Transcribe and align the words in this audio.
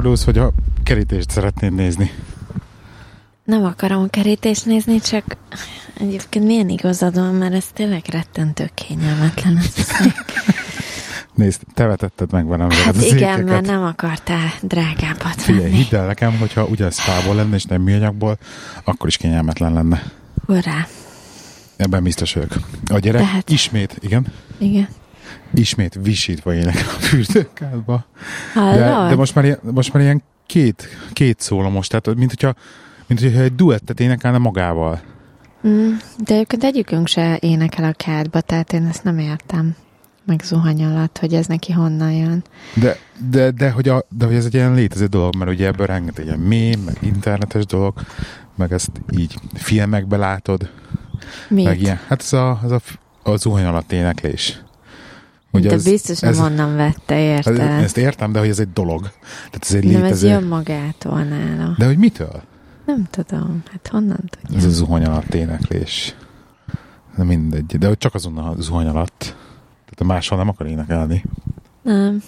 fordulsz, 0.00 0.24
vagy 0.24 0.38
a 0.38 0.52
kerítést 0.82 1.30
szeretnéd 1.30 1.74
nézni? 1.74 2.10
Nem 3.44 3.64
akarom 3.64 4.02
a 4.02 4.06
kerítést 4.06 4.66
nézni, 4.66 5.00
csak 5.00 5.24
egyébként 5.98 6.44
milyen 6.44 6.68
igazad 6.68 7.14
van, 7.14 7.34
mert 7.34 7.54
ez 7.54 7.64
tényleg 7.72 8.04
rettentő 8.10 8.70
kényelmetlen. 8.74 9.58
Nézd, 11.34 11.60
te 11.74 11.86
vetetted 11.86 12.32
meg 12.32 12.46
velem 12.46 12.70
hát 12.70 12.96
az 12.96 13.02
igen, 13.04 13.16
ékeket. 13.16 13.44
mert 13.44 13.66
nem 13.66 13.82
akartál 13.82 14.52
drágábbat 14.62 15.42
Figyelj, 15.42 15.62
venni. 15.64 15.74
hidd 15.76 15.94
el 15.94 16.06
nekem, 16.06 16.38
hogyha 16.38 16.64
ugyanez 16.64 16.98
fából 16.98 17.34
lenne, 17.34 17.54
és 17.56 17.64
nem 17.64 17.82
műanyagból, 17.82 18.38
akkor 18.84 19.08
is 19.08 19.16
kényelmetlen 19.16 19.72
lenne. 19.72 20.02
Urrá. 20.46 20.86
Ebben 21.76 22.02
biztos 22.02 22.34
vagyok. 22.34 22.52
A 22.90 22.98
gyerek 22.98 23.22
Tehát- 23.22 23.50
ismét, 23.50 23.96
igen, 24.00 24.26
Igen. 24.58 24.88
Ismét 25.54 25.98
visítva 26.02 26.54
énekel 26.54 26.88
a 26.96 27.00
fürdőkádba. 27.00 28.04
De, 28.54 29.06
de 29.08 29.14
most, 29.14 29.34
már 29.34 29.44
ilyen, 29.44 29.58
most 29.62 29.92
már 29.92 30.02
ilyen 30.02 30.22
két, 30.46 30.88
két 31.12 31.40
szólamos, 31.40 31.86
tehát 31.86 32.18
mint 32.18 32.30
hogyha, 32.30 32.54
mint 33.06 33.20
hogyha 33.20 33.40
egy 33.40 33.54
duettet 33.54 34.00
énekelne 34.00 34.38
magával. 34.38 35.00
Mm, 35.68 35.92
de 36.18 36.34
egyébként 36.34 36.64
egyikünk 36.64 37.06
se 37.06 37.38
énekel 37.40 37.84
a 37.84 37.92
kádba, 37.92 38.40
tehát 38.40 38.72
én 38.72 38.86
ezt 38.86 39.04
nem 39.04 39.18
értem. 39.18 39.76
Meg 40.24 40.40
zuhany 40.44 40.84
alatt, 40.84 41.18
hogy 41.18 41.34
ez 41.34 41.46
neki 41.46 41.72
honnan 41.72 42.12
jön. 42.12 42.44
De, 42.74 42.96
de, 43.30 43.50
de, 43.50 43.70
hogy 43.70 43.88
a, 43.88 44.06
de 44.08 44.26
hogy 44.26 44.34
ez 44.34 44.44
egy 44.44 44.54
ilyen 44.54 44.74
létező 44.74 45.06
dolog, 45.06 45.36
mert 45.36 45.50
ugye 45.50 45.66
ebből 45.66 45.86
rengeteg 45.86 46.24
ilyen 46.24 46.38
mém, 46.38 46.80
meg 46.80 46.96
internetes 47.00 47.66
dolog, 47.66 47.94
meg 48.56 48.72
ezt 48.72 48.90
így 49.16 49.34
filmekbe 49.54 50.16
látod, 50.16 50.70
Mit? 51.48 51.64
meg 51.64 51.80
ilyen. 51.80 52.00
Hát 52.06 52.20
ez 52.20 52.32
a, 52.32 52.60
ez 52.64 52.70
a, 52.70 52.80
a 53.22 53.36
zuhany 53.36 53.64
alatt 53.64 53.92
éneklés. 53.92 54.62
Hogy 55.50 55.62
de 55.66 55.72
ez- 55.72 55.84
biztos 55.84 56.18
nem 56.20 56.30
ez, 56.30 56.38
onnan 56.40 56.76
vette, 56.76 57.14
ez, 57.14 57.46
érted? 57.46 57.58
ezt 57.82 57.96
értem, 57.96 58.32
de 58.32 58.38
hogy 58.38 58.48
ez 58.48 58.58
egy 58.58 58.72
dolog. 58.72 59.00
Tehát 59.30 59.58
ez 59.60 59.72
egy 59.74 59.84
Nem, 59.84 59.94
ez 59.94 60.02
létező... 60.02 60.28
jön 60.28 60.42
magától 60.42 61.22
nála. 61.22 61.74
De 61.78 61.86
hogy 61.86 61.98
mitől? 61.98 62.42
Nem 62.86 63.06
tudom, 63.10 63.62
hát 63.72 63.88
honnan 63.90 64.20
tudja? 64.30 64.58
Ez 64.58 64.64
a 64.64 64.70
zuhany 64.70 65.04
alatt 65.04 65.34
éneklés. 65.34 66.14
De 67.16 67.24
mindegy. 67.24 67.64
De 67.78 67.86
hogy 67.86 67.98
csak 67.98 68.14
azon 68.14 68.38
a 68.38 68.54
zuhany 68.58 68.86
alatt. 68.86 69.18
Tehát 69.84 69.98
a 70.00 70.04
máshol 70.04 70.38
nem 70.38 70.48
akar 70.48 70.66
énekelni. 70.66 71.24
Nem. 71.82 72.22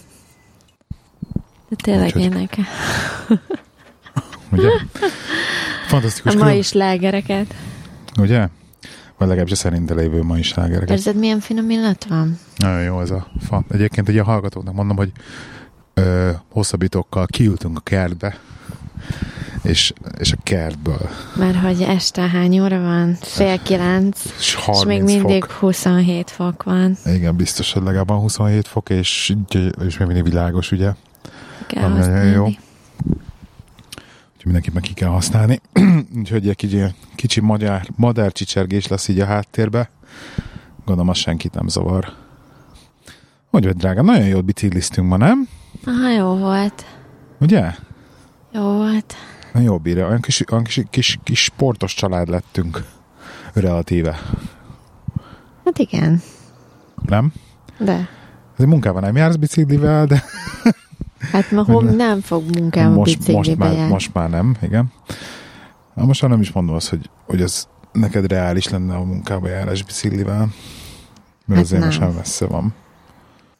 De 1.68 1.76
tényleg 1.82 2.04
Úgyhogy- 2.06 2.22
énekel. 2.22 2.64
Ugye? 4.50 4.68
Fantasztikus. 5.88 6.34
A 6.34 6.38
mai 6.38 6.62
slágereket. 6.62 7.54
Ugye? 8.18 8.48
Vagy 9.22 9.30
legalábbis 9.30 9.58
a 9.58 9.62
szerinte 9.62 9.94
lévő 9.94 10.22
mai 10.22 10.42
slágereket. 10.42 10.90
Érzed, 10.90 11.16
milyen 11.16 11.40
finom 11.40 11.70
illat 11.70 12.04
van? 12.04 12.38
Nagyon 12.56 12.82
jó 12.82 13.00
ez 13.00 13.10
a 13.10 13.26
fa. 13.40 13.64
Egyébként 13.70 14.08
egy 14.08 14.18
a 14.18 14.24
hallgatóknak 14.24 14.74
mondom, 14.74 14.96
hogy 14.96 15.12
ö, 15.94 16.30
hosszabbítókkal 16.48 17.26
kiültünk 17.26 17.78
a 17.78 17.80
kertbe, 17.80 18.38
és, 19.62 19.92
és 20.18 20.32
a 20.32 20.36
kertből. 20.42 21.10
Mert 21.36 21.56
hogy 21.56 21.82
este 21.82 22.28
hány 22.28 22.60
óra 22.60 22.80
van? 22.80 23.16
Fél 23.20 23.62
kilenc. 23.62 24.24
És 24.24 24.32
És 24.38 24.54
30 24.54 24.84
még 24.84 25.02
mindig 25.02 25.44
fok. 25.44 25.52
27 25.52 26.30
fok 26.30 26.62
van. 26.62 26.96
Igen, 27.04 27.36
biztos, 27.36 27.72
hogy 27.72 27.82
legalább 27.82 28.08
van 28.08 28.18
27 28.18 28.68
fok, 28.68 28.90
és, 28.90 29.34
és 29.86 29.98
még 29.98 30.06
mindig 30.06 30.24
világos, 30.24 30.72
ugye? 30.72 30.92
Kell 31.66 31.84
Ami 31.84 31.98
nagyon 31.98 32.24
jó. 32.24 32.46
Úgyhogy 34.44 34.54
mindenképpen 34.54 34.94
ki 34.94 35.00
kell 35.00 35.08
használni. 35.08 35.60
Úgyhogy 36.18 36.48
egy 36.48 36.56
kicsi, 36.56 36.82
kicsi 37.14 37.40
madár, 37.40 37.88
madárcsicsergés 37.96 38.86
lesz 38.86 39.08
így 39.08 39.20
a 39.20 39.24
háttérbe. 39.24 39.90
Gondolom, 40.84 41.10
az 41.10 41.16
senkit 41.16 41.54
nem 41.54 41.68
zavar. 41.68 42.12
Hogy 43.50 43.64
vagy, 43.64 43.76
drága? 43.76 44.02
Nagyon 44.02 44.26
jót 44.26 44.44
bicikliztünk 44.44 45.08
ma, 45.08 45.16
nem? 45.16 45.48
Aha, 45.84 46.10
jó 46.10 46.36
volt. 46.36 46.86
Ugye? 47.40 47.74
Jó 48.52 48.62
volt. 48.62 49.14
Nagyon 49.52 49.68
jó 49.68 49.78
bírja. 49.78 50.06
Olyan 50.06 50.20
kis, 50.20 50.50
olyan 50.50 50.64
kis, 50.64 50.82
kis, 50.90 51.18
kis 51.22 51.42
sportos 51.42 51.94
család 51.94 52.28
lettünk. 52.28 52.84
Relatíve. 53.52 54.18
Hát 55.64 55.78
igen. 55.78 56.22
Nem? 57.06 57.32
De. 57.78 58.08
Ez 58.58 58.64
munkában 58.64 59.02
nem 59.02 59.16
jársz 59.16 59.36
biciklivel, 59.36 60.06
de 60.06 60.24
Hát 61.32 61.50
ma 61.50 61.64
hol 61.64 61.82
nem 61.82 62.20
fog 62.20 62.42
munkám 62.58 62.92
most, 62.92 63.16
most, 63.16 63.18
biciklibe 63.26 63.64
már, 63.64 63.74
jár. 63.76 63.88
most 63.88 64.14
már 64.14 64.30
nem, 64.30 64.56
igen. 64.62 64.92
Na, 65.94 66.04
most 66.04 66.22
már 66.22 66.30
nem 66.30 66.40
is 66.40 66.52
mondom 66.52 66.74
azt, 66.74 66.88
hogy, 66.88 67.10
hogy 67.26 67.40
ez 67.40 67.66
neked 67.92 68.26
reális 68.26 68.68
lenne 68.68 68.94
a 68.94 69.04
munkába 69.04 69.48
járás 69.48 69.82
biciklivel. 69.82 70.48
Mert 71.46 71.60
Hát 71.60 71.64
azért 71.64 71.84
most 71.84 71.98
nem. 71.98 72.08
már 72.08 72.16
messze 72.16 72.46
van. 72.46 72.74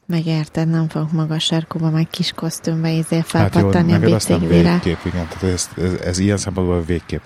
Megérted, 0.07 0.69
nem 0.69 0.89
fogok 0.89 1.13
magas 1.13 1.45
sarkuba, 1.45 1.91
meg 1.91 2.09
kis 2.11 2.33
kosztümbe 2.33 2.91
izé 2.91 3.17
Hát 3.17 3.17
jó, 3.17 3.21
felpattani 3.23 3.93
a 3.93 3.99
biciklire. 3.99 4.71
végképp, 4.71 5.05
igen. 5.05 5.27
Tehát 5.29 5.43
ez, 5.43 5.69
ez, 5.77 5.93
ez, 6.01 6.19
ilyen 6.19 6.37
szempontból 6.37 6.83
végképp 6.83 7.23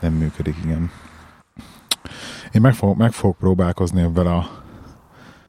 nem 0.00 0.12
működik, 0.12 0.56
igen. 0.64 0.90
Én 2.52 2.60
meg 2.60 2.74
fogok, 2.74 2.96
meg 2.96 3.12
fogok 3.12 3.36
próbálkozni 3.36 4.00
ebben 4.00 4.26
a 4.26 4.48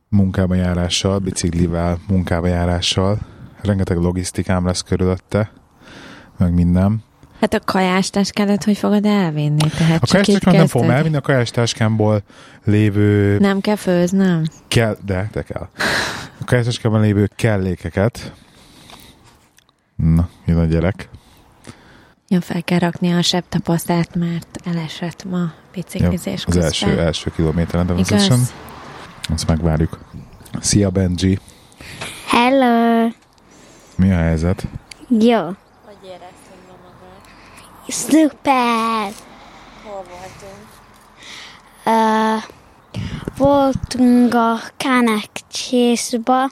munkába 0.10 0.56
járással, 0.56 1.20
biciklivel, 1.20 1.98
munkába 2.08 2.48
járással. 2.48 3.18
Rengeteg 3.62 3.98
logisztikám 3.98 4.66
lesz 4.66 4.82
körülötte, 4.82 5.52
meg 6.38 6.54
minden. 6.54 7.04
Hát 7.40 7.54
a 7.54 7.60
kajástáskádat 7.60 8.64
hogy 8.64 8.78
fogod 8.78 9.06
elvinni? 9.06 9.70
Tehát 9.78 10.04
A 10.04 10.06
csak 10.06 10.28
itt 10.28 10.40
kajástáskám 10.40 10.54
nem 10.56 10.68
fogom 10.68 10.90
elvinni, 10.90 11.16
a 11.16 11.22
kajástáskámból 11.22 12.22
lévő 12.64 13.38
Nem 13.38 13.62
kell 13.62 13.76
főznöm? 13.76 14.44
kell, 14.68 14.98
de, 15.06 15.30
de 15.32 15.42
kell. 15.42 15.68
A 16.40 16.44
kajástáskámban 16.46 17.02
lévő 17.02 17.30
kellékeket. 17.36 18.34
Na, 19.96 20.30
jön 20.46 20.58
a 20.58 20.66
gyerek. 20.66 21.10
Ja, 22.28 22.42
fel 22.42 22.64
kell 22.64 22.80
rakni 22.80 23.12
a 23.12 23.22
sebb 23.22 23.44
tapasztalt, 23.50 24.16
mert 24.16 24.60
elesett 24.66 25.26
ma 25.30 25.52
biciklizés 25.74 26.46
az 26.46 26.54
közben. 26.54 26.64
első, 26.64 27.00
első 27.00 27.32
kilométeren 27.36 27.86
természetesen. 27.86 28.36
Igaz? 28.36 28.54
Azt 29.30 29.48
megvárjuk. 29.48 30.00
Szia, 30.60 30.90
Benji! 30.90 31.40
Hello! 32.28 33.08
Mi 34.00 34.12
a 34.12 34.16
helyzet? 34.16 34.68
Jó. 35.10 35.40
Hogy 35.86 35.98
érezted 36.04 36.60
ma 36.68 36.76
magad? 36.84 37.22
Szuper! 37.88 39.12
Hol 39.84 40.04
voltunk? 40.10 40.68
Uh, 41.86 42.44
voltunk 43.38 44.34
a 44.34 44.60
Kanekcsészba 44.78 46.44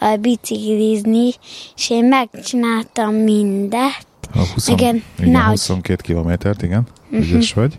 uh, 0.00 0.16
biciklizni, 0.18 1.30
és 1.76 1.90
én 1.90 2.04
megcsináltam 2.04 3.14
mindet, 3.14 4.06
A 4.34 4.38
20, 4.54 4.68
Igen, 4.68 5.02
igen 5.18 5.30
nehogy. 5.30 5.48
22 5.50 6.02
kilométert, 6.02 6.62
igen. 6.62 6.86
Ügyes 7.10 7.52
vagy. 7.52 7.78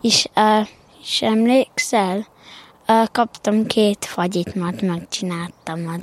és, 0.00 0.26
uh, 0.34 0.68
és 1.02 1.22
emlékszel? 1.22 2.26
Kaptam 3.12 3.66
két 3.66 4.04
fagyit, 4.04 4.54
mert 4.54 4.82
megcsináltam 4.82 5.86
a 5.86 5.94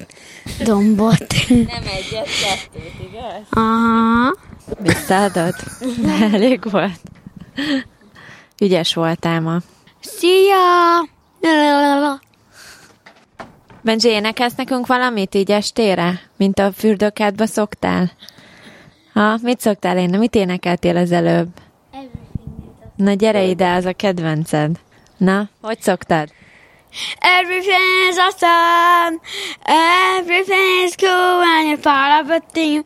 dombot. 0.64 1.36
Nem 1.50 1.66
egyet, 1.68 2.28
kettőt, 2.44 2.94
igaz? 3.10 3.42
Aha. 3.50 4.36
Visszaadod? 4.80 5.56
Elég 6.34 6.72
volt. 6.72 7.00
Ügyes 8.62 8.94
voltál 8.94 9.42
ma. 9.42 9.58
Szia! 10.00 10.56
Benji, 13.82 14.10
énekelsz 14.10 14.56
nekünk 14.56 14.88
valamit 14.88 15.36
így 15.36 15.52
estére? 15.52 16.22
Mint 16.38 16.60
a 16.60 16.72
fürdőkádba 16.72 17.46
szoktál? 17.46 18.12
Ha, 19.14 19.38
mit 19.42 19.60
szoktál 19.60 19.98
én? 19.98 20.20
Mit 20.20 20.36
énekeltél 20.36 20.98
az 20.98 21.12
előbb? 21.12 21.50
Na 22.96 23.14
gyere 23.14 23.44
ide, 23.44 23.74
az 23.74 23.86
a 23.86 23.94
kedvenced. 23.94 24.80
Na, 25.18 25.50
hogy 25.62 25.82
szoktad? 25.82 26.30
Everything 27.22 28.10
is 28.10 28.18
awesome. 28.18 29.20
Everything 30.18 30.86
is 30.86 30.96
cool 30.96 31.40
when 31.40 31.68
you're 31.68 31.78
part 31.78 32.22
of 32.22 32.30
a 32.30 32.42
team. 32.54 32.84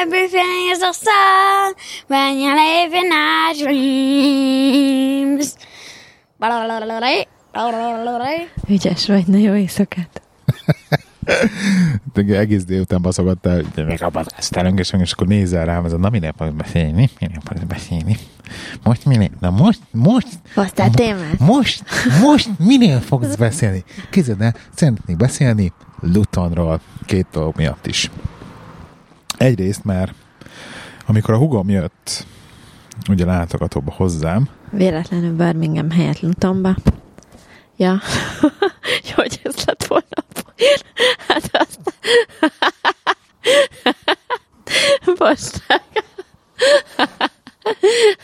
Everything 0.00 0.70
is 0.72 0.82
awesome 0.82 1.74
when 2.06 2.38
you're 2.38 2.56
living 2.56 3.12
our 3.12 3.54
dreams. 3.54 5.54
Ügyes 8.68 9.06
vagy, 9.06 9.26
na 9.26 9.38
jó 9.38 9.54
éjszakát. 9.54 10.22
De 12.14 12.38
egész 12.38 12.64
délután 12.64 13.02
baszogattál, 13.02 13.62
hogy 13.74 13.86
még 13.86 14.02
abban 14.02 14.26
aztán 14.36 14.78
és 14.78 14.92
és 14.98 15.12
akkor 15.12 15.26
nézel 15.26 15.64
rám, 15.64 15.84
ez 15.84 15.92
a, 15.92 15.96
na 15.96 16.10
minél 16.10 16.34
fogsz 16.36 16.52
beszélni, 16.52 17.10
minél 17.20 17.40
fogsz 17.44 17.60
beszélni. 17.68 18.16
Most 18.82 19.04
minél, 19.04 19.30
na 19.40 19.50
most, 19.50 19.80
most, 19.90 20.28
Hoztál 20.54 20.90
témát? 20.90 21.38
most, 21.38 21.84
most 22.22 22.50
minél 22.58 23.00
fogsz 23.00 23.36
beszélni? 23.36 23.84
Képzeld 24.10 24.40
el, 24.40 24.54
szeretnék 24.74 25.16
beszélni 25.16 25.72
Lutonról 26.00 26.80
két 27.06 27.26
dolog 27.32 27.56
miatt 27.56 27.86
is. 27.86 28.10
Egyrészt, 29.36 29.84
mert 29.84 30.14
amikor 31.06 31.34
a 31.34 31.38
hugom 31.38 31.68
jött 31.68 32.26
ugye 33.08 33.24
látogatóba 33.24 33.92
hozzám, 33.92 34.48
Véletlenül 34.76 35.36
Birmingham 35.36 35.90
helyett 35.90 36.20
Lutonba. 36.20 36.74
Ja, 37.76 38.00
hogy 39.14 39.40
ez 39.42 39.64
lett 39.64 39.86
volna? 39.86 40.06
Hát 41.28 41.50
azt... 41.52 41.80
posták. 45.18 45.82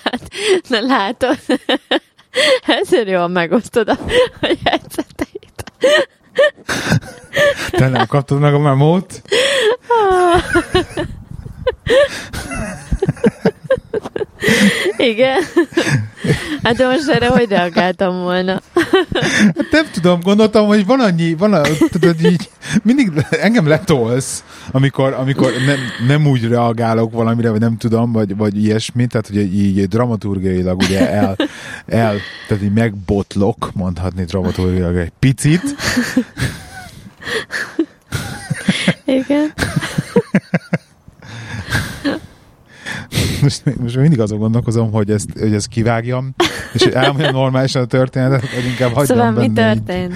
Hát, 0.05 0.29
na 0.69 0.81
látod, 0.81 1.39
ezért 2.67 3.09
jól 3.09 3.29
megosztod 3.29 3.89
a, 3.89 3.97
a 4.41 4.57
jegyzeteit. 4.65 5.73
Te 7.71 7.89
nem 7.89 8.07
kaptad 8.07 8.39
meg 8.39 8.55
a 8.55 8.59
memót? 8.59 9.23
Igen. 15.13 15.43
Hát 16.63 16.77
de 16.77 16.87
most 16.87 17.09
erre 17.09 17.29
hogy 17.29 17.49
reagáltam 17.49 18.21
volna? 18.21 18.61
Hát 19.33 19.67
nem 19.71 19.87
tudom, 19.93 20.21
gondoltam, 20.21 20.67
hogy 20.67 20.87
van 20.87 21.01
annyi, 21.01 21.35
van 21.35 21.53
a, 21.53 21.63
tudod, 21.91 22.25
így, 22.25 22.51
mindig 22.83 23.13
engem 23.31 23.67
letolsz, 23.67 24.45
amikor, 24.71 25.13
amikor 25.13 25.53
nem, 25.67 25.79
nem 26.07 26.27
úgy 26.27 26.49
reagálok 26.49 27.13
valamire, 27.13 27.51
vagy 27.51 27.61
nem 27.61 27.77
tudom, 27.77 28.13
vagy, 28.13 28.37
vagy 28.37 28.65
ilyesmi, 28.65 29.07
tehát 29.07 29.27
hogy 29.27 29.55
így, 29.55 29.89
dramaturgiailag 29.89 30.79
ugye 30.81 31.11
el, 31.11 31.37
el, 31.87 32.17
tehát 32.49 32.63
így 32.63 32.73
megbotlok, 32.73 33.71
mondhatni 33.75 34.25
dramaturgiailag 34.25 34.97
egy 34.97 35.13
picit. 35.19 35.63
Igen. 39.05 39.53
most, 43.43 43.79
most 43.81 43.97
mindig 43.97 44.21
azon 44.21 44.39
gondolkozom, 44.39 44.93
hogy 44.93 45.11
ezt, 45.11 45.31
hogy 45.41 45.55
ezt 45.55 45.67
kivágjam, 45.69 46.35
és 46.73 46.83
elmondjam 46.83 47.33
normálisan 47.33 47.83
a 47.83 47.87
történetet, 47.87 48.55
vagy 48.55 48.65
inkább 48.65 48.93
hagyjam 48.93 49.17
Szóval 49.19 49.31
mi 49.33 49.49
benne 49.49 49.73
így. 49.73 49.83
történt? 49.83 50.15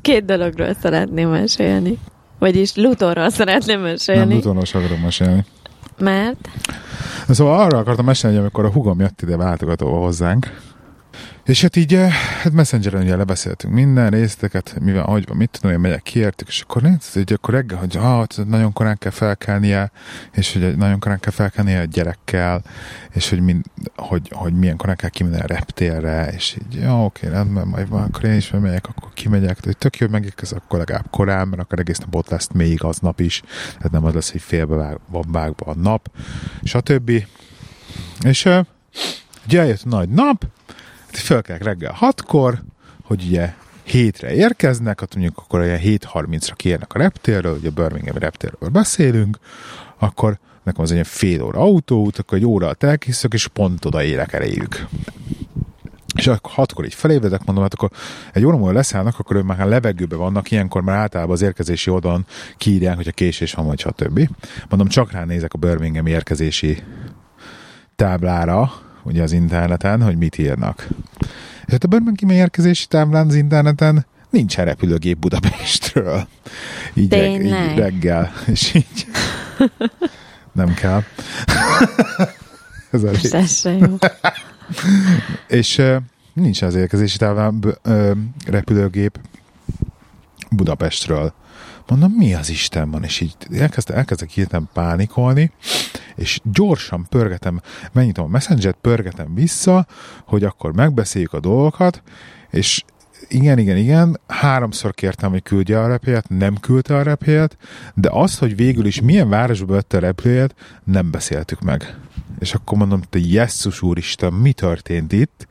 Két 0.00 0.24
dologról 0.24 0.74
szeretném 0.82 1.28
mesélni. 1.30 1.98
Vagyis 2.38 2.74
Lutonról 2.74 3.30
szeretném 3.30 3.80
Nem 3.80 3.90
mesélni. 3.90 4.34
utonos 4.36 4.74
akarom 4.74 5.00
mesélni. 5.00 5.44
Mert? 5.98 6.48
Szóval 7.28 7.60
arra 7.60 7.78
akartam 7.78 8.04
mesélni, 8.04 8.36
hogy 8.36 8.44
amikor 8.44 8.64
a 8.64 8.70
hugom 8.72 9.00
jött 9.00 9.22
ide 9.22 9.36
látogatóba 9.36 9.96
hozzánk, 9.98 10.60
és 11.44 11.62
hát 11.62 11.76
így, 11.76 11.94
eh, 11.94 12.10
hát 12.12 12.52
Messengeren 12.52 13.02
ugye 13.02 13.16
lebeszéltünk 13.16 13.74
minden 13.74 14.10
részteket, 14.10 14.76
mivel, 14.80 15.04
ahogy 15.04 15.26
van, 15.26 15.36
mit 15.36 15.50
tudom, 15.50 15.72
én 15.72 15.80
megyek 15.80 16.02
kiértük, 16.02 16.48
és 16.48 16.60
akkor 16.60 16.82
nézd, 16.82 17.12
hogy 17.12 17.32
akkor 17.32 17.54
reggel, 17.54 17.78
hogy 17.78 17.96
ah, 17.96 18.26
nagyon 18.46 18.72
korán 18.72 18.98
kell 18.98 19.10
felkelnie, 19.10 19.90
és 20.32 20.52
hogy 20.52 20.76
nagyon 20.76 20.98
korán 20.98 21.20
kell 21.20 21.32
felkelnie 21.32 21.80
a 21.80 21.84
gyerekkel, 21.84 22.62
és 23.10 23.28
hogy, 23.28 23.40
mind, 23.40 23.64
hogy, 23.96 24.30
hogy 24.34 24.54
milyen 24.54 24.76
korán 24.76 24.96
kell 24.96 25.08
kimenni 25.08 25.40
a 25.40 25.46
reptérre, 25.46 26.32
és 26.32 26.56
így, 26.62 26.80
ja, 26.80 27.04
oké, 27.04 27.28
rendben, 27.28 27.66
majd 27.66 27.88
van, 27.88 28.02
akkor 28.02 28.24
én 28.24 28.36
is 28.36 28.50
megyek, 28.50 28.88
akkor 28.88 29.12
kimegyek, 29.14 29.64
hogy 29.64 29.76
tök 29.76 29.98
jó, 29.98 30.08
megérkezek 30.08 30.58
akkor 30.58 30.78
legalább 30.78 31.06
korán, 31.10 31.48
mert 31.48 31.62
akkor 31.62 31.78
egész 31.78 31.98
nap 31.98 32.14
ott 32.14 32.28
lesz 32.28 32.48
még 32.52 32.84
aznap 32.84 33.20
is, 33.20 33.42
tehát 33.76 33.92
nem 33.92 34.04
az 34.04 34.14
lesz, 34.14 34.30
hogy 34.30 34.42
félbe 34.42 34.74
vág, 34.74 34.98
van 35.06 35.24
vágva 35.28 35.70
a 35.70 35.74
nap, 35.74 36.10
stb. 36.62 37.10
És 38.22 38.44
uh, 38.44 38.66
ugye 39.46 39.60
eljött 39.60 39.84
nagy 39.84 40.08
nap, 40.08 40.44
fölkelek 41.16 41.62
reggel 41.62 41.92
hatkor, 41.92 42.62
hogy 43.02 43.24
ugye 43.26 43.54
hétre 43.82 44.34
érkeznek, 44.34 45.00
hát 45.00 45.14
mondjuk 45.14 45.38
akkor 45.38 45.60
olyan 45.60 45.78
7.30-ra 45.78 46.52
kiérnek 46.56 46.94
a 46.94 46.98
reptérről, 46.98 47.56
ugye 47.56 47.68
a 47.68 47.72
Birmingham 47.72 48.16
reptérről 48.16 48.68
beszélünk, 48.68 49.38
akkor 49.98 50.38
nekem 50.62 50.82
az 50.82 50.92
egy 50.92 51.06
fél 51.06 51.42
óra 51.42 51.58
autóút, 51.58 52.18
akkor 52.18 52.38
egy 52.38 52.44
óra 52.44 52.74
elkészülök, 52.78 53.34
és 53.34 53.46
pont 53.46 53.84
oda 53.84 54.02
érek 54.02 54.32
eléjük. 54.32 54.86
És 56.16 56.26
akkor 56.26 56.52
hatkor 56.52 56.84
így 56.84 56.94
felébredek, 56.94 57.44
mondom, 57.44 57.64
hát 57.64 57.74
akkor 57.74 57.90
egy 58.32 58.44
óra 58.44 58.56
múlva 58.56 58.72
leszállnak, 58.72 59.18
akkor 59.18 59.36
ők 59.36 59.44
már 59.44 59.66
levegőben 59.66 60.18
vannak, 60.18 60.50
ilyenkor 60.50 60.82
már 60.82 60.96
általában 60.96 61.34
az 61.34 61.42
érkezési 61.42 61.90
oldalon 61.90 62.26
kiírják, 62.56 62.96
hogy 62.96 63.08
a 63.08 63.12
késés 63.12 63.54
van, 63.54 63.66
vagy 63.66 63.78
stb. 63.78 64.28
Mondom, 64.68 64.88
csak 64.88 65.12
ránézek 65.12 65.54
a 65.54 65.58
Birmingham 65.58 66.06
érkezési 66.06 66.82
táblára, 67.96 68.72
ugye 69.04 69.22
az 69.22 69.32
interneten, 69.32 70.02
hogy 70.02 70.16
mit 70.16 70.38
írnak. 70.38 70.88
És 71.66 71.72
hát 71.72 71.84
a 71.84 71.88
Birmingham 71.88 72.30
érkezési 72.30 72.86
táblán 72.86 73.26
az 73.26 73.34
interneten 73.34 74.06
nincs 74.30 74.56
repülőgép 74.56 75.18
Budapestről. 75.18 76.26
Így, 76.94 77.12
reg, 77.12 77.44
így 77.44 77.76
reggel. 77.76 78.32
És 78.46 78.74
így 78.74 79.06
nem 80.52 80.74
kell. 80.74 81.02
Ez 82.90 83.02
a 83.02 83.10
jó. 83.70 83.96
és 85.58 85.78
uh, 85.78 85.96
nincs 86.32 86.62
az 86.62 86.74
érkezési 86.74 87.18
táván 87.18 87.76
uh, 87.84 88.10
repülőgép 88.46 89.18
Budapestről. 90.50 91.32
Mondom, 91.88 92.12
mi 92.12 92.34
az 92.34 92.50
Isten 92.50 92.90
van? 92.90 93.04
És 93.04 93.20
így 93.20 93.36
elkezdte, 93.52 93.94
elkezdek 93.94 94.30
hirtelen 94.30 94.68
pánikolni, 94.72 95.52
és 96.16 96.40
gyorsan 96.52 97.06
pörgetem, 97.08 97.60
megnyitom 97.92 98.24
a 98.24 98.28
messenger 98.28 98.74
pörgetem 98.80 99.34
vissza, 99.34 99.86
hogy 100.24 100.44
akkor 100.44 100.72
megbeszéljük 100.72 101.32
a 101.32 101.40
dolgokat, 101.40 102.02
és 102.50 102.84
igen, 103.28 103.58
igen, 103.58 103.76
igen, 103.76 104.20
háromszor 104.26 104.94
kértem, 104.94 105.30
hogy 105.30 105.42
küldje 105.42 105.80
a 105.80 105.86
repélyet, 105.86 106.28
nem 106.28 106.56
küldte 106.60 106.96
a 106.96 107.02
repélyet, 107.02 107.56
de 107.94 108.08
azt, 108.12 108.38
hogy 108.38 108.56
végül 108.56 108.86
is 108.86 109.00
milyen 109.00 109.28
városba 109.28 109.72
vette 109.72 109.96
a 109.96 110.00
repülőjét, 110.00 110.54
nem 110.84 111.10
beszéltük 111.10 111.60
meg. 111.60 111.96
És 112.38 112.54
akkor 112.54 112.78
mondom, 112.78 113.00
te 113.00 113.18
jesszus 113.18 113.82
úristen, 113.82 114.32
mi 114.32 114.52
történt 114.52 115.12
itt? 115.12 115.46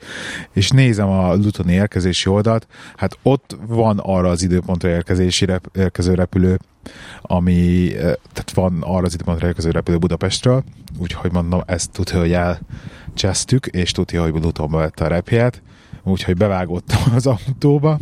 És 0.52 0.70
nézem 0.70 1.10
a 1.10 1.34
Lutoni 1.34 1.74
érkezési 1.74 2.30
oldalt, 2.30 2.68
hát 2.96 3.18
ott 3.22 3.58
van 3.68 4.00
arra 4.00 4.30
az 4.30 4.42
időpontra 4.42 4.90
érkezési 4.90 5.46
rep, 5.46 5.68
érkező 5.76 6.14
repülő, 6.14 6.60
ami, 7.22 7.94
eh, 7.96 8.02
tehát 8.34 8.52
van 8.54 8.82
arra 8.82 9.06
az 9.06 9.14
időpontra 9.14 9.48
érkező 9.48 9.72
repülő 9.72 9.98
Budapestről, 9.98 10.64
úgyhogy 10.98 11.32
mondom, 11.32 11.62
ezt 11.66 11.92
tudja, 11.92 12.20
hogy 12.20 12.32
elcsesztük, 12.34 13.66
és 13.66 13.92
tudja, 13.92 14.22
hogy 14.22 14.34
Lutonba 14.44 14.78
vette 14.78 15.06
a 15.06 15.08
repjét, 15.08 15.62
úgyhogy 16.04 16.38
bevágottam 16.38 17.02
az 17.16 17.28
autóba, 17.28 18.00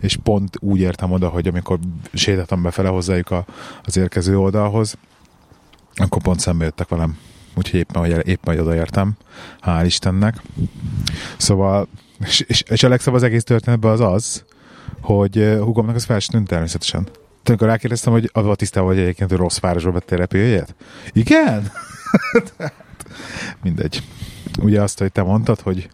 és 0.00 0.16
pont 0.16 0.56
úgy 0.60 0.80
értem 0.80 1.12
oda, 1.12 1.28
hogy 1.28 1.48
amikor 1.48 1.78
sétáltam 2.12 2.62
befele 2.62 2.88
hozzájuk 2.88 3.30
a, 3.30 3.44
az 3.84 3.96
érkező 3.96 4.38
oldalhoz, 4.38 4.96
akkor 5.94 6.22
pont 6.22 6.40
szembe 6.40 6.64
jöttek 6.64 6.88
velem. 6.88 7.18
Úgyhogy 7.54 7.78
éppen, 7.80 8.02
hogy 8.02 8.28
éppen 8.28 8.54
hogy 8.54 8.66
odaértem. 8.66 9.12
Hál' 9.62 9.82
Istennek. 9.84 10.42
Szóval, 11.36 11.88
és, 12.26 12.44
és, 12.66 12.82
a 12.82 12.88
legszebb 12.88 13.14
az 13.14 13.22
egész 13.22 13.44
történetben 13.44 13.90
az 13.90 14.00
az, 14.00 14.44
hogy 15.00 15.56
húgomnak 15.60 15.94
az 15.94 16.04
fel 16.04 16.18
sem 16.18 16.44
természetesen. 16.44 17.02
Tehát 17.04 17.48
amikor 17.48 17.66
rákérdeztem, 17.66 18.12
hogy 18.12 18.30
avval 18.32 18.56
tisztában 18.56 18.88
vagy 18.88 18.98
egyébként, 18.98 19.30
hogy 19.30 19.38
rossz 19.38 19.58
városba 19.58 19.92
vettél 19.92 20.18
repülőjét? 20.18 20.74
Igen? 21.12 21.70
Mindegy. 23.62 24.02
Ugye 24.58 24.82
azt, 24.82 24.98
hogy 24.98 25.12
te 25.12 25.22
mondtad, 25.22 25.60
hogy 25.60 25.88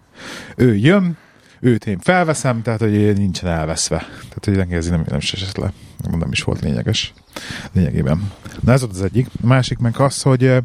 ő 0.57 0.77
jön, 0.77 1.17
őt 1.61 1.87
én 1.87 1.99
felveszem, 1.99 2.63
tehát 2.63 2.81
hogy 2.81 3.17
nincsen 3.17 3.51
elveszve. 3.51 3.99
Tehát, 3.99 4.45
hogy 4.45 4.57
neki 4.57 4.75
ez 4.75 4.89
nem, 4.89 5.05
nem 5.09 5.19
is 5.19 5.33
esett 5.33 5.57
le. 5.57 5.73
Nem 6.11 6.33
is 6.33 6.43
volt 6.43 6.61
lényeges. 6.61 7.13
Lényegében. 7.73 8.33
Na 8.61 8.73
ez 8.73 8.81
volt 8.81 8.93
az 8.93 9.03
egyik. 9.03 9.27
A 9.43 9.47
másik 9.47 9.79
meg 9.79 10.01
az, 10.01 10.23
hogy 10.23 10.63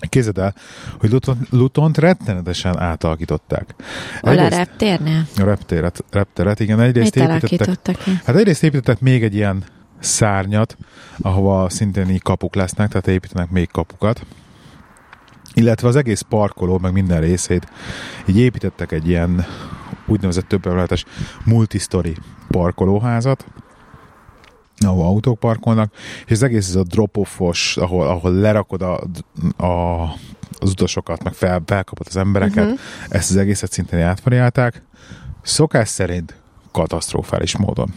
Képzeld 0.00 0.38
el, 0.38 0.54
hogy 0.98 1.10
Luton, 1.10 1.46
Lutont 1.50 1.98
rettenetesen 1.98 2.78
átalakították. 2.80 3.74
Hol 4.20 4.30
a 4.30 4.32
Egyrészt- 4.42 4.56
reptérnél? 4.56 5.26
a 5.36 5.42
reptéret, 5.44 6.04
repteret, 6.10 6.60
igen, 6.60 6.80
egyrészt 6.80 7.14
Mit 7.14 7.42
építettek, 7.42 7.96
ki? 7.96 8.10
hát 8.24 8.36
egyrészt 8.36 8.62
építettek 8.62 9.00
még 9.00 9.22
egy 9.22 9.34
ilyen 9.34 9.64
szárnyat, 9.98 10.76
ahova 11.20 11.68
szintén 11.68 12.08
így 12.10 12.22
kapuk 12.22 12.54
lesznek, 12.54 12.88
tehát 12.88 13.08
építenek 13.08 13.50
még 13.50 13.70
kapukat. 13.70 14.26
Illetve 15.54 15.88
az 15.88 15.96
egész 15.96 16.20
parkoló, 16.20 16.78
meg 16.78 16.92
minden 16.92 17.20
részét, 17.20 17.66
így 18.26 18.38
építettek 18.38 18.92
egy 18.92 19.08
ilyen 19.08 19.44
úgynevezett 20.06 20.48
többemeletes 20.48 21.04
multistory 21.44 22.16
parkolóházat, 22.48 23.46
ahol 24.84 25.04
autók 25.04 25.38
parkolnak, 25.38 25.92
és 26.26 26.32
az 26.32 26.42
egész 26.42 26.68
ez 26.68 26.74
a 26.74 26.82
drop-offos, 26.82 27.76
ahol, 27.76 28.06
ahol 28.06 28.32
lerakod 28.32 28.82
a, 28.82 29.00
a, 29.64 30.02
az 30.58 30.70
utasokat, 30.70 31.22
meg 31.22 31.32
fel, 31.32 31.62
felkapod 31.66 32.06
az 32.08 32.16
embereket, 32.16 32.64
uh-huh. 32.64 32.78
ezt 33.08 33.30
az 33.30 33.36
egészet 33.36 33.72
szintén 33.72 34.00
átvariálták. 34.00 34.82
Szokás 35.42 35.88
szerint 35.88 36.34
katasztrofális 36.72 37.56
módon. 37.56 37.94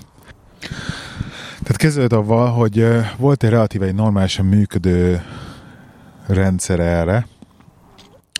Tehát 1.63 1.77
kezdődött 1.77 2.13
avval, 2.13 2.51
hogy 2.51 2.87
volt 3.17 3.43
egy 3.43 3.49
relatíve 3.49 3.85
egy 3.85 3.95
normálisan 3.95 4.45
működő 4.45 5.23
rendszer 6.27 6.79
erre, 6.79 7.27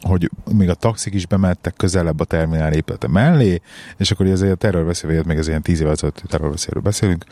hogy 0.02 0.30
még 0.52 0.70
a 0.70 0.74
taxik 0.74 1.14
is 1.14 1.26
bementek 1.26 1.74
közelebb 1.78 2.20
a 2.20 2.26
terminál 2.26 2.74
épülete 2.74 3.08
mellé, 3.08 3.62
és 3.98 4.12
akkor 4.12 4.26
azért 4.26 4.52
a 4.52 4.56
terrorveszélyről, 4.56 5.24
még 5.26 5.38
az 5.38 5.48
ilyen 5.48 5.62
tíz 5.62 5.80
évvel 5.80 5.92
ezelőtti 5.92 6.22
terrorveszélyről 6.28 6.82
beszélünk, 6.84 7.26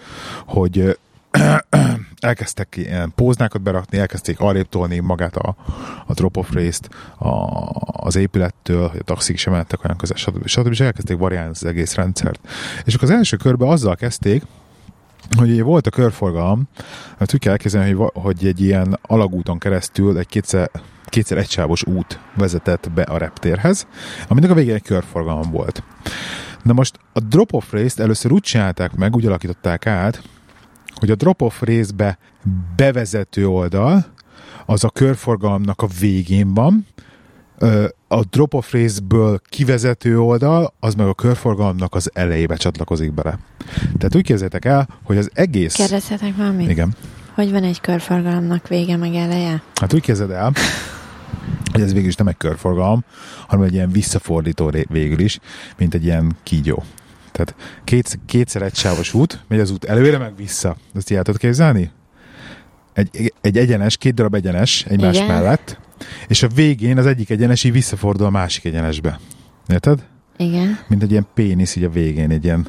hogy 0.45 0.97
elkezdtek 2.19 2.75
ilyen 2.77 3.12
póznákat 3.15 3.62
berakni, 3.62 3.97
elkezdték 3.97 4.39
arrébb 4.39 4.69
tolni 4.69 5.00
magát 5.00 5.36
a, 5.36 5.55
a 6.05 6.13
drop-off 6.13 6.51
részt 6.51 6.89
a, 7.17 7.59
az 7.83 8.15
épülettől, 8.15 8.88
hogy 8.88 9.00
a 9.00 9.03
taxik 9.03 9.38
sem 9.38 9.53
mentek 9.53 9.83
olyan 9.83 9.97
közel, 9.97 10.17
stb. 10.17 10.47
stb. 10.47 10.71
És 10.71 10.79
elkezdték 10.79 11.17
variálni 11.17 11.50
az 11.50 11.65
egész 11.65 11.95
rendszert. 11.95 12.39
És 12.86 12.95
akkor 12.95 13.09
az 13.09 13.15
első 13.15 13.38
körben 13.38 13.69
azzal 13.69 13.95
kezdték, 13.95 14.43
hogy 15.38 15.62
volt 15.62 15.88
a 15.88 15.89
körforgalom, 15.89 16.67
mert 17.17 17.33
úgy 17.33 17.39
kell 17.39 17.51
elképzelni, 17.51 17.91
hogy, 17.91 18.09
hogy 18.13 18.47
egy 18.47 18.62
ilyen 18.62 19.00
alagúton 19.01 19.57
keresztül 19.57 20.17
egy 20.17 20.27
kétszer, 20.27 20.69
kétszer 21.09 21.37
egysávos 21.37 21.85
út 21.85 22.19
vezetett 22.35 22.91
be 22.91 23.01
a 23.01 23.17
reptérhez, 23.17 23.87
aminek 24.27 24.49
a 24.49 24.53
végén 24.53 24.75
egy 24.75 24.81
körforgalom 24.81 25.51
volt. 25.51 25.83
Na 26.63 26.73
most 26.73 26.99
a 27.13 27.19
drop-off 27.19 27.71
részt 27.71 27.99
először 27.99 28.31
úgy 28.31 28.41
csinálták 28.41 28.95
meg, 28.95 29.15
úgy 29.15 29.25
alakították 29.25 29.85
át, 29.85 30.21
hogy 30.95 31.11
a 31.11 31.15
drop-off 31.15 31.61
részbe 31.61 32.17
bevezető 32.75 33.47
oldal, 33.47 34.05
az 34.65 34.83
a 34.83 34.89
körforgalomnak 34.89 35.81
a 35.81 35.87
végén 35.99 36.53
van, 36.53 36.87
a 38.07 38.23
drop-off 38.29 38.71
részből 38.71 39.41
kivezető 39.49 40.19
oldal, 40.19 40.73
az 40.79 40.95
meg 40.95 41.07
a 41.07 41.13
körforgalomnak 41.13 41.95
az 41.95 42.09
elejébe 42.13 42.55
csatlakozik 42.55 43.13
bele. 43.13 43.39
Tehát 43.97 44.15
úgy 44.15 44.23
képzeljétek 44.23 44.65
el, 44.65 44.87
hogy 45.03 45.17
az 45.17 45.29
egész... 45.33 45.73
Kérdezhetek 45.73 46.35
valamit? 46.35 46.69
Igen. 46.69 46.95
Hogy 47.33 47.51
van 47.51 47.63
egy 47.63 47.81
körforgalomnak 47.81 48.67
vége 48.67 48.97
meg 48.97 49.13
eleje? 49.13 49.61
Hát 49.75 49.93
úgy 49.93 50.01
képzeld 50.01 50.31
el, 50.31 50.51
hogy 51.77 51.88
ez 51.88 51.93
végül 51.93 52.10
is 52.10 52.15
nem 52.15 52.27
egy 52.27 52.38
körforgalom, 52.38 53.03
hanem 53.48 53.65
egy 53.65 53.74
ilyen 53.74 53.91
visszafordító 53.91 54.72
végül 54.89 55.19
is, 55.19 55.39
mint 55.77 55.93
egy 55.93 56.03
ilyen 56.03 56.36
kígyó. 56.43 56.84
Tehát 57.31 57.55
két, 57.84 58.19
kétszer 58.25 58.62
egy 58.62 58.75
sávos 58.75 59.13
út, 59.13 59.43
megy 59.48 59.60
az 59.60 59.72
út 59.72 59.86
előre, 59.86 60.17
meg 60.17 60.36
vissza. 60.36 60.75
Ezt 60.96 61.12
így 61.12 61.17
el 61.17 61.24
tudod 61.24 61.39
képzelni? 61.39 61.91
Egy, 62.93 63.34
egy 63.41 63.57
egyenes, 63.57 63.98
két 63.98 64.13
darab 64.13 64.34
egyenes 64.34 64.86
egymás 64.88 65.15
Igen. 65.15 65.27
mellett, 65.27 65.79
és 66.27 66.43
a 66.43 66.48
végén 66.48 66.98
az 66.98 67.05
egyik 67.05 67.29
egyenes 67.29 67.63
így 67.63 67.72
visszafordul 67.72 68.25
a 68.25 68.29
másik 68.29 68.65
egyenesbe. 68.65 69.19
Érted? 69.67 70.03
Igen. 70.38 70.79
Mint 70.88 71.03
egy 71.03 71.12
ilyen 71.12 71.27
pénisz 71.34 71.75
így 71.75 71.84
a 71.84 71.89
végén, 71.89 72.31
egy 72.31 72.43
ilyen, 72.43 72.67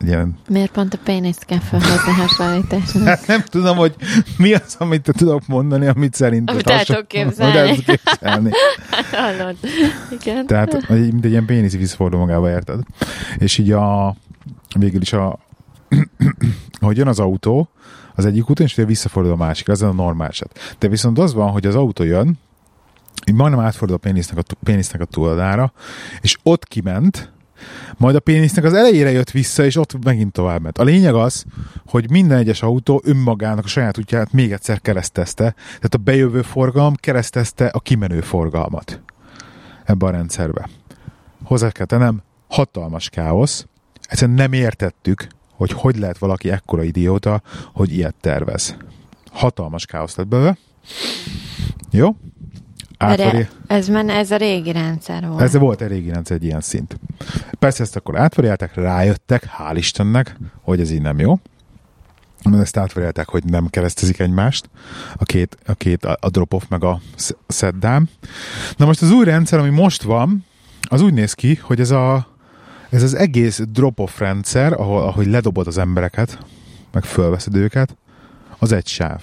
ilyen 0.00 0.36
Miért 0.48 0.70
pont 0.70 0.94
a 0.94 0.98
péniszt 1.04 1.44
kell 1.44 1.58
felhozni 1.58 2.12
hasonlításnak? 2.22 3.06
Hát 3.06 3.26
nem 3.26 3.40
tudom, 3.40 3.76
hogy 3.76 3.94
mi 4.36 4.54
az, 4.54 4.76
amit 4.78 5.02
te 5.02 5.12
tudok 5.12 5.46
mondani, 5.46 5.86
amit 5.86 6.14
szerint 6.14 6.50
Amit 6.50 6.70
el 6.70 6.84
tudok 6.84 7.08
képzelni. 7.08 7.58
Amit 7.58 7.88
el 7.88 7.96
képzelni. 7.96 8.50
Hallod? 9.12 9.56
Igen. 10.20 10.46
Tehát, 10.46 10.88
mint 10.88 11.24
egy 11.24 11.30
ilyen 11.30 11.44
pénisz 11.44 11.76
visszafordul 11.76 12.18
magába, 12.20 12.50
érted? 12.50 12.80
És 13.38 13.58
így 13.58 13.72
a 13.72 14.16
végül 14.78 15.00
is 15.00 15.12
a 15.12 15.38
hogy 16.80 16.96
jön 16.96 17.08
az 17.08 17.18
autó 17.18 17.68
az 18.14 18.24
egyik 18.24 18.50
úton, 18.50 18.66
és 18.66 18.74
visszafordul 18.74 19.32
a 19.32 19.36
másik, 19.36 19.68
ez 19.68 19.82
a 19.82 19.92
normál 19.92 20.28
eset. 20.28 20.76
De 20.78 20.88
viszont 20.88 21.18
az 21.18 21.34
van, 21.34 21.50
hogy 21.50 21.66
az 21.66 21.74
autó 21.74 22.04
jön, 22.04 22.38
így 23.26 23.34
majdnem 23.34 23.60
átfordul 23.60 23.96
a 23.96 23.98
pénisznek 23.98 24.38
a, 24.38 24.54
pénisznek 24.62 25.00
a 25.00 25.04
túloldára, 25.04 25.72
és 26.20 26.36
ott 26.42 26.64
kiment, 26.64 27.32
majd 27.96 28.14
a 28.14 28.20
pénisznek 28.20 28.64
az 28.64 28.72
elejére 28.72 29.10
jött 29.10 29.30
vissza, 29.30 29.64
és 29.64 29.76
ott 29.76 30.04
megint 30.04 30.32
tovább 30.32 30.62
ment. 30.62 30.78
A 30.78 30.82
lényeg 30.82 31.14
az, 31.14 31.44
hogy 31.86 32.10
minden 32.10 32.38
egyes 32.38 32.62
autó 32.62 33.02
önmagának 33.04 33.64
a 33.64 33.68
saját 33.68 33.98
útját 33.98 34.32
még 34.32 34.52
egyszer 34.52 34.80
keresztezte, 34.80 35.54
tehát 35.66 35.94
a 35.94 35.98
bejövő 35.98 36.42
forgalom 36.42 36.94
keresztezte 36.94 37.66
a 37.66 37.80
kimenő 37.80 38.20
forgalmat 38.20 39.00
ebbe 39.84 40.06
a 40.06 40.10
rendszerbe. 40.10 40.68
Hozzá 41.44 41.70
kell 41.70 41.86
tennem, 41.86 42.22
hatalmas 42.48 43.08
káosz. 43.08 43.66
Egyszerűen 44.08 44.36
nem 44.36 44.52
értettük, 44.52 45.26
hogy 45.52 45.72
hogy 45.72 45.98
lehet 45.98 46.18
valaki 46.18 46.50
ekkora 46.50 46.82
idióta, 46.82 47.42
hogy 47.72 47.92
ilyet 47.92 48.14
tervez. 48.20 48.76
Hatalmas 49.32 49.86
káosz 49.86 50.16
lett 50.16 50.28
belőle. 50.28 50.58
Jó? 51.90 52.16
Átvari... 52.98 53.22
Várjál, 53.22 53.48
ez, 53.66 53.88
men, 53.88 54.10
ez 54.10 54.30
a 54.30 54.36
régi 54.36 54.72
rendszer 54.72 55.26
volt. 55.28 55.40
Ez 55.40 55.56
volt 55.56 55.80
egy 55.80 55.88
régi 55.88 56.10
rendszer, 56.10 56.36
egy 56.36 56.44
ilyen 56.44 56.60
szint. 56.60 56.98
Persze 57.58 57.82
ezt 57.82 57.96
akkor 57.96 58.18
átvariálták, 58.18 58.74
rájöttek, 58.74 59.48
hál' 59.58 59.74
Istennek, 59.76 60.36
hogy 60.62 60.80
ez 60.80 60.90
így 60.90 61.02
nem 61.02 61.18
jó. 61.18 61.38
Mert 62.44 62.62
ezt 62.62 62.76
átvariálták, 62.76 63.28
hogy 63.28 63.44
nem 63.44 63.66
keresztezik 63.66 64.18
egymást, 64.18 64.70
a 65.16 65.24
két, 65.24 65.56
a, 65.66 65.74
két, 65.74 66.04
a 66.04 66.16
a 66.20 66.28
drop-off 66.28 66.62
meg 66.68 66.84
a 66.84 67.00
sz- 67.16 67.36
set 67.48 67.78
down. 67.78 68.08
Na 68.76 68.86
most 68.86 69.02
az 69.02 69.10
új 69.10 69.24
rendszer, 69.24 69.58
ami 69.58 69.68
most 69.70 70.02
van, 70.02 70.44
az 70.88 71.00
úgy 71.00 71.12
néz 71.12 71.32
ki, 71.32 71.54
hogy 71.54 71.80
ez, 71.80 71.90
a, 71.90 72.26
ez 72.90 73.02
az 73.02 73.14
egész 73.14 73.60
drop-off 73.72 74.18
rendszer, 74.18 74.72
ahol, 74.72 75.02
ahogy 75.02 75.26
ledobod 75.26 75.66
az 75.66 75.78
embereket, 75.78 76.38
meg 76.92 77.04
fölveszed 77.04 77.56
őket, 77.56 77.96
az 78.58 78.72
egy 78.72 78.86
sáv. 78.86 79.22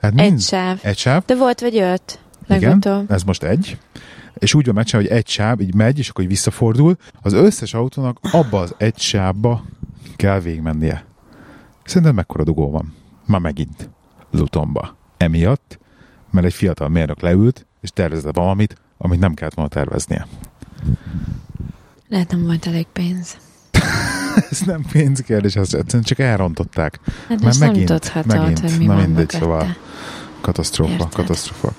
Tehát 0.00 0.20
Egy 0.20 0.40
sáv. 0.40 0.78
Egy 0.82 0.98
sáv. 0.98 1.24
De 1.24 1.36
volt 1.36 1.60
vagy 1.60 1.78
öt? 1.78 2.18
Igen, 2.48 2.60
Legutóbb. 2.80 3.10
ez 3.10 3.22
most 3.22 3.42
egy. 3.42 3.78
És 4.34 4.54
úgy 4.54 4.64
van 4.66 4.74
megcsinálva, 4.74 5.08
hogy 5.08 5.18
egy 5.18 5.28
sáv 5.28 5.60
így 5.60 5.74
megy, 5.74 5.98
és 5.98 6.08
akkor 6.08 6.24
így 6.24 6.30
visszafordul. 6.30 6.96
Az 7.22 7.32
összes 7.32 7.74
autónak 7.74 8.18
abba 8.32 8.60
az 8.60 8.74
egy 8.78 8.98
sávba 8.98 9.64
kell 10.16 10.40
végigmennie. 10.40 11.04
Szerintem 11.84 12.14
mekkora 12.14 12.44
dugó 12.44 12.70
van. 12.70 12.94
Már 13.26 13.40
megint. 13.40 13.90
Lutonba. 14.30 14.96
Emiatt, 15.16 15.78
mert 16.30 16.46
egy 16.46 16.54
fiatal 16.54 16.88
mérnök 16.88 17.20
leült, 17.20 17.66
és 17.80 17.90
tervezett 17.90 18.34
valamit, 18.36 18.76
amit 18.98 19.18
nem 19.20 19.34
kellett 19.34 19.54
volna 19.54 19.70
terveznie. 19.70 20.26
Lehet 22.08 22.30
nem 22.30 22.42
volt 22.42 22.66
elég 22.66 22.86
pénz. 22.92 23.36
Ez 24.50 24.60
nem 24.60 24.84
pénzkérdés, 24.92 25.56
ezt 25.56 25.74
egyszerűen 25.74 26.02
csak 26.04 26.18
elrontották. 26.18 27.00
Hát 27.04 27.28
Már 27.28 27.38
most 27.40 27.58
nem 27.60 27.68
megint, 27.70 28.26
megint. 28.26 28.58
hogy 28.60 28.78
mi 28.78 28.84
Na 28.84 28.94
mindegy, 28.94 29.30
szóval. 29.30 29.76
Katasztrófa, 30.40 30.92
Érted. 30.92 31.12
katasztrófa. 31.12 31.72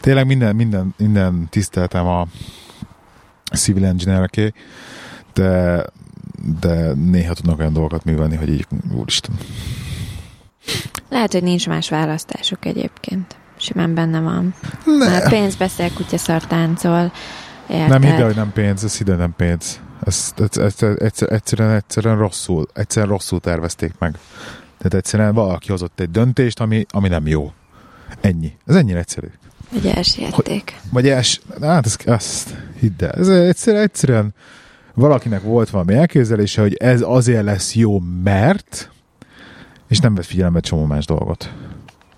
Tényleg 0.00 0.26
minden, 0.26 0.56
minden, 0.56 0.94
minden 0.96 1.46
tiszteltem 1.50 2.06
a 2.06 2.26
civil 3.52 3.84
engineer 3.84 4.30
de, 5.34 5.84
de 6.60 6.92
néha 6.92 7.34
tudnak 7.34 7.58
olyan 7.58 7.72
dolgokat 7.72 8.04
művelni, 8.04 8.36
hogy 8.36 8.48
így, 8.48 8.66
úristen. 8.94 9.34
Lehet, 11.08 11.32
hogy 11.32 11.42
nincs 11.42 11.68
más 11.68 11.88
választásuk 11.88 12.64
egyébként. 12.64 13.36
Simán 13.56 13.94
benne 13.94 14.20
van. 14.20 14.54
Ne. 14.84 15.08
Már 15.08 15.28
pénz 15.28 15.56
beszél, 15.56 15.92
kutya 15.92 16.18
szar 16.18 16.46
táncol. 16.46 17.12
Érted? 17.68 17.88
Nem 17.88 18.02
ide, 18.02 18.24
hogy 18.24 18.34
nem 18.34 18.52
pénz, 18.52 18.84
ez 18.84 19.00
ide 19.00 19.14
nem 19.14 19.34
pénz. 19.36 19.80
Ez, 20.04 20.32
ez, 20.36 20.56
ez, 20.56 20.82
ez, 20.82 21.22
egyszerűen, 21.28 21.74
egyszerűen 21.74 22.16
rosszul, 22.16 22.66
egyszerűen 22.74 23.12
rosszul 23.12 23.40
tervezték 23.40 23.92
meg. 23.98 24.18
Tehát 24.78 24.94
egyszerűen 24.94 25.34
valaki 25.34 25.70
hozott 25.70 26.00
egy 26.00 26.10
döntést, 26.10 26.60
ami, 26.60 26.86
ami 26.90 27.08
nem 27.08 27.26
jó. 27.26 27.52
Ennyi. 28.20 28.56
Ez 28.66 28.74
ennyire 28.74 28.98
egyszerű. 28.98 29.26
Hogy 29.70 29.86
elsiették. 29.86 30.80
Vagy 30.92 31.08
els, 31.08 31.40
hát 31.60 31.86
ezt, 31.86 32.08
ezt 32.08 32.56
hidd 32.78 33.04
el. 33.04 33.10
Ez 33.10 33.28
egyszerűen, 33.28 33.82
egyszerűen 33.82 34.34
valakinek 34.94 35.42
volt 35.42 35.70
valami 35.70 35.94
elképzelése, 35.94 36.60
hogy 36.60 36.74
ez 36.74 37.00
azért 37.04 37.44
lesz 37.44 37.74
jó, 37.74 37.98
mert 38.22 38.90
és 39.88 39.98
nem 39.98 40.14
vett 40.14 40.24
figyelembe 40.24 40.60
csomó 40.60 40.84
más 40.84 41.04
dolgot. 41.04 41.52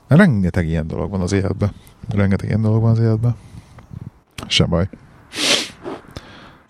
Rengeteg 0.09 0.67
ilyen 0.67 0.87
dolog 0.87 1.11
van 1.11 1.21
az 1.21 1.33
életben. 1.33 1.71
Rengeteg 2.09 2.49
ilyen 2.49 2.63
dolog 2.63 2.83
van 2.83 2.91
az 2.91 2.99
életben. 2.99 3.37
Se 4.47 4.65
baj. 4.65 4.89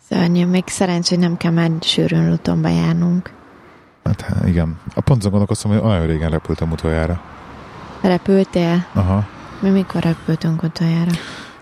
Szörnyű, 0.08 0.46
még 0.46 0.64
szerencs, 0.66 1.08
hogy 1.08 1.18
nem 1.18 1.36
kell 1.36 1.52
már 1.52 1.70
sűrűn 1.80 2.30
Lutonba 2.30 2.68
járnunk. 2.68 3.32
Hát 4.04 4.20
hát 4.20 4.46
igen. 4.48 4.80
A 4.94 5.00
pont 5.00 5.18
azon 5.18 5.30
gondolkoztam, 5.30 5.70
hogy 5.70 5.80
olyan 5.80 6.06
régen 6.06 6.30
repültem 6.30 6.70
utoljára. 6.70 7.22
Repültél? 8.00 8.86
Aha. 8.92 9.26
Mi 9.62 9.70
mikor 9.70 10.02
repültünk 10.02 10.62
utoljára? 10.62 11.10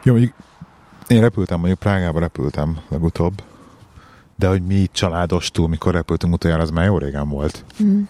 Jó, 0.03 0.13
mondjuk 0.13 0.35
én 1.09 1.21
repültem, 1.21 1.59
mondjuk 1.59 1.79
Prágába 1.79 2.19
repültem 2.19 2.79
legutóbb, 2.89 3.43
de 4.37 4.49
hogy 4.49 4.63
mi 4.67 4.89
családostul, 4.93 5.69
mikor 5.69 5.95
repültünk 5.95 6.35
utoljára, 6.35 6.63
az 6.63 6.71
már 6.71 6.85
jó 6.85 6.99
régen 6.99 7.29
volt. 7.29 7.65
Hm. 7.77 8.01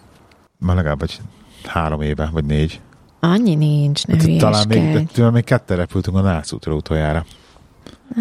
Már 0.57 0.75
legalább 0.75 1.01
egy 1.01 1.21
három 1.65 2.01
éve, 2.01 2.29
vagy 2.33 2.45
négy. 2.45 2.81
Annyi 3.19 3.55
nincs, 3.55 4.07
ne 4.07 4.15
Hát, 4.15 4.37
talán 4.37 4.67
még, 4.67 4.93
de, 4.93 5.03
talán 5.13 5.31
még 5.33 5.43
ketten 5.43 5.77
repültünk 5.77 6.17
a 6.17 6.21
Nász 6.21 6.51
útra 6.51 6.73
utoljára. 6.73 7.25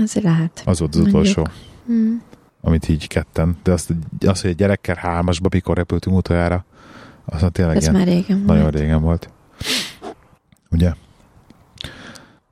Azért 0.03 0.25
lehet. 0.25 0.62
Az 0.65 0.79
volt 0.79 0.95
az 0.95 1.00
Mondjuk. 1.00 1.21
utolsó, 1.21 1.47
Hm. 1.87 2.12
amit 2.61 2.89
így 2.89 3.07
ketten. 3.07 3.57
De 3.62 3.73
azt, 3.73 3.93
azt 4.27 4.41
hogy 4.41 4.50
egy 4.50 4.57
gyerekkel 4.57 4.97
hármasba, 4.99 5.49
mikor 5.53 5.77
repültünk 5.77 6.17
utoljára, 6.17 6.65
az 7.25 7.45
tényleg 7.53 7.77
Ez 7.77 7.83
ilyen 7.83 7.95
már 7.95 8.07
régen 8.07 8.39
nagyon 8.39 8.62
volt. 8.62 8.75
régen 8.75 9.00
volt. 9.03 9.31
Ugye? 10.71 10.93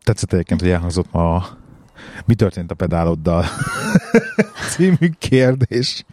Tetszett 0.08 0.32
egyébként, 0.32 0.60
hogy 0.60 0.70
elhangzott 0.70 1.12
ma 1.12 1.34
a 1.34 1.58
mi 2.24 2.34
történt 2.34 2.70
a 2.70 2.74
pedáloddal 2.74 3.44
című 4.70 5.10
kérdés 5.18 6.04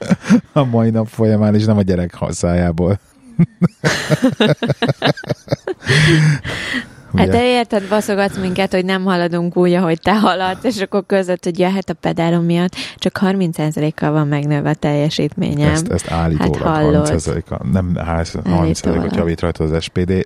a 0.53 0.63
mai 0.63 0.89
nap 0.89 1.07
folyamán, 1.07 1.55
és 1.55 1.65
nem 1.65 1.77
a 1.77 1.81
gyerek 1.81 2.13
haszájából. 2.13 2.99
Hát 7.17 7.29
te 7.29 7.43
érted, 7.45 7.87
baszogatsz 7.89 8.37
minket, 8.37 8.71
hogy 8.73 8.85
nem 8.85 9.03
haladunk 9.03 9.57
úgy, 9.57 9.73
ahogy 9.73 9.99
te 10.01 10.15
haladsz, 10.19 10.63
és 10.63 10.81
akkor 10.81 11.03
között, 11.05 11.43
hogy 11.43 11.59
ja, 11.59 11.69
hát 11.69 11.89
a 11.89 11.93
pedálom 11.93 12.43
miatt 12.43 12.75
csak 12.95 13.19
30%-kal 13.21 14.11
van 14.11 14.27
megnőve 14.27 14.69
a 14.69 14.73
teljesítményem. 14.73 15.71
Ezt, 15.71 15.87
ezt 15.91 16.11
állítólag 16.11 16.55
Hát 16.61 16.75
hallod. 16.81 17.07
30%-a, 17.09 17.67
nem 17.71 17.91
30%-ot 17.95 18.47
Állítólag. 18.47 19.15
javít 19.15 19.39
rajta 19.41 19.63
az 19.63 19.83
SPD. 19.83 20.25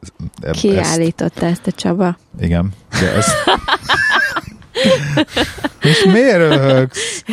Ki 0.52 0.78
Ezt- 0.78 0.92
állította 0.92 1.46
ezt 1.46 1.68
a 1.68 1.72
Csaba? 1.72 2.18
Igen, 2.40 2.70
de 3.00 3.14
ezt, 3.16 3.30
És 5.90 6.04
miért 6.04 6.38
röhögsz? 6.38 7.24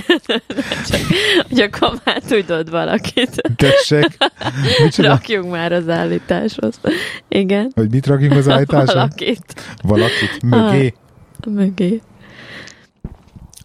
Csak, 0.89 1.01
hogy 1.49 1.61
akkor 1.61 2.01
már 2.05 2.21
tudod 2.21 2.71
valakit. 2.71 3.43
Tessék. 3.57 4.17
Micsoda? 4.83 5.09
Rakjunk 5.09 5.51
már 5.51 5.73
az 5.73 5.89
állításhoz. 5.89 6.81
Igen. 7.29 7.71
Hogy 7.75 7.91
mit 7.91 8.07
rakjunk 8.07 8.33
az 8.33 8.49
állításra? 8.49 8.95
Valakit. 8.95 9.77
Valakit 9.83 10.43
mögé. 10.43 10.95
Mögé. 11.47 12.01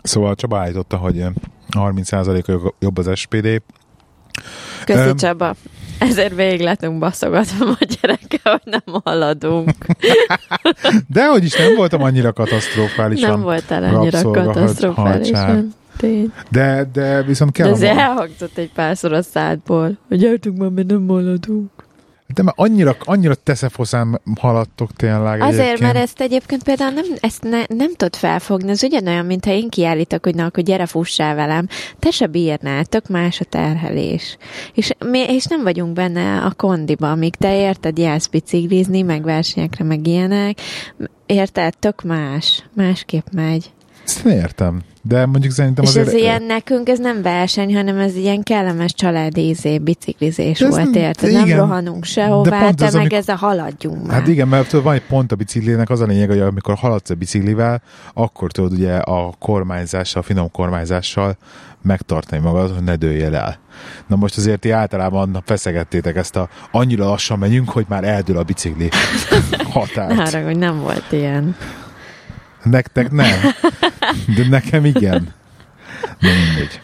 Szóval 0.04 0.36
Csaba 0.36 0.60
állította, 0.60 0.98
hogy 0.98 1.24
30%-a 1.72 2.74
jobb 2.80 2.98
az 2.98 3.10
SPD. 3.14 3.62
Köszi 4.86 5.00
Öm. 5.00 5.16
Csaba. 5.16 5.56
Ezért 6.02 6.36
végig 6.36 6.60
lettünk 6.60 7.00
baszogatva 7.00 7.66
a 7.80 7.86
gyerekkel, 8.02 8.52
hogy 8.52 8.62
nem 8.86 9.02
haladunk. 9.04 9.70
De 11.14 11.28
hogy 11.28 11.44
is 11.44 11.56
nem 11.58 11.76
voltam 11.76 12.02
annyira 12.02 12.34
katasztrofálisan. 12.34 13.30
Nem 13.30 13.42
voltál 13.42 13.84
annyira 13.84 14.22
katasztrofálisan. 14.22 15.74
Tény. 15.98 16.34
De, 16.50 16.90
de 16.94 17.24
viszont 17.24 17.52
kell 17.52 17.66
De 17.72 17.72
maga- 17.74 18.00
elhangzott 18.00 18.58
egy 18.58 18.72
párszor 18.72 19.14
a 19.14 19.22
szádból, 19.22 19.98
hogy 20.08 20.18
gyertünk 20.18 20.58
már, 20.58 20.70
mert 20.70 20.88
nem 20.88 21.08
haladunk. 21.08 21.70
De 22.34 22.44
már 22.44 22.54
annyira, 22.58 22.96
annyira 23.00 23.36
teszefoszán 23.36 24.22
haladtok 24.40 24.94
tényleg 24.94 25.42
Azért, 25.42 25.60
egyébként. 25.60 25.80
mert 25.80 25.96
ezt 25.96 26.22
egyébként 26.22 26.64
például 26.64 26.92
nem, 26.92 27.06
ezt 27.20 27.44
ne, 27.44 27.64
nem 27.68 27.94
tud 27.96 28.16
felfogni. 28.16 28.70
Ez 28.70 28.84
ugyanolyan, 28.84 29.26
mintha 29.26 29.52
én 29.52 29.70
kiállítok, 29.70 30.24
hogy 30.24 30.36
na, 30.36 30.46
akkor 30.46 30.64
gyere, 30.64 30.86
fussál 30.86 31.36
velem. 31.36 31.68
Te 32.00 32.12
se 32.12 32.28
bírnál, 32.28 32.86
tök 32.86 33.08
más 33.08 33.40
a 33.40 33.46
terhelés. 33.46 34.38
És, 34.74 34.92
mi, 35.06 35.20
és 35.20 35.46
nem 35.46 35.64
vagyunk 35.64 35.94
benne 35.94 36.42
a 36.42 36.54
kondiba, 36.54 37.12
amíg 37.12 37.36
te 37.36 37.56
érted, 37.56 37.98
jársz 37.98 38.28
biciklizni, 38.28 39.02
meg 39.02 39.24
versenyekre, 39.24 39.84
meg 39.84 40.08
ilyenek. 40.08 40.60
Érted, 41.26 41.78
tök 41.78 42.04
más. 42.04 42.64
Másképp 42.74 43.26
megy. 43.32 43.72
Ezt 44.16 44.24
nem 44.24 44.38
értem. 44.38 44.82
De 45.02 45.26
mondjuk 45.26 45.54
szerintem 45.54 45.84
És 45.84 45.90
azért... 45.90 46.08
ez 46.08 46.14
ilyen 46.14 46.44
nekünk, 46.44 46.90
ez 46.90 47.00
nem 47.00 47.22
verseny, 47.22 47.76
hanem 47.76 47.98
ez 47.98 48.16
ilyen 48.16 48.44
kellemes 48.44 48.94
családi 48.94 49.48
izé, 49.48 49.78
biciklizés 49.80 50.60
De 50.60 50.66
ez 50.66 50.72
volt, 50.76 50.96
érted? 50.96 51.32
de 51.32 51.38
Nem 51.46 51.58
rohanunk 51.58 52.00
De 52.00 52.06
sehová, 52.06 52.60
pont 52.60 52.76
te 52.76 52.86
az, 52.86 52.94
meg 52.94 53.02
amikor- 53.02 53.20
ez 53.20 53.28
a 53.28 53.36
haladjunk 53.36 54.08
már. 54.08 54.16
Hát 54.20 54.28
igen, 54.28 54.48
mert 54.48 54.70
tudod, 54.70 54.86
van 54.86 54.94
egy 54.94 55.06
pont 55.06 55.32
a 55.32 55.36
biciklinek, 55.36 55.90
az 55.90 56.00
a 56.02 56.06
lényeg, 56.06 56.30
hogy 56.30 56.40
amikor 56.40 56.76
haladsz 56.76 57.10
a 57.10 57.14
biciklivel, 57.16 57.82
akkor 58.14 58.52
tudod 58.52 58.72
ugye 58.72 58.96
a 58.96 59.34
kormányzással, 59.40 60.22
a 60.22 60.26
finom 60.26 60.52
kormányzással 60.52 61.38
megtartani 61.82 62.42
magad, 62.42 62.74
hogy 62.74 62.84
ne 62.84 62.96
dőljél 62.96 63.36
el. 63.36 63.60
Na 64.08 64.16
most 64.16 64.38
azért 64.38 64.60
ti 64.60 64.72
általában 64.72 65.44
feszegettétek 65.46 66.16
ezt 66.16 66.36
a 66.36 66.50
annyira 66.72 67.06
lassan 67.06 67.40
megyünk, 67.40 67.70
hogy 67.70 67.86
már 67.90 68.04
eldől 68.04 68.38
a 68.38 68.44
bicikli 68.44 68.90
határt. 69.74 70.16
Ne 70.16 70.24
haragudj, 70.24 70.58
nem 70.60 70.80
volt 70.80 71.12
ilyen. 71.12 71.56
Nektek 72.64 73.12
nem. 73.12 73.40
De 74.36 74.48
nekem 74.50 74.86
igen. 74.86 75.34
De 76.20 76.30
mindegy. 76.46 76.82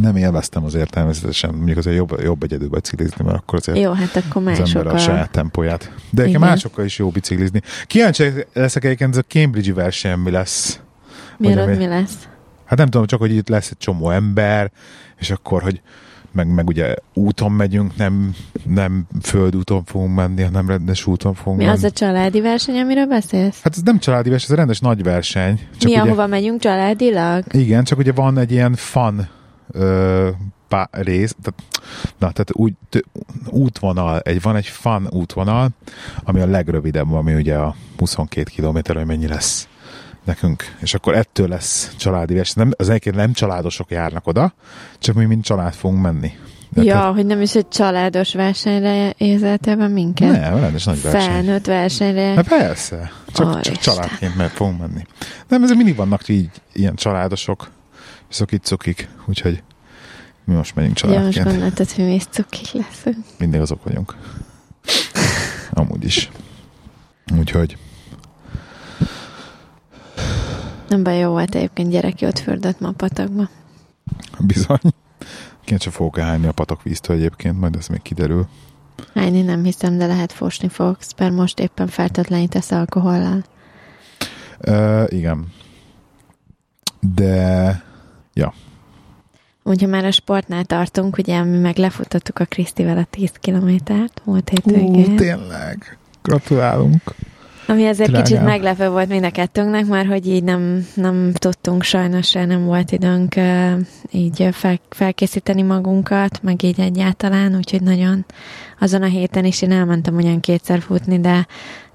Nem 0.00 0.16
élveztem 0.16 0.64
azért 0.64 0.90
természetesen, 0.90 1.54
mondjuk 1.54 1.78
azért 1.78 1.96
jobb, 1.96 2.20
jobb 2.22 2.42
egyedül 2.42 2.68
biciklizni, 2.68 3.24
mert 3.24 3.36
akkor 3.36 3.58
azért 3.58 3.78
Jó, 3.78 3.92
hát 3.92 4.16
akkor 4.16 4.48
az 4.48 4.74
ember 4.74 4.94
a 4.94 4.98
saját 4.98 5.30
tempóját. 5.30 5.92
De 6.10 6.24
nekem 6.24 6.40
másokkal 6.40 6.84
is 6.84 6.98
jó 6.98 7.08
biciklizni. 7.10 7.60
Kíváncsi 7.86 8.24
leszek 8.52 8.84
egyébként, 8.84 9.10
ez 9.10 9.16
a 9.16 9.22
Cambridge-i 9.28 9.72
verseny 9.72 10.18
mi 10.18 10.30
lesz. 10.30 10.80
Ami- 11.38 11.76
mi 11.76 11.86
lesz? 11.86 12.28
Hát 12.64 12.78
nem 12.78 12.88
tudom, 12.88 13.06
csak 13.06 13.20
hogy 13.20 13.34
itt 13.34 13.48
lesz 13.48 13.70
egy 13.70 13.78
csomó 13.78 14.10
ember, 14.10 14.70
és 15.18 15.30
akkor, 15.30 15.62
hogy 15.62 15.80
meg, 16.36 16.54
meg 16.54 16.66
ugye 16.68 16.94
úton 17.14 17.52
megyünk, 17.52 17.96
nem, 17.96 18.34
nem 18.64 19.06
földúton 19.22 19.84
fogunk 19.84 20.14
menni, 20.14 20.42
hanem 20.42 20.68
rendes 20.68 21.06
úton 21.06 21.34
fogunk 21.34 21.58
Mi 21.58 21.64
menni. 21.64 21.76
az 21.76 21.84
a 21.84 21.90
családi 21.90 22.40
verseny, 22.40 22.78
amiről 22.78 23.06
beszélsz? 23.06 23.62
Hát 23.62 23.76
ez 23.76 23.82
nem 23.82 23.98
családi 23.98 24.30
verseny, 24.30 24.50
ez 24.50 24.56
rendes 24.56 24.80
nagy 24.80 25.02
verseny. 25.02 25.56
Csak 25.56 25.90
Mi, 25.90 25.90
ugye, 25.90 26.00
ahova 26.00 26.26
megyünk 26.26 26.60
családilag? 26.60 27.44
Igen, 27.50 27.84
csak 27.84 27.98
ugye 27.98 28.12
van 28.12 28.38
egy 28.38 28.52
ilyen 28.52 28.74
fun 28.74 29.28
ö, 29.70 30.28
pá, 30.68 30.88
rész, 30.90 31.34
tehát, 31.42 31.62
na, 32.18 32.30
tehát 32.30 32.50
úgy, 32.52 32.72
t- 32.90 33.04
útvonal, 33.50 34.18
egy, 34.18 34.42
van 34.42 34.56
egy 34.56 34.66
fun 34.66 35.06
útvonal, 35.10 35.68
ami 36.24 36.40
a 36.40 36.46
legrövidebb, 36.46 37.12
ami 37.12 37.34
ugye 37.34 37.56
a 37.56 37.74
22 37.98 38.50
kilométer, 38.50 38.96
hogy 38.96 39.06
mennyi 39.06 39.28
lesz 39.28 39.68
nekünk, 40.26 40.76
és 40.80 40.94
akkor 40.94 41.14
ettől 41.14 41.48
lesz 41.48 41.94
családi 41.96 42.34
verseny. 42.34 42.62
Nem, 42.62 42.72
az 42.76 42.88
egyébként 42.88 43.14
nem 43.14 43.32
családosok 43.32 43.90
járnak 43.90 44.26
oda, 44.26 44.54
csak 44.98 45.14
mi 45.14 45.24
mind 45.24 45.42
család 45.44 45.74
fogunk 45.74 46.02
menni. 46.02 46.32
De 46.68 46.82
ja, 46.82 46.92
tehát- 46.92 47.14
hogy 47.14 47.26
nem 47.26 47.40
is 47.40 47.54
egy 47.54 47.68
családos 47.68 48.34
versenyre 48.34 49.12
érzeltél 49.16 49.76
be 49.76 49.88
minket? 49.88 50.30
Nem, 50.40 50.56
rendes 50.60 50.84
nagy 50.84 51.02
verseny. 51.02 51.30
Felnőtt 51.30 51.66
versenyre. 51.66 52.34
Hát 52.34 52.48
persze, 52.48 53.12
csak, 53.26 53.34
csak 53.34 53.46
Úristen. 53.54 53.74
családként 53.94 54.36
meg 54.36 54.50
fogunk 54.50 54.78
menni. 54.80 55.06
Nem, 55.48 55.62
ezek 55.62 55.76
mindig 55.76 55.96
vannak 55.96 56.28
így 56.28 56.48
ilyen 56.72 56.94
családosok, 56.94 57.70
szokik-cukik, 58.28 59.08
úgyhogy 59.26 59.62
mi 60.44 60.54
most 60.54 60.74
megyünk 60.74 61.00
Ja, 61.00 61.06
most 61.08 61.18
családként. 61.18 61.46
gondoltad, 61.48 61.90
hogy 61.92 62.04
mi 62.04 62.14
is 62.14 62.24
cukik 62.30 62.70
leszünk. 62.72 63.24
Mindig 63.38 63.60
azok 63.60 63.84
vagyunk. 63.84 64.16
Amúgy 65.70 66.04
is. 66.04 66.30
Úgyhogy 67.38 67.76
Nem 70.88 71.02
baj, 71.02 71.18
jó 71.18 71.30
volt 71.30 71.54
egyébként 71.54 71.90
gyerek, 71.90 72.14
ott 72.20 72.38
fürdött 72.38 72.80
ma 72.80 72.88
a 72.88 72.92
patakba. 72.92 73.48
bizony. 74.38 74.80
Kéne 75.64 75.78
csak 75.78 75.92
fogok 75.92 76.18
elhányni 76.18 76.46
a 76.46 76.52
patakvíztől 76.52 77.16
egyébként, 77.16 77.60
majd 77.60 77.76
ez 77.76 77.86
még 77.86 78.02
kiderül. 78.02 78.46
Hányni 79.14 79.42
nem 79.42 79.64
hiszem, 79.64 79.98
de 79.98 80.06
lehet 80.06 80.32
fosni 80.32 80.68
fogsz, 80.68 81.14
mert 81.18 81.34
most 81.34 81.60
éppen 81.60 81.86
fertőtlenítesz 81.86 82.70
alkohollal. 82.70 83.44
Uh, 84.66 85.04
igen. 85.08 85.52
De 87.00 87.84
Úgyhogy 89.68 89.88
már 89.88 90.04
a 90.04 90.10
sportnál 90.10 90.64
tartunk, 90.64 91.18
ugye 91.18 91.42
mi 91.42 91.58
meg 91.58 91.76
lefutottuk 91.76 92.38
a 92.38 92.44
Krisztivel 92.44 92.98
a 92.98 93.06
10 93.10 93.30
kilométert 93.30 94.20
múlt 94.24 94.50
Ú, 94.50 94.54
hétvégén. 94.54 95.16
tényleg. 95.16 95.98
Gratulálunk. 96.22 97.14
Ami 97.66 97.86
azért 97.86 98.08
Drágám. 98.08 98.24
kicsit 98.24 98.42
meglepő 98.42 98.88
volt 98.88 99.08
mind 99.08 99.24
a 99.24 99.30
kettőnknek, 99.30 99.86
mert 99.86 100.08
hogy 100.08 100.26
így 100.26 100.42
nem, 100.44 100.86
nem 100.94 101.32
tudtunk 101.32 101.82
sajnos, 101.82 102.32
nem 102.32 102.64
volt 102.64 102.92
időnk 102.92 103.34
így 104.10 104.48
fel, 104.52 104.80
felkészíteni 104.90 105.62
magunkat, 105.62 106.42
meg 106.42 106.62
így 106.62 106.80
egyáltalán, 106.80 107.56
úgyhogy 107.56 107.82
nagyon 107.82 108.24
azon 108.80 109.02
a 109.02 109.06
héten 109.06 109.44
is 109.44 109.62
én 109.62 109.72
elmentem 109.72 110.14
ugyan 110.14 110.40
kétszer 110.40 110.80
futni, 110.80 111.20
de 111.20 111.46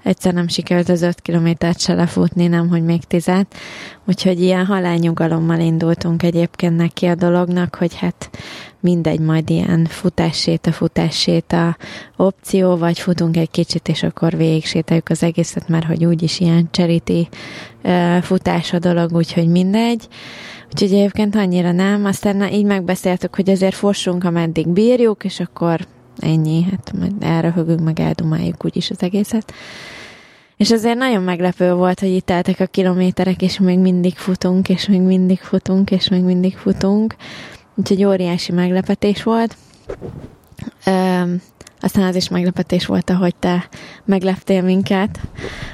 egyszer 0.02 0.34
nem 0.34 0.48
sikerült 0.48 0.88
az 0.88 1.02
öt 1.02 1.20
kilométert 1.20 1.80
se 1.80 1.94
lefutni, 1.94 2.46
nem, 2.46 2.68
hogy 2.68 2.84
még 2.84 3.04
tizet. 3.04 3.54
Úgyhogy 4.04 4.40
ilyen 4.40 4.66
halálnyugalommal 4.66 5.60
indultunk 5.60 6.22
egyébként 6.22 6.76
neki 6.76 7.06
a 7.06 7.14
dolognak, 7.14 7.74
hogy 7.74 7.94
hát 7.94 8.30
mindegy, 8.80 9.20
majd 9.20 9.50
ilyen 9.50 9.84
futásséta, 9.84 10.72
futásséta 10.72 11.76
opció, 12.16 12.76
vagy 12.76 12.98
futunk 12.98 13.36
egy 13.36 13.50
kicsit, 13.50 13.88
és 13.88 14.02
akkor 14.02 14.36
végig 14.36 14.64
sétáljuk 14.64 15.08
az 15.08 15.22
egészet, 15.22 15.68
mert 15.68 15.86
hogy 15.86 16.04
úgyis 16.04 16.40
ilyen 16.40 16.68
ö, 17.82 18.18
futás 18.22 18.72
a 18.72 18.78
dolog, 18.78 19.12
úgyhogy 19.12 19.48
mindegy. 19.48 20.08
Úgyhogy 20.72 20.92
egyébként 20.92 21.36
annyira 21.36 21.72
nem, 21.72 22.04
aztán 22.04 22.36
na, 22.36 22.50
így 22.50 22.64
megbeszéltük, 22.64 23.34
hogy 23.34 23.50
azért 23.50 23.74
fossunk, 23.74 24.24
ameddig 24.24 24.68
bírjuk, 24.68 25.24
és 25.24 25.40
akkor 25.40 25.86
ennyi, 26.22 26.62
hát 26.70 26.92
majd 26.98 27.12
elröhögünk, 27.20 27.80
meg 27.80 28.00
eldumáljuk 28.00 28.64
úgyis 28.64 28.90
az 28.90 29.02
egészet. 29.02 29.52
És 30.56 30.70
azért 30.70 30.96
nagyon 30.96 31.22
meglepő 31.22 31.72
volt, 31.72 32.00
hogy 32.00 32.08
itt 32.08 32.26
teltek 32.26 32.60
a 32.60 32.66
kilométerek, 32.66 33.42
és 33.42 33.58
még 33.58 33.78
mindig 33.78 34.16
futunk, 34.16 34.68
és 34.68 34.88
még 34.88 35.00
mindig 35.00 35.38
futunk, 35.38 35.90
és 35.90 36.08
még 36.08 36.22
mindig 36.22 36.56
futunk. 36.56 37.14
Úgyhogy 37.74 38.04
óriási 38.04 38.52
meglepetés 38.52 39.22
volt. 39.22 39.56
Aztán 41.82 42.04
az 42.04 42.16
is 42.16 42.28
meglepetés 42.28 42.86
volt, 42.86 43.10
ahogy 43.10 43.34
te 43.34 43.68
megleptél 44.04 44.62
minket. 44.62 45.20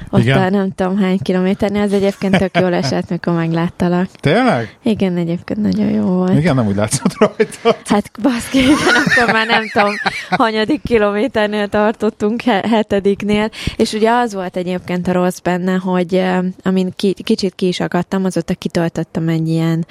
Ott 0.09 0.21
Igen. 0.21 0.37
a 0.41 0.49
nem 0.49 0.71
tudom 0.75 0.97
hány 0.97 1.19
kilométernél, 1.21 1.81
az 1.81 1.93
egyébként 1.93 2.37
tök 2.37 2.57
jól 2.59 2.73
esett, 2.73 3.09
mikor 3.19 3.33
megláttalak. 3.33 4.07
Tényleg? 4.11 4.77
Igen, 4.83 5.17
egyébként 5.17 5.61
nagyon 5.61 5.89
jó 5.89 6.03
volt. 6.03 6.37
Igen, 6.37 6.55
nem 6.55 6.67
úgy 6.67 6.75
látszott 6.75 7.13
rajta. 7.17 7.75
Hát 7.85 8.11
baszki, 8.21 8.57
igen, 8.57 8.75
akkor 9.05 9.33
már 9.33 9.47
nem 9.47 9.69
tudom, 9.71 9.93
hanyadik 10.29 10.81
kilométernél 10.83 11.67
tartottunk, 11.67 12.41
he- 12.41 12.65
hetediknél, 12.65 13.49
és 13.75 13.93
ugye 13.93 14.11
az 14.11 14.33
volt 14.33 14.57
egyébként 14.57 15.07
a 15.07 15.11
rossz 15.11 15.39
benne, 15.39 15.73
hogy 15.75 16.23
amin 16.63 16.93
ki, 16.95 17.13
kicsit 17.23 17.55
ki 17.55 17.67
is 17.67 17.79
akadtam, 17.79 18.25
azóta 18.25 18.53
kitöltöttem 18.53 19.27
egy 19.27 19.47
ilyen 19.47 19.85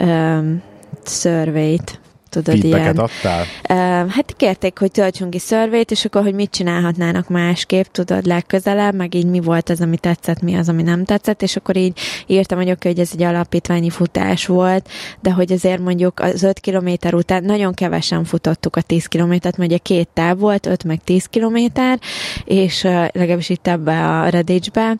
um, 0.00 0.62
survey-t, 1.04 2.00
tudod, 2.42 2.64
ilyen. 2.64 2.96
adtál? 2.96 3.42
Uh, 3.42 4.10
hát 4.10 4.34
kérték, 4.36 4.78
hogy 4.78 4.90
töltsünk 4.90 5.30
ki 5.30 5.38
szörvét, 5.38 5.90
és 5.90 6.04
akkor, 6.04 6.22
hogy 6.22 6.34
mit 6.34 6.50
csinálhatnának 6.50 7.28
másképp, 7.28 7.84
tudod, 7.84 8.26
legközelebb, 8.26 8.94
meg 8.94 9.14
így 9.14 9.26
mi 9.26 9.40
volt 9.40 9.68
az, 9.68 9.80
ami 9.80 9.96
tetszett, 9.96 10.42
mi 10.42 10.54
az, 10.54 10.68
ami 10.68 10.82
nem 10.82 11.04
tetszett, 11.04 11.42
és 11.42 11.56
akkor 11.56 11.76
így 11.76 11.98
írtam, 12.26 12.58
hogy 12.58 12.70
oké, 12.70 12.88
hogy 12.88 12.98
ez 12.98 13.10
egy 13.12 13.22
alapítványi 13.22 13.90
futás 13.90 14.46
volt, 14.46 14.88
de 15.20 15.30
hogy 15.30 15.52
azért 15.52 15.80
mondjuk 15.80 16.20
az 16.20 16.42
5 16.42 16.58
kilométer 16.58 17.14
után 17.14 17.44
nagyon 17.44 17.74
kevesen 17.74 18.24
futottuk 18.24 18.76
a 18.76 18.80
10 18.80 19.06
kilométert, 19.06 19.56
mert 19.56 19.70
ugye 19.70 19.78
két 19.78 20.08
táv 20.12 20.38
volt, 20.38 20.66
5 20.66 20.84
meg 20.84 21.00
10 21.04 21.24
kilométer, 21.24 21.98
és 22.44 22.84
uh, 22.84 23.06
legalábbis 23.12 23.48
itt 23.48 23.66
ebbe 23.66 24.06
a 24.06 24.28
Redicsbe, 24.28 24.96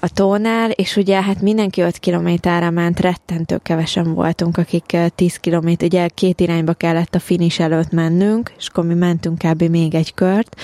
a 0.00 0.08
tónál, 0.14 0.70
és 0.70 0.96
ugye 0.96 1.22
hát 1.22 1.40
mindenki 1.40 1.80
5 1.80 1.98
kilométerre 1.98 2.70
ment, 2.70 3.00
rettentő 3.00 3.58
kevesen 3.62 4.14
voltunk, 4.14 4.56
akik 4.56 4.96
10 5.14 5.36
kilométer, 5.36 5.86
ugye 5.86 6.08
két 6.08 6.40
irányba 6.40 6.72
kellett 6.72 7.14
a 7.14 7.18
finish 7.18 7.60
előtt 7.60 7.90
mennünk, 7.90 8.52
és 8.58 8.66
akkor 8.66 8.84
mi 8.84 8.94
mentünk 8.94 9.38
kb. 9.38 9.62
még 9.62 9.94
egy 9.94 10.14
kört, 10.14 10.56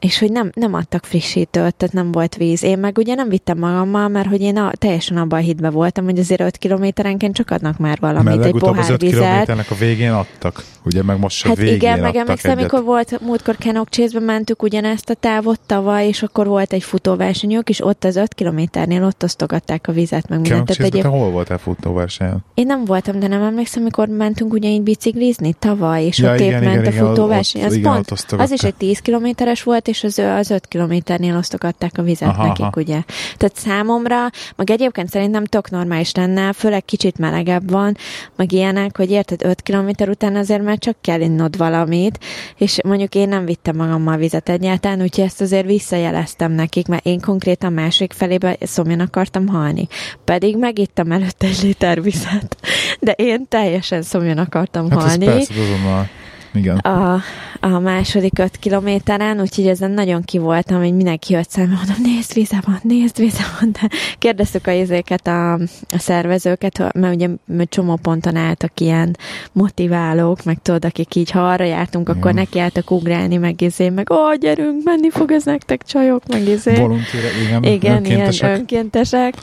és 0.00 0.18
hogy 0.18 0.32
nem, 0.32 0.50
nem 0.54 0.74
adtak 0.74 1.04
frissítőt, 1.04 1.74
tehát 1.74 1.92
nem 1.92 2.12
volt 2.12 2.36
víz. 2.36 2.62
Én 2.62 2.78
meg 2.78 2.98
ugye 2.98 3.14
nem 3.14 3.28
vittem 3.28 3.58
magammal, 3.58 4.08
mert 4.08 4.28
hogy 4.28 4.40
én 4.40 4.56
a, 4.56 4.70
teljesen 4.78 5.16
abban 5.16 5.38
a 5.38 5.42
hitben 5.42 5.72
voltam, 5.72 6.04
hogy 6.04 6.18
azért 6.18 6.40
5 6.40 6.56
kilométerenként 6.56 7.34
csak 7.34 7.50
adnak 7.50 7.78
már 7.78 7.98
valamit, 8.00 8.24
mert 8.24 8.44
egy 8.44 8.54
pohár 8.58 8.78
az 8.78 8.90
5 8.90 9.00
vizet. 9.00 9.18
kilométernek 9.18 9.70
a 9.70 9.74
végén 9.74 10.12
adtak, 10.12 10.64
ugye 10.84 11.02
meg 11.02 11.18
most 11.18 11.46
hát 11.46 11.56
végén 11.56 11.74
igen, 11.74 12.00
meg 12.00 12.16
emlékszem, 12.16 12.58
amikor 12.58 12.84
volt, 12.84 13.20
múltkor 13.20 13.56
Kenok 13.56 13.88
chase 13.88 14.20
mentük 14.20 14.62
ugyanezt 14.62 15.10
a 15.10 15.14
távot 15.14 15.60
tavaly, 15.66 16.06
és 16.06 16.22
akkor 16.22 16.46
volt 16.46 16.72
egy 16.72 16.82
futóversenyük, 16.82 17.68
és 17.74 17.84
ott 17.84 18.04
az 18.04 18.16
5 18.16 18.34
kilométernél 18.34 19.04
ott 19.04 19.22
osztogatták 19.22 19.88
a 19.88 19.92
vizet, 19.92 20.28
meg 20.28 20.40
mindent. 20.40 20.70
Egyéb... 20.70 21.02
te 21.02 21.08
hol 21.08 21.30
voltál 21.30 21.58
futóversenyen? 21.58 22.44
Én 22.54 22.66
nem 22.66 22.84
voltam, 22.84 23.18
de 23.18 23.26
nem 23.26 23.42
emlékszem, 23.42 23.82
amikor 23.82 24.08
mentünk 24.08 24.52
ugye 24.52 24.68
így 24.68 24.82
biciklizni 24.82 25.52
tavaly, 25.58 26.04
és 26.04 26.18
ja, 26.18 26.32
ott 26.32 26.38
igen, 26.38 26.52
épp 26.52 26.60
igen, 26.60 26.74
ment 26.74 26.86
igen, 26.86 27.04
a 27.04 27.08
futóverseny. 27.08 27.64
Az, 27.64 27.74
igen, 27.74 27.92
pont, 27.92 28.40
az 28.40 28.50
is 28.50 28.62
egy 28.62 28.74
10 28.74 28.98
kilométeres 28.98 29.62
volt, 29.62 29.88
és 29.88 30.04
az, 30.04 30.18
az 30.18 30.50
5 30.50 30.66
kilométernél 30.66 31.36
osztogatták 31.36 31.98
a 31.98 32.02
vizet 32.02 32.28
aha, 32.28 32.46
nekik, 32.46 32.64
aha. 32.64 32.80
ugye. 32.80 33.02
Tehát 33.36 33.56
számomra, 33.56 34.16
meg 34.56 34.70
egyébként 34.70 35.08
szerintem 35.08 35.44
tök 35.44 35.70
normális 35.70 36.14
lenne, 36.14 36.52
főleg 36.52 36.84
kicsit 36.84 37.18
melegebb 37.18 37.70
van, 37.70 37.96
meg 38.36 38.52
ilyenek, 38.52 38.96
hogy 38.96 39.10
érted, 39.10 39.44
5 39.44 39.62
kilométer 39.62 40.08
után 40.08 40.36
azért 40.36 40.62
már 40.62 40.78
csak 40.78 40.96
kell 41.00 41.20
innod 41.20 41.56
valamit, 41.56 42.18
és 42.56 42.78
mondjuk 42.84 43.14
én 43.14 43.28
nem 43.28 43.44
vittem 43.44 43.76
magammal 43.76 44.16
vizet 44.16 44.48
egyáltalán, 44.48 45.02
úgyhogy 45.02 45.24
ezt 45.24 45.40
azért 45.40 45.66
visszajeleztem 45.66 46.52
nekik, 46.52 46.86
mert 46.86 47.06
én 47.06 47.20
konkrétan 47.20 47.63
másik 47.72 48.12
felébe 48.12 48.56
szomjan 48.60 49.00
akartam 49.00 49.46
halni. 49.46 49.88
Pedig 50.24 50.56
megittem 50.56 51.12
előtte 51.12 51.46
egy 51.46 51.62
liter 51.62 52.02
vizet, 52.02 52.56
de 53.00 53.12
én 53.12 53.46
teljesen 53.48 54.02
szomjan 54.02 54.38
akartam 54.38 54.90
hát 54.90 55.00
halni. 55.00 55.26
Ez 55.26 55.34
persze, 55.46 55.60
azonnal. 55.60 56.08
Igen. 56.54 56.76
A, 56.76 57.20
a 57.60 57.78
második 57.78 58.38
öt 58.38 58.56
kilométeren, 58.56 59.40
úgyhogy 59.40 59.66
ezen 59.66 59.90
nagyon 59.90 60.22
ki 60.22 60.38
voltam, 60.38 60.78
hogy 60.78 60.94
mindenki 60.94 61.32
jött 61.32 61.50
szembe, 61.50 61.74
mondom, 61.74 61.96
nézd, 62.02 62.34
víze 62.34 62.62
van, 62.66 62.78
nézd, 62.82 63.18
víze 63.18 63.44
van, 63.60 63.72
de 63.72 63.88
kérdeztük 64.18 64.66
a 64.66 64.70
izéket, 64.70 65.26
a, 65.26 65.52
a 65.90 65.98
szervezőket, 65.98 66.92
mert 66.94 67.14
ugye 67.14 67.28
csomó 67.68 67.96
ponton 67.96 68.36
álltak 68.36 68.80
ilyen 68.80 69.16
motiválók, 69.52 70.44
meg 70.44 70.58
tudod, 70.62 70.84
akik 70.84 71.14
így, 71.14 71.30
ha 71.30 71.48
arra 71.48 71.64
jártunk, 71.64 72.08
akkor 72.08 72.30
Igen. 72.30 72.34
nekiálltak 72.34 72.90
ugrálni, 72.90 73.36
meg 73.36 73.60
izé, 73.60 73.88
meg 73.88 74.10
ó, 74.10 74.36
gyerünk, 74.36 74.84
menni 74.84 75.10
fog 75.10 75.30
ez 75.30 75.44
nektek 75.44 75.82
csajok, 75.82 76.22
meg 76.26 76.48
izé. 76.48 76.74
Voluntér, 76.74 77.22
igen, 77.46 77.62
igen, 77.62 77.96
önkéntesek. 77.96 78.48
ilyen 78.48 78.58
önkéntesek 78.58 79.34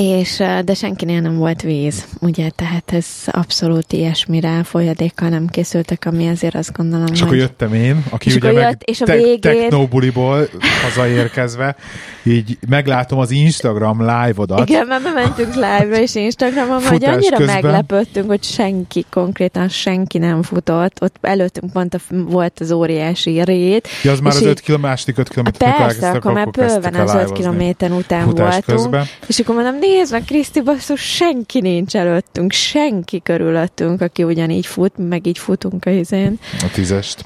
és, 0.00 0.42
de 0.64 0.74
senkinél 0.74 1.20
nem 1.20 1.36
volt 1.36 1.62
víz, 1.62 2.06
ugye, 2.20 2.50
tehát 2.50 2.92
ez 2.92 3.06
abszolút 3.26 3.92
ilyesmire 3.92 4.62
folyadékkal 4.64 5.28
nem 5.28 5.46
készültek, 5.46 6.04
ami 6.06 6.28
azért 6.28 6.54
azt 6.54 6.72
gondolom, 6.72 7.06
És 7.12 7.18
hogy... 7.18 7.28
akkor 7.28 7.36
jöttem 7.36 7.74
én, 7.74 8.04
aki 8.10 8.28
és 8.28 8.34
ugye 8.34 8.52
meg 8.52 8.62
jött, 8.62 8.82
és 8.82 9.00
a 9.00 9.04
te- 9.04 9.14
végén... 9.14 9.40
technobuliból 9.40 10.48
hazaérkezve, 10.82 11.76
így 12.22 12.58
meglátom 12.68 13.18
az 13.18 13.30
Instagram 13.30 14.00
live-odat. 14.00 14.68
Igen, 14.68 14.86
mert 14.86 15.14
mentünk 15.14 15.54
live-ra 15.54 16.00
és 16.00 16.14
Instagramon, 16.14 16.82
hogy 16.82 17.04
annyira 17.04 17.36
közben. 17.36 17.54
meglepődtünk, 17.62 18.26
hogy 18.28 18.42
senki, 18.42 19.04
konkrétan 19.10 19.68
senki 19.68 20.18
nem 20.18 20.42
futott. 20.42 21.02
Ott 21.02 21.16
előttünk 21.20 21.72
pont 21.72 21.94
a, 21.94 21.98
volt 22.10 22.60
az 22.60 22.72
óriási 22.72 23.42
rét. 23.44 23.88
Ja, 24.02 24.12
az 24.12 24.20
már 24.20 24.34
az 24.34 24.42
5 24.42 24.60
km, 24.60 24.80
második 24.80 25.18
5 25.18 25.28
km. 25.28 25.48
Persze, 25.58 26.10
akkor 26.10 26.32
már 26.32 26.50
bőven 26.50 26.94
az 26.94 27.14
5 27.14 27.32
kilométer 27.32 27.90
után 27.90 28.24
voltunk. 28.24 28.64
Közben. 28.64 29.06
És 29.26 29.38
akkor 29.38 29.54
mondom, 29.54 29.78
nézd 29.90 30.12
meg, 30.12 30.24
Kriszti, 30.24 30.60
basszus, 30.60 31.00
senki 31.00 31.60
nincs 31.60 31.96
előttünk, 31.96 32.52
senki 32.52 33.20
körülöttünk, 33.22 34.00
aki 34.00 34.24
ugyanígy 34.24 34.66
fut, 34.66 35.08
meg 35.08 35.26
így 35.26 35.38
futunk 35.38 35.84
a 35.84 35.90
izén. 35.90 36.38
A 36.60 36.70
tízest. 36.72 37.24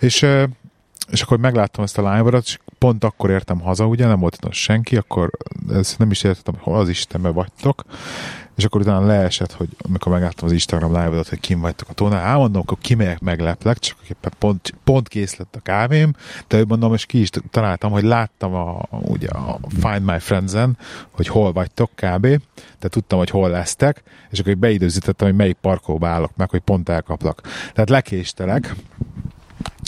És 0.00 0.26
és 1.10 1.22
akkor 1.22 1.38
megláttam 1.38 1.84
ezt 1.84 1.98
a 1.98 2.14
live 2.14 2.38
és 2.38 2.58
pont 2.78 3.04
akkor 3.04 3.30
értem 3.30 3.60
haza, 3.60 3.86
ugye 3.86 4.06
nem 4.06 4.20
volt 4.20 4.38
senki, 4.50 4.96
akkor 4.96 5.30
ezt 5.72 5.98
nem 5.98 6.10
is 6.10 6.24
értettem, 6.24 6.54
hogy 6.54 6.62
hol 6.62 6.80
az 6.80 6.88
Istenbe 6.88 7.28
vagytok, 7.28 7.84
és 8.56 8.64
akkor 8.64 8.80
utána 8.80 9.06
leesett, 9.06 9.52
hogy 9.52 9.68
amikor 9.78 10.12
megláttam 10.12 10.46
az 10.46 10.52
Instagram 10.52 10.90
live 10.92 11.22
hogy 11.28 11.40
kim 11.40 11.60
vagytok 11.60 11.88
a 11.88 11.92
tónál, 11.92 12.26
elmondom, 12.26 12.62
akkor 12.62 12.78
kimegyek 12.80 13.20
megleplek, 13.20 13.78
csak 13.78 13.96
éppen 14.10 14.32
pont, 14.38 14.74
pont 14.84 15.08
kész 15.08 15.36
lett 15.36 15.56
a 15.56 15.60
kávém, 15.60 16.14
de 16.46 16.64
mondom, 16.68 16.94
és 16.94 17.06
ki 17.06 17.20
is 17.20 17.30
találtam, 17.50 17.90
hogy 17.90 18.02
láttam 18.02 18.54
a, 18.54 18.82
ugye 18.90 19.28
a 19.28 19.58
Find 19.68 20.04
My 20.04 20.18
Friends-en, 20.18 20.78
hogy 21.10 21.26
hol 21.26 21.52
vagytok 21.52 21.90
kb. 21.94 22.26
De 22.80 22.88
tudtam, 22.88 23.18
hogy 23.18 23.30
hol 23.30 23.50
lesztek, 23.50 24.02
és 24.30 24.38
akkor 24.38 24.56
beidőzítettem, 24.56 25.26
hogy 25.28 25.36
melyik 25.36 25.56
parkolóba 25.60 26.08
állok 26.08 26.36
meg, 26.36 26.50
hogy 26.50 26.60
pont 26.60 26.88
elkaplak. 26.88 27.40
Tehát 27.72 27.90
lekéstelek, 27.90 28.74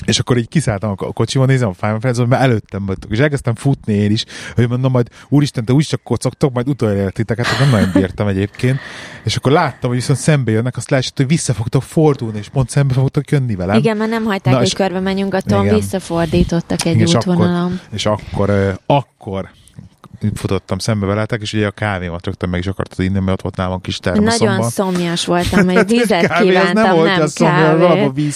és 0.05 0.19
akkor 0.19 0.37
így 0.37 0.49
kiszálltam 0.49 0.91
a 0.91 0.95
kocsiban, 0.95 1.47
nézem 1.47 1.69
a 1.69 1.73
Final 1.73 2.01
Fantasy, 2.01 2.29
mert 2.29 2.43
előttem 2.43 2.87
voltok, 2.87 3.11
és 3.11 3.19
elkezdtem 3.19 3.55
futni 3.55 3.93
én 3.93 4.11
is, 4.11 4.25
hogy 4.55 4.69
mondom, 4.69 4.93
majd 4.93 5.09
úristen, 5.29 5.65
te 5.65 5.73
úgy 5.73 5.87
csak 5.87 6.03
kocogtok, 6.03 6.53
majd 6.53 6.69
utoljára 6.69 7.11
titeket, 7.11 7.47
nem 7.59 7.71
nagyon 7.71 7.91
bírtam 7.93 8.27
egyébként. 8.27 8.79
És 9.25 9.37
akkor 9.37 9.53
láttam, 9.53 9.91
hogy 9.91 9.99
viszont 9.99 10.19
szembe 10.19 10.51
jönnek, 10.51 10.77
azt 10.77 10.91
leesett, 10.91 11.17
hogy 11.17 11.27
vissza 11.27 11.55
fogtok 11.55 11.83
fordulni, 11.83 12.39
és 12.39 12.49
pont 12.49 12.69
szembe 12.69 12.95
fogtok 12.95 13.31
jönni 13.31 13.55
velem. 13.55 13.79
Igen, 13.79 13.97
mert 13.97 14.11
nem 14.11 14.25
hagyták, 14.25 14.53
Na, 14.53 14.59
hogy 14.59 14.75
körbe 14.75 15.01
menjünk, 15.01 15.35
a 15.35 15.41
Tom 15.41 15.69
visszafordítottak 15.69 16.85
egy 16.85 16.95
igen, 16.95 17.17
útvonalon. 17.17 17.81
És 17.91 18.07
akkor, 18.07 18.51
és 18.51 18.55
akkor, 18.57 18.79
akkor 18.87 19.51
futottam 20.35 20.79
szembe 20.79 21.07
veletek, 21.07 21.41
és 21.41 21.53
ugye 21.53 21.67
a 21.67 21.71
kávémat 21.71 22.27
rögtön 22.27 22.49
meg 22.49 22.61
is 22.61 22.67
akartad 22.67 23.05
inni, 23.05 23.19
mert 23.19 23.31
ott 23.31 23.43
volt 23.43 23.57
nálam 23.57 23.81
kis 23.81 23.99
termoszomban. 23.99 24.55
Nagyon 24.57 24.71
szomjas 24.71 25.27
voltam, 25.27 25.69
hogy 25.69 25.87
vizet 25.97 26.27
kávé, 26.27 26.49
kívántam, 26.49 26.83
nem, 26.83 26.95
volt 26.95 27.17
nem 27.17 27.29
kávé. 27.35 27.81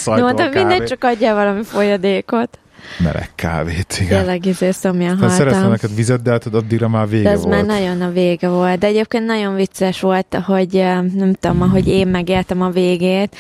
De 0.04 0.20
mondtam, 0.20 0.50
mindegy, 0.50 0.84
csak 0.84 1.04
adja 1.04 1.34
valami 1.34 1.62
folyadékot. 1.62 2.58
Meleg 2.98 3.30
kávét, 3.34 3.96
igen. 4.00 4.18
Tényleg 4.18 4.44
izé 4.44 4.70
szomjan 4.70 5.18
haltam. 5.18 5.36
Szeretném 5.36 5.70
neked 5.70 5.94
vizet, 5.94 6.22
de 6.22 6.30
hát 6.30 6.46
addigra 6.46 6.88
már 6.88 7.08
vége 7.08 7.22
de 7.22 7.30
ez 7.30 7.42
volt. 7.42 7.54
már 7.54 7.64
nagyon 7.64 8.00
a 8.00 8.10
vége 8.10 8.48
volt. 8.48 8.78
De 8.78 8.86
egyébként 8.86 9.26
nagyon 9.26 9.54
vicces 9.54 10.00
volt, 10.00 10.38
hogy 10.44 10.72
nem 11.14 11.34
tudom, 11.40 11.62
ahogy 11.62 11.88
én 11.88 12.06
megéltem 12.06 12.62
a 12.62 12.70
végét, 12.70 13.36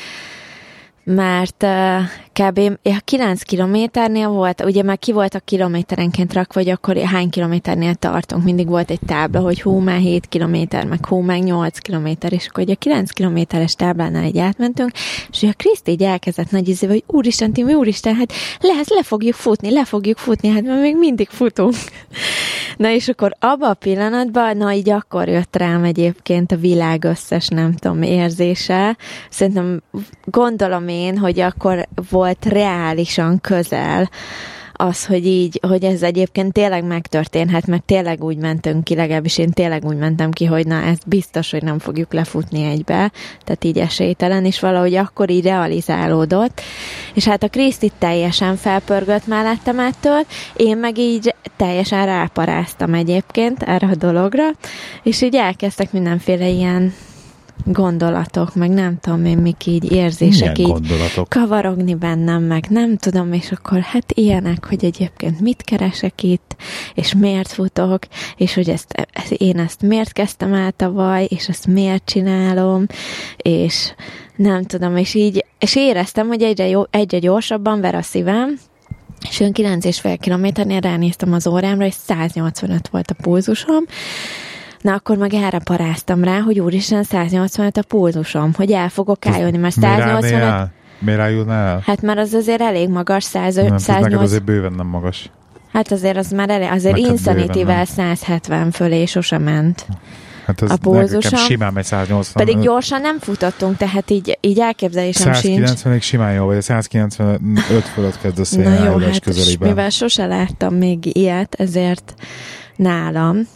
mert 1.04 1.62
uh, 1.62 1.70
kb. 2.38 2.78
Ja, 2.82 2.96
9 3.04 3.42
kilométernél 3.42 4.28
volt, 4.28 4.64
ugye 4.64 4.82
már 4.82 4.98
ki 4.98 5.12
a 5.12 5.40
kilométerenként 5.44 6.32
rakva, 6.32 6.60
hogy 6.60 6.70
akkor 6.70 6.96
hány 6.96 7.30
kilométernél 7.30 7.94
tartunk. 7.94 8.44
Mindig 8.44 8.68
volt 8.68 8.90
egy 8.90 9.00
tábla, 9.06 9.40
hogy 9.40 9.62
hú, 9.62 9.78
már 9.78 9.98
7 9.98 10.26
kilométer, 10.26 10.86
meg 10.86 11.06
hú, 11.06 11.20
meg 11.20 11.42
8 11.42 11.78
kilométer, 11.78 12.32
és 12.32 12.46
akkor 12.46 12.62
ugye 12.62 12.72
a 12.72 12.76
9 12.76 13.10
kilométeres 13.10 13.74
táblánál 13.74 14.24
egy 14.24 14.38
átmentünk, 14.38 14.90
és 15.30 15.42
a 15.42 15.52
Kriszt 15.56 15.88
így 15.88 16.02
elkezdett 16.02 16.50
nagy 16.50 16.68
izébe, 16.68 16.92
hogy 16.92 17.04
úristen, 17.06 17.52
Timi, 17.52 17.74
úristen, 17.74 18.14
hát 18.14 18.32
lehet, 18.60 18.88
le 18.88 19.02
fogjuk 19.02 19.34
futni, 19.34 19.70
le 19.70 19.84
fogjuk 19.84 20.18
futni, 20.18 20.48
hát 20.48 20.62
mert 20.62 20.80
még 20.80 20.96
mindig 20.96 21.28
futunk. 21.28 21.74
na 22.76 22.90
és 22.90 23.08
akkor 23.08 23.32
abban 23.38 23.70
a 23.70 23.74
pillanatban, 23.74 24.56
na 24.56 24.72
így 24.72 24.90
akkor 24.90 25.28
jött 25.28 25.56
rám 25.56 25.84
egyébként 25.84 26.52
a 26.52 26.56
világ 26.56 27.04
összes, 27.04 27.48
nem 27.48 27.74
tudom, 27.74 28.02
érzése. 28.02 28.96
Szerintem 29.30 29.82
gondolom 30.24 30.88
én, 30.88 31.18
hogy 31.18 31.40
akkor 31.40 31.88
volt 32.10 32.27
reálisan 32.44 33.40
közel 33.40 34.08
az, 34.80 35.06
hogy 35.06 35.26
így, 35.26 35.60
hogy 35.68 35.84
ez 35.84 36.02
egyébként 36.02 36.52
tényleg 36.52 36.84
megtörténhet, 36.84 37.66
mert 37.66 37.82
tényleg 37.82 38.24
úgy 38.24 38.36
mentünk 38.36 38.84
ki, 38.84 38.94
legalábbis 38.94 39.38
én 39.38 39.50
tényleg 39.50 39.84
úgy 39.84 39.96
mentem 39.96 40.30
ki, 40.30 40.44
hogy 40.44 40.66
na, 40.66 40.82
ez 40.82 40.98
biztos, 41.06 41.50
hogy 41.50 41.62
nem 41.62 41.78
fogjuk 41.78 42.12
lefutni 42.12 42.64
egybe, 42.64 43.12
tehát 43.44 43.64
így 43.64 43.78
esélytelen, 43.78 44.44
és 44.44 44.60
valahogy 44.60 44.94
akkor 44.94 45.30
így 45.30 45.44
realizálódott, 45.44 46.60
és 47.14 47.24
hát 47.24 47.42
a 47.42 47.48
Krisztit 47.48 47.92
teljesen 47.98 48.56
felpörgött 48.56 49.26
mellettem 49.26 49.78
ettől, 49.78 50.20
én 50.56 50.76
meg 50.76 50.98
így 50.98 51.34
teljesen 51.56 52.06
ráparáztam 52.06 52.94
egyébként 52.94 53.62
erre 53.62 53.86
a 53.86 53.94
dologra, 53.94 54.44
és 55.02 55.22
így 55.22 55.34
elkezdtek 55.34 55.92
mindenféle 55.92 56.48
ilyen 56.48 56.94
gondolatok, 57.64 58.54
meg 58.54 58.70
nem 58.70 58.98
tudom 59.00 59.24
én, 59.24 59.38
mik 59.38 59.66
így 59.66 59.92
érzések 59.92 60.56
Milyen 60.56 60.56
így 60.56 60.66
gondolatok? 60.66 61.28
kavarogni 61.28 61.94
bennem, 61.94 62.42
meg 62.42 62.66
nem 62.68 62.96
tudom, 62.96 63.32
és 63.32 63.52
akkor 63.52 63.80
hát 63.80 64.12
ilyenek, 64.12 64.66
hogy 64.66 64.84
egyébként 64.84 65.40
mit 65.40 65.62
keresek 65.62 66.22
itt, 66.22 66.56
és 66.94 67.14
miért 67.14 67.48
futok, 67.48 68.02
és 68.36 68.54
hogy 68.54 68.68
ezt, 68.68 69.08
én 69.36 69.58
ezt 69.58 69.82
miért 69.82 70.12
kezdtem 70.12 70.52
el 70.54 70.72
tavaly, 70.72 71.26
és 71.30 71.48
ezt 71.48 71.66
miért 71.66 72.04
csinálom, 72.04 72.86
és 73.36 73.92
nem 74.36 74.64
tudom, 74.64 74.96
és 74.96 75.14
így, 75.14 75.44
és 75.58 75.76
éreztem, 75.76 76.26
hogy 76.26 76.42
egyre, 76.42 76.66
jó, 76.68 76.82
egyre 76.90 77.18
gyorsabban 77.18 77.80
ver 77.80 77.94
a 77.94 78.02
szívem, 78.02 78.58
és 79.28 79.40
olyan 79.40 79.52
9,5 79.52 80.16
kilométernél 80.20 80.80
ránéztem 80.80 81.32
az 81.32 81.46
órámra, 81.46 81.84
és 81.84 81.94
185 81.94 82.88
volt 82.88 83.10
a 83.10 83.14
pulzusom, 83.22 83.84
Na 84.80 84.92
akkor 84.92 85.16
meg 85.16 85.34
erre 85.34 85.58
paráztam 85.58 86.24
rá, 86.24 86.38
hogy 86.40 86.60
úristen 86.60 87.02
185 87.02 87.76
a 87.76 87.82
pulzusom, 87.82 88.52
hogy 88.56 88.72
el 88.72 88.88
fogok 88.88 89.26
állni, 89.26 89.56
mert 89.56 89.74
185... 89.74 90.32
El? 90.32 90.72
Miért 90.98 91.20
eljutnál 91.20 91.68
el? 91.68 91.82
Hát 91.86 92.02
mert 92.02 92.18
az 92.18 92.32
azért 92.32 92.60
elég 92.60 92.88
magas, 92.88 93.24
100, 93.24 93.54
nem, 93.54 93.78
108... 93.78 94.02
neked 94.02 94.22
azért 94.22 94.44
bőven 94.44 94.72
nem 94.72 94.86
magas. 94.86 95.30
Hát 95.72 95.92
azért 95.92 96.16
az 96.16 96.30
már 96.30 96.50
elég, 96.50 96.68
azért 96.70 96.96
Neked 96.96 97.10
Insanity-vel 97.10 97.84
170 97.84 98.70
fölé 98.70 99.04
sosem 99.04 99.42
ment. 99.42 99.86
Hát 100.46 100.62
ez 100.62 100.70
A 100.70 100.76
pulzusom. 100.76 101.38
simán 101.38 101.72
megy 101.72 101.84
180. 101.84 102.44
Pedig 102.44 102.62
gyorsan 102.62 103.00
nem 103.00 103.18
futottunk, 103.18 103.76
tehát 103.76 104.10
így, 104.10 104.38
így 104.40 104.58
elképzelésem 104.58 105.32
sincs. 105.32 105.70
190-ig 105.70 106.00
simán 106.00 106.32
jó, 106.32 106.46
vagy 106.46 106.56
a 106.56 106.60
195 106.60 107.40
fölött 107.94 108.20
kezd 108.20 108.38
a 108.38 108.62
Na 108.62 108.84
jó, 108.84 108.98
hát 108.98 109.20
közelében. 109.20 109.68
mivel 109.68 109.90
sose 109.90 110.26
láttam 110.26 110.74
még 110.74 111.16
ilyet, 111.16 111.54
ezért 111.54 112.14
nálam 112.76 113.46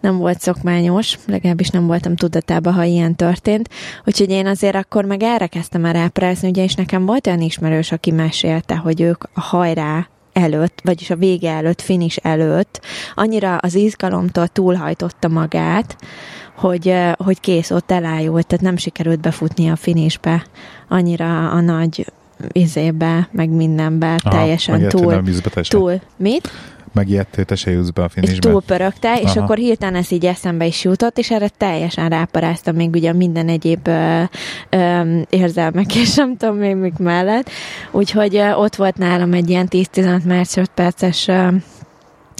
nem 0.00 0.16
volt 0.16 0.40
szokmányos, 0.40 1.18
legalábbis 1.26 1.68
nem 1.68 1.86
voltam 1.86 2.16
tudatában, 2.16 2.72
ha 2.72 2.82
ilyen 2.82 3.14
történt. 3.16 3.68
Úgyhogy 4.04 4.30
én 4.30 4.46
azért 4.46 4.74
akkor 4.74 5.04
meg 5.04 5.22
erre 5.22 5.46
kezdtem 5.46 5.84
el 5.84 5.92
ráprázni, 5.92 6.48
ugyanis 6.48 6.74
nekem 6.74 7.06
volt 7.06 7.26
olyan 7.26 7.40
ismerős, 7.40 7.92
aki 7.92 8.10
mesélte, 8.10 8.76
hogy 8.76 9.00
ők 9.00 9.24
a 9.32 9.40
hajrá 9.40 10.06
előtt, 10.32 10.80
vagyis 10.84 11.10
a 11.10 11.16
vége 11.16 11.50
előtt, 11.50 11.80
finish 11.80 12.18
előtt, 12.22 12.80
annyira 13.14 13.56
az 13.56 13.74
izgalomtól 13.74 14.48
túlhajtotta 14.48 15.28
magát, 15.28 15.96
hogy, 16.56 16.94
hogy 17.16 17.40
kész, 17.40 17.70
ott 17.70 17.90
elájult, 17.90 18.46
tehát 18.46 18.64
nem 18.64 18.76
sikerült 18.76 19.20
befutni 19.20 19.68
a 19.68 19.76
finishbe. 19.76 20.46
Annyira 20.88 21.50
a 21.50 21.60
nagy 21.60 22.12
izébe, 22.52 23.28
meg 23.32 23.48
mindenbe, 23.48 24.16
Aha, 24.22 24.36
teljesen 24.36 24.88
túl, 24.88 25.12
nem 25.12 25.24
bízsz 25.24 25.40
be, 25.40 25.50
te 25.50 25.62
se. 25.62 25.78
túl, 25.78 26.00
mit? 26.16 26.50
Megijedtél, 26.92 27.44
te 27.44 27.54
se 27.54 27.70
jutsz 27.70 27.90
be 27.90 28.02
a 28.02 28.04
és 28.04 28.12
finishbe. 28.12 28.50
túlpörögte, 28.50 29.20
és 29.20 29.36
akkor 29.36 29.56
hirtelen 29.56 29.94
ez 29.94 30.12
így 30.12 30.26
eszembe 30.26 30.66
is 30.66 30.84
jutott, 30.84 31.18
és 31.18 31.30
erre 31.30 31.48
teljesen 31.48 32.08
ráparáztam 32.08 32.74
még 32.74 32.90
ugye 32.94 33.12
minden 33.12 33.48
egyéb 33.48 33.88
ö, 33.88 34.22
ö, 34.70 35.18
érzelmek, 35.30 35.94
és 36.02 36.14
nem 36.14 36.36
tudom 36.36 36.56
még 36.56 36.76
mik 36.76 36.98
mellett. 36.98 37.50
Úgyhogy 37.90 38.36
ö, 38.36 38.52
ott 38.52 38.76
volt 38.76 38.96
nálam 38.96 39.32
egy 39.32 39.50
ilyen 39.50 39.66
10-15 39.70 40.24
másodperces 40.24 41.28
ö, 41.28 41.48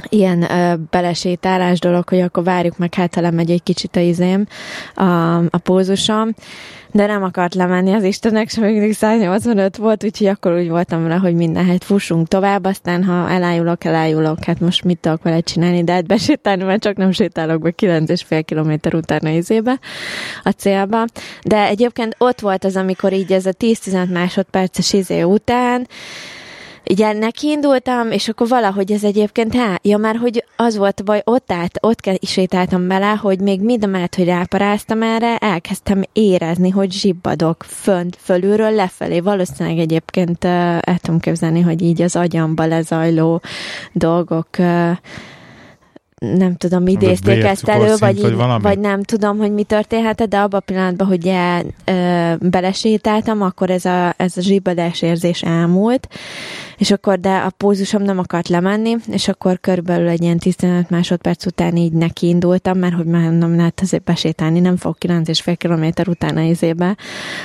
ilyen 0.08 0.42
ö, 0.42 0.74
belesétálás 0.90 1.78
dolog, 1.78 2.08
hogy 2.08 2.20
akkor 2.20 2.44
várjuk 2.44 2.78
meg, 2.78 2.94
hát 2.94 3.14
ha 3.14 3.20
lemegy 3.20 3.50
egy 3.50 3.62
kicsit 3.62 3.96
a 3.96 4.00
izém, 4.00 4.46
a, 4.94 5.36
a 5.36 5.58
pózusom, 5.62 6.34
de 6.92 7.07
nem 7.07 7.22
akart 7.22 7.55
lemenni 7.55 7.92
az 7.92 8.02
Istennek, 8.02 8.48
sem 8.48 8.64
mindig 8.64 8.94
185 8.94 9.76
volt, 9.76 10.05
úgyhogy 10.05 10.26
akkor 10.26 10.55
úgy 10.55 10.68
voltam 10.68 11.02
vele, 11.02 11.14
hogy 11.14 11.35
minden 11.35 11.66
hát 11.66 11.85
fussunk 11.85 12.28
tovább, 12.28 12.64
aztán 12.64 13.05
ha 13.05 13.31
elájulok, 13.31 13.85
elájulok, 13.85 14.44
hát 14.44 14.61
most 14.61 14.85
mit 14.85 14.98
tudok 14.98 15.22
vele 15.22 15.40
csinálni, 15.40 15.85
de 15.85 15.92
hát 15.92 16.07
besétálni, 16.07 16.64
mert 16.64 16.83
csak 16.83 16.96
nem 16.96 17.11
sétálok 17.11 17.62
be 17.62 17.72
9,5 17.76 18.42
kilométer 18.44 18.94
utána 18.94 19.28
izébe 19.28 19.78
a 20.42 20.50
célba. 20.50 21.05
De 21.42 21.66
egyébként 21.66 22.14
ott 22.18 22.40
volt 22.40 22.64
az, 22.64 22.76
amikor 22.76 23.12
így 23.12 23.33
ez 23.33 23.46
a 23.46 23.52
10-15 23.52 24.12
másodperces 24.12 24.92
izé 24.92 25.22
után, 25.22 25.87
így 26.84 27.06
neki 27.18 27.48
indultam, 27.48 28.10
és 28.10 28.28
akkor 28.28 28.48
valahogy 28.48 28.92
ez 28.92 29.04
egyébként, 29.04 29.54
há, 29.54 29.78
ja 29.82 29.98
már, 29.98 30.16
hogy 30.16 30.44
az 30.56 30.76
volt 30.76 31.00
a 31.00 31.02
baj, 31.02 31.22
ott 31.24 31.52
állt, 31.52 31.78
ott 31.80 32.10
sétáltam 32.22 32.88
bele, 32.88 33.10
hogy 33.10 33.40
még 33.40 33.60
mindemellett, 33.60 34.14
hogy 34.14 34.24
ráparáztam 34.24 35.02
erre, 35.02 35.36
elkezdtem 35.36 36.02
érezni, 36.12 36.70
hogy 36.70 36.92
zsibbadok 36.92 37.64
fönt, 37.68 38.16
fölülről 38.20 38.70
lefelé. 38.70 39.20
Valószínűleg 39.20 39.78
egyébként 39.78 40.44
uh, 40.44 40.50
el 40.80 40.98
tudom 41.02 41.20
képzelni, 41.20 41.60
hogy 41.60 41.82
így 41.82 42.02
az 42.02 42.16
agyamba 42.16 42.66
lezajló 42.66 43.40
dolgok 43.92 44.48
uh, 44.58 44.96
nem 46.22 46.56
tudom, 46.56 46.86
idézték 46.86 47.42
vércukorszint, 47.42 47.68
ezt 47.68 47.68
elő, 47.68 47.94
vagy, 47.98 48.20
vagy 48.20 48.32
így, 48.32 48.62
vagy 48.62 48.78
nem 48.78 49.02
tudom, 49.02 49.38
hogy 49.38 49.52
mi 49.52 49.62
történhetett, 49.62 50.28
de 50.28 50.38
abban 50.38 50.60
a 50.60 50.62
pillanatban, 50.64 51.06
hogy 51.06 51.26
el, 51.26 51.64
ö, 51.84 52.46
belesétáltam, 52.48 53.42
akkor 53.42 53.70
ez 53.70 53.84
a, 53.84 54.14
ez 54.16 54.36
a 54.36 54.40
zsibbadás 54.40 55.02
érzés 55.02 55.42
elmúlt, 55.42 56.08
és 56.82 56.90
akkor, 56.90 57.20
de 57.20 57.36
a 57.36 57.50
pózusom 57.56 58.02
nem 58.02 58.18
akart 58.18 58.48
lemenni, 58.48 58.96
és 59.10 59.28
akkor 59.28 59.60
körülbelül 59.60 60.08
egy 60.08 60.22
ilyen 60.22 60.38
15 60.38 60.90
másodperc 60.90 61.46
után 61.46 61.76
így 61.76 61.92
nekiindultam, 61.92 62.78
mert 62.78 62.94
hogy 62.94 63.06
már 63.06 63.30
nem 63.30 63.56
lehet 63.56 63.80
azért 63.80 64.02
besétálni, 64.04 64.60
nem 64.60 64.76
fog 64.76 64.96
9,5 65.06 65.54
kilométer 65.58 66.08
utána 66.08 66.40
izébe. 66.40 66.96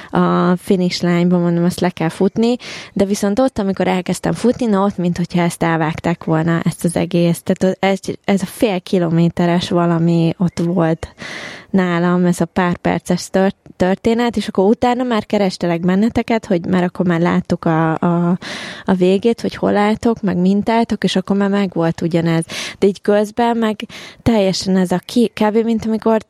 A 0.10 0.56
finish 0.56 1.04
line-ba, 1.04 1.38
mondom, 1.38 1.64
azt 1.64 1.80
le 1.80 1.90
kell 1.90 2.10
futni, 2.10 2.56
de 2.94 3.06
viszont 3.06 3.40
ott, 3.40 3.60
amikor 3.60 3.88
elkezdtem 3.88 4.34
futni, 4.34 4.66
na 4.66 4.84
ott, 4.84 4.98
mint 4.98 5.18
hogyha 5.18 5.42
ezt 5.42 5.64
elvágták 5.64 6.24
volna, 6.24 6.62
ezt 6.64 6.84
az 6.84 6.96
egész, 6.96 7.42
tehát 7.44 7.78
ez, 7.80 8.00
ez 8.26 8.42
a 8.42 8.46
fél 8.46 8.82
kilométeres 8.82 9.70
valami 9.70 10.34
ott 10.38 10.60
volt 10.60 11.16
nálam, 11.70 12.26
ez 12.26 12.42
a 12.42 12.46
pár 12.46 12.78
perces 12.78 13.30
tört, 13.30 13.56
történet, 13.78 14.38
és 14.38 14.48
akkor 14.48 14.66
utána 14.66 15.04
már 15.04 15.26
kerestelek 15.26 15.80
benneteket, 15.80 16.46
hogy 16.46 16.66
már 16.66 16.84
akkor 16.84 17.06
már 17.06 17.20
láttuk 17.20 17.66
a, 17.66 17.94
a, 17.94 18.38
a 18.86 18.94
végét, 18.94 19.42
hogy 19.42 19.56
hol 19.56 19.78
álltok, 19.78 20.22
meg 20.22 20.38
mint 20.38 20.70
álltok, 20.70 21.04
és 21.04 21.16
akkor 21.16 21.38
már 21.38 21.50
meg 21.50 21.72
volt 21.74 22.02
ugyanez. 22.02 22.46
De 22.80 22.88
így 22.88 23.02
közben 23.02 23.58
meg 23.58 23.76
teljesen 24.22 24.78
ez 24.78 24.92
a 24.92 25.00
ki, 25.06 25.32
kb. 25.34 25.58
mint 25.58 25.86
amikor 25.86 26.22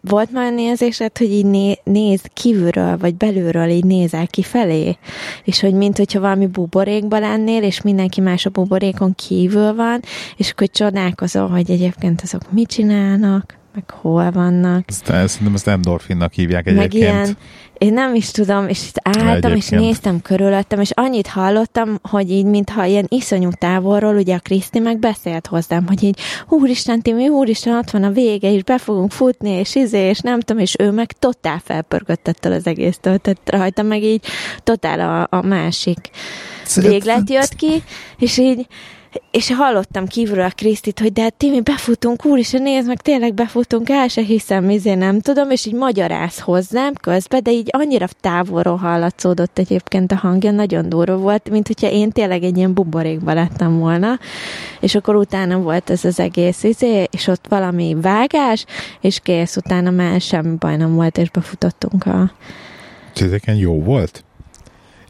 volt 0.00 0.32
már 0.32 0.44
olyan 0.44 0.58
érzésed, 0.58 1.18
hogy 1.18 1.32
így 1.32 1.46
né, 1.46 1.78
néz 1.84 2.20
kívülről, 2.34 2.96
vagy 2.96 3.14
belülről 3.14 3.68
így 3.68 3.84
nézel 3.84 4.26
kifelé, 4.26 4.96
és 5.44 5.60
hogy 5.60 5.74
mint 5.74 5.96
hogyha 5.96 6.20
valami 6.20 6.46
buborékban 6.46 7.20
lennél, 7.20 7.62
és 7.62 7.82
mindenki 7.82 8.20
más 8.20 8.46
a 8.46 8.50
buborékon 8.50 9.14
kívül 9.14 9.74
van, 9.74 10.00
és 10.36 10.50
akkor 10.50 10.68
csodálkozol, 10.68 11.48
hogy 11.48 11.70
egyébként 11.70 12.20
azok 12.20 12.52
mit 12.52 12.68
csinálnak, 12.68 13.58
meg 13.78 13.90
hol 14.00 14.30
vannak. 14.30 14.84
Ezt, 14.86 15.08
ezt, 15.08 15.28
szerintem 15.32 15.54
ezt 15.54 15.68
endorfinnak 15.68 16.32
hívják 16.32 16.64
Meg 16.64 16.76
egyébként. 16.76 17.02
ilyen, 17.02 17.36
én 17.78 17.92
nem 17.92 18.14
is 18.14 18.30
tudom, 18.30 18.68
és 18.68 18.86
itt 18.88 19.00
álltam, 19.02 19.54
és 19.54 19.68
néztem 19.68 20.22
körülöttem, 20.22 20.80
és 20.80 20.90
annyit 20.90 21.26
hallottam, 21.26 21.98
hogy 22.02 22.30
így, 22.30 22.44
mintha 22.44 22.84
ilyen 22.84 23.06
iszonyú 23.08 23.50
távolról, 23.58 24.16
ugye 24.16 24.34
a 24.34 24.38
Kriszti 24.38 24.78
meg 24.78 24.98
beszélt 24.98 25.46
hozzám, 25.46 25.86
hogy 25.86 26.02
így, 26.02 26.20
úristen, 26.48 27.00
Timi, 27.00 27.28
úristen, 27.28 27.76
ott 27.76 27.90
van 27.90 28.02
a 28.04 28.10
vége, 28.10 28.52
és 28.52 28.62
be 28.62 28.78
fogunk 28.78 29.10
futni, 29.10 29.50
és 29.50 29.74
izé, 29.74 30.08
és 30.08 30.18
nem 30.18 30.40
tudom, 30.40 30.62
és 30.62 30.74
ő 30.78 30.90
meg 30.90 31.12
totál 31.12 31.60
felpörgött 31.64 32.28
ettől 32.28 32.52
az 32.52 32.66
egésztől, 32.66 33.18
tehát 33.18 33.40
rajta 33.44 33.82
meg 33.82 34.02
így 34.02 34.24
totál 34.62 35.00
a, 35.00 35.36
a 35.36 35.46
másik 35.46 36.10
véglet 36.74 37.30
jött 37.30 37.54
ki, 37.54 37.82
és 38.18 38.38
így 38.38 38.66
és 39.30 39.54
hallottam 39.54 40.06
kívülről 40.06 40.44
a 40.44 40.52
Krisztit, 40.54 40.98
hogy 41.00 41.12
de 41.12 41.22
hát 41.22 41.34
Timi, 41.34 41.60
befutunk, 41.60 42.24
úristen, 42.24 42.62
nézd 42.62 42.86
meg, 42.86 43.00
tényleg 43.00 43.34
befutunk, 43.34 43.88
el 43.88 44.08
se 44.08 44.22
hiszem, 44.22 44.70
izé 44.70 44.94
nem 44.94 45.20
tudom, 45.20 45.50
és 45.50 45.66
így 45.66 45.74
magyaráz 45.74 46.38
hozzám 46.38 46.92
közben, 46.94 47.42
de 47.42 47.50
így 47.50 47.68
annyira 47.70 48.06
távolról 48.20 48.76
hallatszódott 48.76 49.58
egyébként 49.58 50.12
a 50.12 50.16
hangja, 50.16 50.50
nagyon 50.50 50.88
durva 50.88 51.16
volt, 51.16 51.50
mint 51.50 51.66
hogyha 51.66 51.90
én 51.90 52.10
tényleg 52.10 52.42
egy 52.42 52.56
ilyen 52.56 52.74
buborékba 52.74 53.32
lettem 53.32 53.78
volna, 53.78 54.18
és 54.80 54.94
akkor 54.94 55.16
utána 55.16 55.58
volt 55.58 55.90
ez 55.90 56.04
az 56.04 56.20
egész 56.20 56.62
izé, 56.62 57.06
és 57.10 57.26
ott 57.26 57.46
valami 57.48 57.96
vágás, 58.00 58.64
és 59.00 59.20
kész, 59.20 59.56
utána 59.56 59.90
már 59.90 60.20
semmi 60.20 60.56
baj 60.56 60.76
nem 60.76 60.94
volt, 60.94 61.18
és 61.18 61.30
befutottunk 61.30 62.06
a... 62.06 62.32
Ezeken 63.14 63.54
jó 63.54 63.82
volt? 63.82 64.24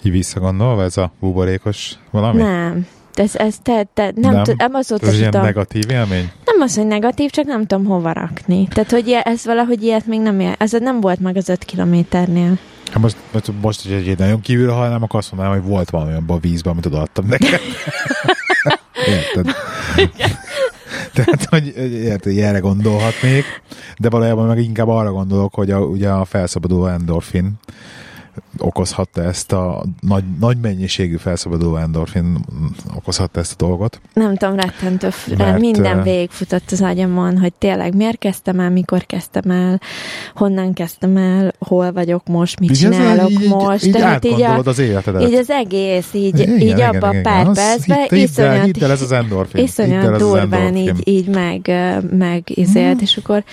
Így 0.02 0.12
visszagondolva 0.12 0.82
ez 0.82 0.96
a 0.96 1.12
buborékos 1.20 1.94
valami? 2.11 2.42
Nem. 2.42 2.87
Ez, 3.18 3.35
ez 3.35 3.54
te, 3.62 3.87
te, 3.94 4.12
nem, 4.14 4.33
Nem? 4.33 4.42
nem. 4.46 4.54
nem 4.57 4.74
azóta 4.74 5.07
Ez 5.07 5.18
ilyen 5.18 5.31
tudom. 5.31 5.46
negatív 5.46 5.90
élmény? 5.90 6.31
Nem 6.44 6.61
az, 6.61 6.76
hogy 6.76 6.87
negatív, 6.87 7.31
csak 7.31 7.44
nem 7.44 7.66
tudom 7.66 7.85
hova 7.85 8.12
rakni. 8.12 8.68
Tehát, 8.70 8.90
hogy 8.90 9.07
ilyen- 9.07 9.22
ez 9.22 9.44
valahogy 9.44 9.83
ilyet 9.83 10.07
még 10.07 10.20
nem 10.20 10.40
él. 10.40 10.54
Ez 10.59 10.72
nem 10.72 11.00
volt 11.00 11.20
meg 11.20 11.37
az 11.37 11.48
öt 11.48 11.64
kilométernél. 11.64 12.59
Hát 12.92 13.02
most, 13.02 13.16
most, 13.33 13.52
most 13.62 13.83
hogy 13.83 14.09
egy 14.09 14.18
nagyon 14.18 14.40
kívül 14.40 14.70
hallnám, 14.70 15.02
akkor 15.02 15.18
azt 15.18 15.33
mondanám, 15.33 15.61
hogy 15.61 15.70
volt 15.70 15.90
valami 15.90 16.12
abban 16.12 16.37
a 16.37 16.40
vízben, 16.40 16.72
amit 16.72 16.87
odaadtam 16.87 17.26
neked. 17.26 17.61
Érted? 19.09 19.54
Tehát, 21.14 21.44
hogy 21.44 21.66
érted, 21.92 22.38
erre 22.38 22.59
gondolhatnék, 22.59 23.44
de 23.98 24.09
valójában 24.11 24.46
meg 24.46 24.59
inkább 24.59 24.88
arra 24.88 25.12
gondolok, 25.12 25.54
hogy 25.54 25.70
a, 25.70 25.78
ugye 25.78 26.09
a 26.09 26.24
felszabaduló 26.24 26.87
endorfin 26.87 27.52
okozhatta 28.59 29.23
ezt 29.23 29.53
a 29.53 29.85
nagy, 30.01 30.25
nagy 30.40 30.57
mennyiségű 30.61 31.16
felszabaduló 31.16 31.77
endorfin 31.77 32.38
okozhatta 32.97 33.40
ezt 33.40 33.62
a 33.62 33.66
dolgot. 33.66 34.01
Nem 34.12 34.37
tudom, 34.37 34.55
rettentő, 34.57 35.09
Mert, 35.37 35.59
minden 35.59 36.03
végigfutott 36.03 36.71
az 36.71 36.83
agyamon, 36.83 37.38
hogy 37.38 37.53
tényleg 37.53 37.94
miért 37.94 38.18
kezdtem 38.18 38.61
el, 38.61 38.71
mikor 38.71 39.07
kezdtem 39.07 39.51
el, 39.51 39.81
honnan 40.35 40.73
kezdtem 40.73 41.16
el, 41.16 41.53
hol 41.59 41.92
vagyok 41.92 42.27
most, 42.27 42.61
mit 42.61 42.71
igen, 42.71 42.90
csinálok 42.90 43.31
így, 43.31 43.49
most. 43.49 43.85
Így, 43.85 43.92
Tehát 43.92 44.25
így, 44.25 44.42
a, 44.42 44.62
az 44.64 44.79
életedet. 44.79 45.29
Így 45.29 45.35
az 45.35 45.51
egész, 45.51 46.09
így, 46.12 46.38
igen, 46.38 46.57
így 46.57 46.62
igen, 46.62 46.94
abban 46.94 47.16
a 47.16 47.21
pár 47.21 47.53
percben, 47.53 48.07
iszonyat, 48.11 48.64
hidd 48.64 48.85
el 48.85 48.90
ez 48.90 49.03
az 49.03 49.12
endorfin. 49.12 49.64
Iszonyat 49.68 50.18
durván 50.18 50.77
így, 50.77 51.09
így 51.09 51.29
meg, 51.29 51.71
meg 52.11 52.42
izélt, 52.44 52.92
hmm. 52.92 53.03
és 53.03 53.16
akkor 53.16 53.44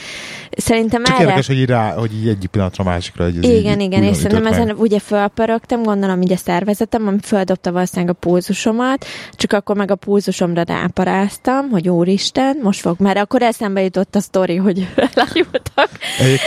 szerintem 0.58 1.04
Csak 1.04 1.14
erre... 1.14 1.24
érdekes, 1.24 1.48
hogy 1.48 1.58
így, 1.58 1.66
rá, 1.66 1.94
hogy 1.94 2.14
így 2.14 2.28
egyik 2.28 2.50
pillanatra 2.50 2.84
másikra. 2.84 3.24
Hogy 3.24 3.36
igen, 3.44 3.80
így, 3.80 3.86
igen, 3.86 4.04
és 4.04 4.18
szerintem 4.18 4.46
ezen 4.46 4.76
ugye 4.78 4.95
fölpörögtem, 5.00 5.84
gondolom 5.84 6.22
így 6.22 6.32
a 6.32 6.38
szervezetem, 6.38 7.08
ami 7.08 7.18
földobta 7.22 7.72
valószínűleg 7.72 8.16
a 8.16 8.20
pulzusomat, 8.20 9.06
csak 9.32 9.54
akkor 9.54 9.76
meg 9.76 9.92
a 9.92 9.96
pulzusomra 9.96 10.62
ráparáztam, 10.62 11.70
hogy 11.70 11.90
úristen, 11.90 12.58
most 12.64 12.80
fog, 12.80 12.96
mert 13.00 13.18
akkor 13.18 13.42
eszembe 13.42 13.82
jutott 13.82 14.16
a 14.16 14.20
sztori, 14.20 14.56
hogy 14.56 14.88
elájultak, 15.14 15.90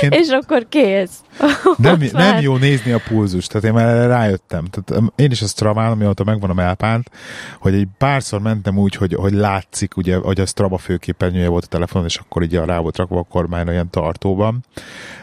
és 0.09 0.29
akkor 0.29 0.67
kész. 0.69 1.23
Nem, 1.77 2.03
nem 2.13 2.41
jó 2.41 2.57
nézni 2.57 2.93
a 2.93 3.01
pulzus, 3.09 3.47
tehát 3.47 3.65
én 3.65 3.73
már 3.73 3.89
erre 3.89 4.07
rájöttem. 4.07 4.65
Tehát 4.65 5.13
én 5.17 5.31
is 5.31 5.43
azt 5.43 5.57
traválom, 5.57 5.99
mióta 5.99 6.25
megvan 6.25 6.51
a 6.51 6.55
melpánt, 6.55 7.11
hogy 7.61 7.75
egy 7.75 7.89
párszor 7.99 8.41
mentem 8.41 8.79
úgy, 8.79 8.95
hogy, 8.95 9.15
hogy 9.15 9.33
látszik, 9.33 9.97
ugye, 9.97 10.17
hogy 10.17 10.41
a 10.41 10.47
Strava 10.47 10.79
főképernyője 10.79 11.49
volt 11.49 11.65
a 11.65 11.69
telefonon, 11.69 12.07
és 12.07 12.17
akkor 12.17 12.43
így 12.43 12.55
rá 12.55 12.79
volt 12.79 12.97
rakva 12.97 13.19
a 13.19 13.23
kormányra 13.23 13.73
ilyen 13.73 13.91
tartóban 13.91 14.65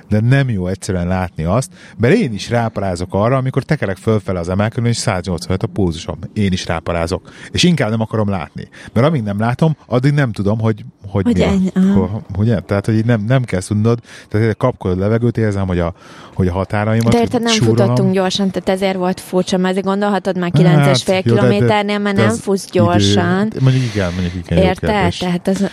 de 0.10 0.20
nem 0.20 0.50
jó 0.50 0.68
egyszerűen 0.68 1.08
látni 1.08 1.44
azt, 1.44 1.72
mert 1.98 2.15
én 2.15 2.34
is 2.34 2.50
ráparázok 2.50 3.13
arra, 3.13 3.38
amikor 3.38 3.63
tekerek 3.63 3.98
fölfele 3.98 4.39
az 4.39 4.50
emelkedőn, 4.50 4.89
és 4.89 4.98
185 4.98 5.63
a 5.63 5.68
pulzusom. 5.68 6.20
Én 6.34 6.52
is 6.52 6.65
ráparázok. 6.65 7.32
És 7.52 7.63
inkább 7.63 7.89
nem 7.89 8.02
akarom 8.02 8.30
látni. 8.30 8.68
Mert 8.94 9.08
amíg 9.08 9.24
nem 9.24 9.39
látom, 9.39 9.78
addig 9.86 10.13
nem 10.13 10.32
tudom, 10.32 10.60
hogy, 10.60 10.86
hogy, 11.08 11.24
hogy 11.24 11.36
mi 11.36 11.44
ennyi, 11.44 11.70
a, 11.96 12.22
ugye? 12.38 12.60
Tehát, 12.60 12.86
hogy 12.86 13.06
nem, 13.06 13.24
nem 13.28 13.44
kell 13.44 13.62
tudnod, 13.62 14.00
tehát 14.30 14.58
kapkodod 14.58 14.98
levegőt, 14.98 15.38
érzem, 15.38 15.68
hogy 15.68 15.80
a, 15.80 15.94
hogy 16.34 16.48
a 16.48 16.52
határaimat 16.52 17.12
De 17.12 17.20
érted, 17.20 17.41
nem 17.41 17.54
súrolom. 17.54 17.78
futottunk 17.78 18.13
gyorsan, 18.13 18.52
tehát 18.52 18.70
ezért 18.70 18.98
volt 18.98 19.20
furcsa, 19.20 19.58
mert 19.58 19.82
gondolhatod 19.82 20.38
már 20.38 20.52
9,5 20.58 21.04
hát, 21.08 21.22
kilométernél, 21.22 22.00
mert 22.00 22.15
nem 22.15 22.30
fusz 22.30 22.70
gyorsan. 22.72 23.46
Idő, 23.46 23.60
mondjuk 23.62 23.84
igen, 23.94 24.13
mondjuk 24.13 24.34
igen. 24.34 24.63
Érted? 24.63 25.13
Tehát 25.20 25.48
az, 25.48 25.70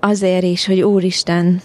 azért 0.00 0.42
is, 0.42 0.66
hogy 0.66 0.82
úristen, 0.82 1.60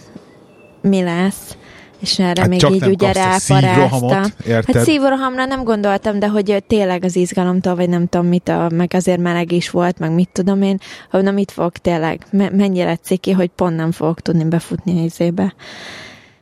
mi 0.80 1.02
lesz 1.02 1.56
és 2.02 2.18
erre 2.18 2.40
hát 2.40 2.48
még 2.48 2.64
így 2.70 2.86
ugye 2.86 3.12
ráparázta. 3.12 4.30
Hát 4.48 4.78
szívrohamra 4.78 5.44
nem 5.44 5.64
gondoltam, 5.64 6.18
de 6.18 6.28
hogy 6.28 6.64
tényleg 6.66 7.04
az 7.04 7.16
izgalomtól, 7.16 7.74
vagy 7.74 7.88
nem 7.88 8.06
tudom 8.06 8.26
mit, 8.26 8.48
a, 8.48 8.70
meg 8.74 8.94
azért 8.94 9.20
meleg 9.20 9.52
is 9.52 9.70
volt, 9.70 9.98
meg 9.98 10.12
mit 10.12 10.28
tudom 10.32 10.62
én, 10.62 10.78
hogy 11.10 11.22
na 11.22 11.30
mit 11.30 11.50
fog 11.50 11.72
tényleg, 11.72 12.26
mennyire 12.30 12.96
ciki, 12.96 13.30
hogy 13.30 13.48
pont 13.48 13.76
nem 13.76 13.92
fogok 13.92 14.20
tudni 14.20 14.44
befutni 14.44 15.00
a 15.00 15.04
izébe. 15.04 15.54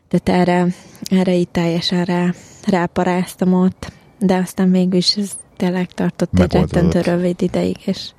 De 0.08 0.32
erre, 0.32 0.66
erre 1.10 1.34
így 1.34 1.48
teljesen 1.48 2.04
rá, 2.04 2.34
ráparáztam 2.66 3.52
ott, 3.52 3.92
de 4.18 4.36
aztán 4.36 4.70
végül 4.70 4.96
is 4.96 5.16
ez 5.16 5.30
tényleg 5.56 5.86
tartott 5.86 6.40
egy 6.40 6.52
rettentő 6.52 7.00
rövid 7.00 7.42
ideig, 7.42 7.76
és, 7.84 8.10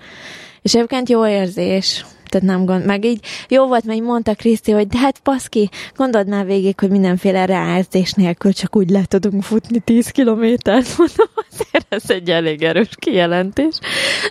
és 0.62 0.74
egyébként 0.74 1.10
jó 1.10 1.28
érzés, 1.28 2.06
tehát 2.32 2.48
nem 2.48 2.65
gond, 2.65 2.86
meg 2.86 3.06
így 3.06 3.26
jó 3.50 3.67
volt, 3.67 3.84
mert 3.84 3.98
így 3.98 4.06
mondta 4.06 4.34
Kriszti, 4.34 4.72
hogy 4.72 4.88
de 4.88 4.98
hát 4.98 5.20
paszki, 5.20 5.70
gondold 5.96 6.28
már 6.28 6.46
végig, 6.46 6.80
hogy 6.80 6.89
mindenféle 6.89 7.46
ráérzés 7.46 8.13
nélkül 8.13 8.54
csak 8.54 8.76
úgy 8.76 8.89
le 8.89 9.06
tudunk 9.06 9.44
futni 9.44 9.80
10 9.80 10.10
kilométert, 10.10 10.98
mondom, 10.98 11.28
azért 11.52 11.86
ez 11.89 12.10
egy 12.10 12.30
elég 12.30 12.63
erős 12.63 12.89
kijelentés, 12.96 13.80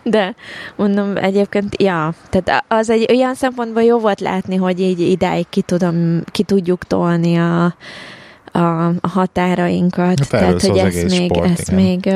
de 0.03 0.35
mondom, 0.77 1.17
egyébként, 1.17 1.83
ja, 1.83 2.15
tehát 2.31 2.65
az 2.69 2.91
egy 2.91 3.07
olyan 3.11 3.35
szempontból 3.35 3.83
jó 3.83 3.99
volt 3.99 4.21
látni, 4.21 4.57
hogy 4.57 4.81
így 4.81 5.01
idáig 5.01 5.47
ki, 5.49 5.63
tudom, 5.63 6.23
ki 6.31 6.43
tudjuk 6.43 6.85
tolni 6.85 7.37
a, 7.37 7.65
a, 8.53 8.87
a 8.87 9.09
határainkat. 9.09 10.19
Hát 10.19 10.29
tehát, 10.29 10.63
hogy 10.63 10.79
ezt 10.79 11.19
még, 11.19 11.33
sport, 11.33 11.51
ezt 11.51 11.71
még... 11.71 12.11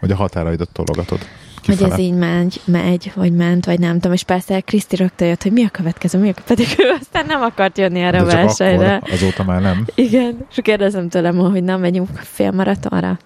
Hogy 0.00 0.10
a 0.10 0.16
határaidat 0.16 0.68
tologatod. 0.72 1.18
Kifele. 1.60 1.90
Hogy 1.90 1.92
ez 1.92 2.04
így 2.04 2.14
megy, 2.14 2.60
megy, 2.64 3.12
vagy 3.14 3.32
ment, 3.32 3.64
vagy 3.64 3.78
nem 3.78 3.94
tudom, 3.94 4.12
és 4.12 4.22
persze 4.22 4.60
Kriszti 4.60 4.96
rögtön 4.96 5.28
jött, 5.28 5.42
hogy 5.42 5.52
mi 5.52 5.64
a 5.64 5.68
következő, 5.68 6.18
mi 6.18 6.28
a 6.28 6.34
pedig 6.46 6.66
ő 6.78 6.96
aztán 7.00 7.26
nem 7.26 7.42
akart 7.42 7.78
jönni 7.78 8.00
erre 8.00 8.20
a 8.20 8.24
versenyre. 8.24 8.94
Akkor, 8.94 9.10
azóta 9.12 9.44
már 9.44 9.60
nem. 9.60 9.84
Igen, 9.94 10.46
és 10.50 10.58
kérdezem 10.62 11.08
tőlem, 11.08 11.36
hogy 11.36 11.64
nem 11.64 11.80
megyünk 11.80 12.08
félmaratonra. 12.14 13.18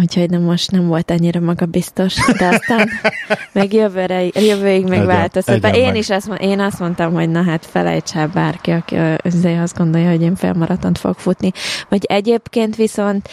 Úgyhogy 0.00 0.30
nem 0.30 0.42
most 0.42 0.70
nem 0.70 0.86
volt 0.86 1.10
annyira 1.10 1.40
magabiztos, 1.40 2.14
de 2.38 2.46
aztán 2.46 2.88
meg 3.52 3.72
jövőre, 3.72 4.22
jövőig 4.34 4.86
meg 4.86 5.04
változott. 5.04 5.66
Én 5.66 5.86
meg. 5.86 5.96
is 5.96 6.10
azt, 6.10 6.30
én 6.40 6.60
azt 6.60 6.78
mondtam, 6.78 7.12
hogy 7.12 7.28
na 7.28 7.42
hát 7.42 7.66
felejts 7.66 8.14
el 8.14 8.28
bárki, 8.28 8.70
aki 8.70 8.96
azt 9.60 9.76
gondolja, 9.76 10.10
hogy 10.10 10.22
én 10.22 10.34
félmaratont 10.34 10.98
fog 10.98 11.14
futni. 11.14 11.52
Vagy 11.88 12.04
egyébként 12.04 12.76
viszont 12.76 13.28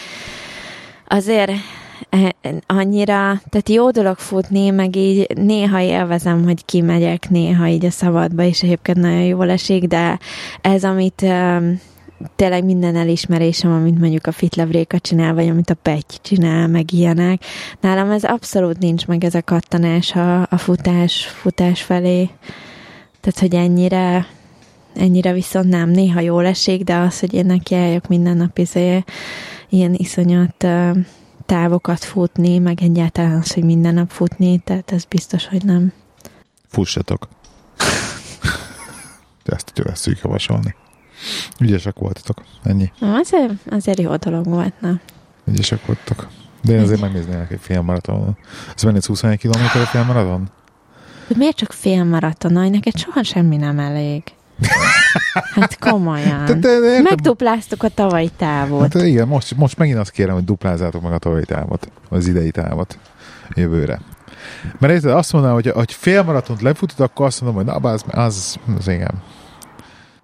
azért 1.07 1.51
annyira, 2.67 3.41
tehát 3.49 3.69
jó 3.69 3.89
dolog 3.89 4.17
futni, 4.17 4.69
meg 4.69 4.95
így 4.95 5.27
néha 5.35 5.81
élvezem, 5.81 6.43
hogy 6.43 6.65
kimegyek 6.65 7.29
néha 7.29 7.67
így 7.67 7.85
a 7.85 7.89
szabadba, 7.89 8.43
és 8.43 8.63
egyébként 8.63 8.97
nagyon 8.97 9.23
jól 9.23 9.49
esik, 9.49 9.83
de 9.83 10.19
ez, 10.61 10.83
amit 10.83 11.21
um, 11.21 11.79
tényleg 12.35 12.63
minden 12.63 12.95
elismerésem, 12.95 13.71
amit 13.71 13.99
mondjuk 13.99 14.27
a 14.27 14.31
Fitlevréka 14.31 14.99
csinál, 14.99 15.33
vagy 15.33 15.47
amit 15.47 15.69
a 15.69 15.73
Petty 15.73 16.15
csinál, 16.21 16.67
meg 16.67 16.93
ilyenek. 16.93 17.43
Nálam 17.81 18.11
ez 18.11 18.23
abszolút 18.23 18.79
nincs 18.79 19.05
meg 19.07 19.23
ez 19.23 19.35
a 19.35 19.41
kattanás 19.41 20.15
a, 20.15 20.41
a 20.41 20.57
futás, 20.57 21.25
futás 21.25 21.81
felé. 21.81 22.29
Tehát, 23.21 23.39
hogy 23.39 23.55
ennyire, 23.55 24.27
ennyire 24.95 25.33
viszont 25.33 25.69
nem. 25.69 25.89
Néha 25.89 26.19
jól 26.19 26.45
esik, 26.45 26.83
de 26.83 26.95
az, 26.95 27.19
hogy 27.19 27.33
én 27.33 27.45
neki 27.45 27.75
minden 28.07 28.37
nap 28.37 28.57
izé, 28.57 29.03
ilyen 29.69 29.93
iszonyat 29.93 30.63
uh, 30.63 30.97
távokat 31.45 32.03
futni, 32.03 32.57
meg 32.57 32.81
egyáltalán 32.81 33.37
az, 33.37 33.53
hogy 33.53 33.63
minden 33.63 33.93
nap 33.93 34.09
futni, 34.09 34.57
tehát 34.59 34.91
ez 34.91 35.03
biztos, 35.05 35.47
hogy 35.47 35.63
nem. 35.65 35.93
Fussatok. 36.67 37.27
Ezt 39.45 39.71
tudjuk 39.73 40.23
javasolni. 40.23 40.75
Ügyesek 41.59 41.99
voltatok. 41.99 42.43
Ennyi. 42.63 42.91
Azért, 42.99 43.53
azért 43.69 43.99
jó 43.99 44.15
dolog 44.15 44.45
volt, 44.45 44.73
na. 44.81 44.99
Ügyesek 45.45 45.85
voltak. 45.85 46.27
De 46.61 46.73
én 46.73 46.79
azért 46.79 47.01
megnéznék 47.01 47.49
egy 47.49 47.59
félmaraton. 47.61 48.37
Ez 48.75 48.83
menni 48.83 48.99
21 49.07 49.39
km 49.39 49.63
a 49.63 49.85
félmaraton? 49.85 50.49
De 51.27 51.35
miért 51.37 51.55
csak 51.55 51.71
félmaraton? 51.71 52.51
Neked 52.51 52.97
soha 52.97 53.23
semmi 53.23 53.57
nem 53.57 53.79
elég. 53.79 54.23
Hát 55.55 55.79
komolyan. 55.79 56.45
De, 56.45 56.53
de, 56.53 56.79
de, 56.79 57.01
Megdupláztuk 57.01 57.83
a 57.83 57.89
tavalyi 57.89 58.31
távot. 58.37 58.93
Hát 58.93 59.03
igen, 59.03 59.27
most, 59.27 59.55
most 59.55 59.77
megint 59.77 59.97
azt 59.97 60.11
kérem, 60.11 60.33
hogy 60.33 60.43
duplázzátok 60.43 61.01
meg 61.01 61.11
a 61.11 61.17
tavalyi 61.17 61.45
távot, 61.45 61.91
az 62.09 62.27
idei 62.27 62.51
távot 62.51 62.97
jövőre. 63.55 63.99
Mert 64.79 64.93
érted, 64.93 65.11
azt 65.11 65.33
mondanám, 65.33 65.55
hogy, 65.55 65.71
hogy 65.71 65.93
fél 65.93 66.23
maratont 66.23 66.61
lefutod, 66.61 66.99
akkor 66.99 67.25
azt 67.25 67.41
mondom, 67.41 67.63
hogy 67.63 67.81
na, 67.81 67.89
az, 67.89 68.03
az, 68.07 68.55
az 68.77 68.87
igen. 68.87 69.21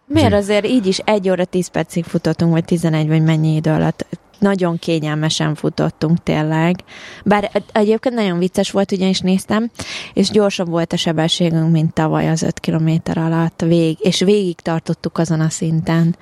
Miért 0.06 0.34
azért 0.34 0.66
így 0.66 0.86
is 0.86 0.98
egy 0.98 1.30
óra 1.30 1.46
tíz 1.46 1.68
percig 1.68 2.04
futottunk, 2.04 2.52
vagy 2.52 2.66
tizenegy, 2.66 3.08
vagy 3.08 3.24
mennyi 3.24 3.56
idő 3.56 3.72
alatt 3.72 4.06
nagyon 4.42 4.80
kényelmesen 4.80 5.56
futottunk 5.56 6.24
tényleg. 6.24 6.84
Bár 7.24 7.52
egyébként 7.72 8.16
nagyon 8.16 8.40
vicces 8.40 8.72
volt, 8.72 8.92
ugyanis 8.92 9.20
néztem, 9.20 9.72
és 10.14 10.30
gyorsabb 10.30 10.70
volt 10.70 10.94
a 10.94 10.98
sebességünk, 10.98 11.72
mint 11.72 11.94
tavaly 11.94 12.30
az 12.30 12.42
5 12.42 12.60
kilométer 12.60 13.18
alatt, 13.18 13.62
vég, 13.62 13.98
és 14.00 14.20
végig 14.20 14.56
tartottuk 14.56 15.18
azon 15.18 15.40
a 15.40 15.50
szinten. 15.50 16.16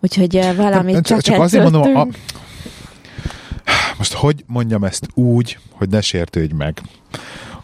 Úgyhogy 0.00 0.56
valamit 0.56 0.94
csak, 0.94 1.04
csak, 1.04 1.20
csak 1.20 1.40
azért 1.40 1.70
mondom, 1.70 1.96
a... 1.96 2.06
most 3.98 4.12
hogy 4.12 4.44
mondjam 4.46 4.84
ezt 4.84 5.08
úgy, 5.14 5.58
hogy 5.72 5.88
ne 5.88 6.00
sértődj 6.00 6.54
meg. 6.54 6.82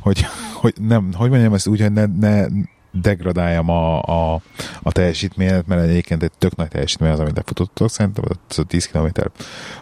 Hogy, 0.00 0.26
hogy 0.52 0.74
nem, 0.80 1.10
hogy 1.12 1.30
mondjam 1.30 1.54
ezt 1.54 1.66
úgy, 1.66 1.80
hogy 1.80 1.92
ne, 1.92 2.04
ne, 2.20 2.46
degradáljam 3.00 3.70
a, 3.70 4.02
a, 4.02 4.40
a 4.82 4.92
teljesítményet, 4.92 5.66
mert 5.66 5.82
egyébként 5.82 6.22
egy 6.22 6.32
tök 6.38 6.56
nagy 6.56 6.68
teljesítmény 6.68 7.10
az, 7.10 7.20
amit 7.20 7.36
lefutottok, 7.36 7.90
szerintem 7.90 8.24
az 8.48 8.62
10 8.66 8.86
km. 8.86 9.06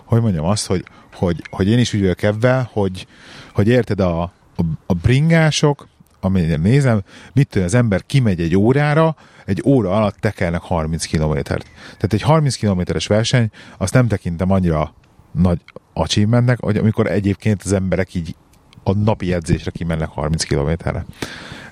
Hogy 0.04 0.20
mondjam 0.20 0.44
azt, 0.44 0.66
hogy, 0.66 0.84
hogy, 1.14 1.42
hogy 1.50 1.68
én 1.68 1.78
is 1.78 1.94
úgy 1.94 2.00
vagyok 2.00 2.22
ebben, 2.22 2.68
hogy, 2.72 3.06
hogy 3.52 3.68
érted 3.68 4.00
a, 4.00 4.22
a, 4.22 4.62
a 4.86 4.94
bringások, 4.94 5.88
amennyire 6.20 6.56
nézem, 6.56 7.02
mit 7.32 7.48
tudom, 7.48 7.66
az 7.66 7.74
ember 7.74 8.06
kimegy 8.06 8.40
egy 8.40 8.56
órára, 8.56 9.16
egy 9.44 9.62
óra 9.66 9.90
alatt 9.90 10.16
tekelnek 10.16 10.60
30 10.60 11.04
kilométert. 11.04 11.64
Tehát 11.84 12.12
egy 12.12 12.22
30 12.22 12.56
kilométeres 12.56 13.06
verseny, 13.06 13.50
azt 13.78 13.92
nem 13.92 14.08
tekintem 14.08 14.50
annyira 14.50 14.94
nagy 15.32 15.60
achievementnek, 15.92 16.60
hogy 16.60 16.76
amikor 16.76 17.06
egyébként 17.06 17.62
az 17.62 17.72
emberek 17.72 18.14
így 18.14 18.36
a 18.82 18.92
napi 18.92 19.32
edzésre 19.32 19.70
kimennek 19.70 20.08
30 20.08 20.44
kilométerre. 20.44 21.04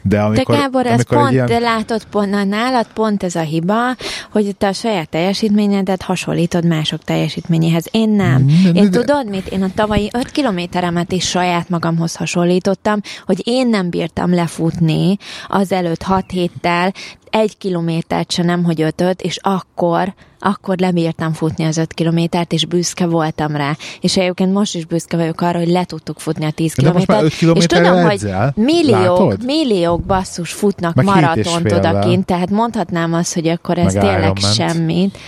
De 0.03 0.17
De 0.17 0.23
amikor, 0.23 0.57
Gábor, 0.57 0.87
ez 0.87 1.03
pont, 1.03 1.31
ilyen, 1.31 1.47
de 1.47 1.59
látod, 1.59 2.05
pont, 2.05 2.31
na, 2.31 2.45
nálad 2.45 2.87
pont 2.95 3.23
ez 3.23 3.35
a 3.35 3.41
hiba, 3.41 3.97
hogy 4.31 4.57
te 4.57 4.67
a 4.67 4.73
saját 4.73 5.09
teljesítményedet 5.09 6.03
hasonlítod 6.03 6.67
mások 6.67 7.05
teljesítményéhez. 7.05 7.87
Én 7.91 8.09
nem. 8.09 8.45
Nem, 8.65 8.75
Én 8.75 8.91
de- 8.91 8.99
tudod 9.01 9.29
mit? 9.29 9.49
Én 9.49 9.63
a 9.63 9.69
tavalyi 9.75 10.11
5 10.13 10.31
kilométeremet 10.31 11.13
is 11.13 11.29
saját 11.29 11.69
magamhoz 11.69 12.17
hasonlítottam, 12.17 13.01
hogy 13.27 13.43
én 13.45 13.69
nem 13.69 13.91
bírtam 13.91 14.35
lefutni 14.35 15.17
az 15.49 15.73
előtt 15.73 16.03
6 16.03 16.31
héttel, 16.31 16.93
egy 17.33 17.59
kilométert 17.59 18.31
se 18.31 18.43
nem, 18.43 18.65
hogy 18.65 18.83
ötöt, 18.83 19.23
és 19.23 19.39
akkor, 19.43 20.15
akkor 20.39 20.79
lebírtam 20.79 21.33
futni 21.33 21.65
az 21.65 21.77
öt 21.77 21.93
kilométert, 21.93 22.53
és 22.53 22.67
büszke 22.67 23.07
voltam 23.07 23.57
rá. 23.57 23.77
És 24.01 24.17
egyébként 24.17 24.53
most 24.53 24.75
is 24.75 24.85
büszke 24.85 25.17
vagyok 25.17 25.41
arra, 25.41 25.59
hogy 25.59 25.69
le 25.69 25.85
tudtuk 25.85 26.19
futni 26.19 26.45
a 26.45 26.51
10 26.51 26.75
De 26.75 26.93
most 26.93 27.07
már 27.07 27.29
kilométert. 27.29 27.73
és 27.73 27.79
tudom, 27.79 28.03
hogy 28.03 28.13
edzel. 28.13 28.53
milliók, 28.57 29.19
Látod? 29.19 29.45
milliók 29.45 30.03
basszus 30.03 30.53
futnak 30.53 30.95
Meg 30.95 31.05
maratont 31.05 31.73
odakint, 31.73 32.25
tehát 32.27 32.51
mondhatnám 32.51 33.13
azt, 33.15 33.35
hogy 33.35 33.49
akkor 33.49 33.79
ez 33.79 33.95
Meg 33.95 34.03
tényleg 34.03 34.37
semmit. 34.37 35.19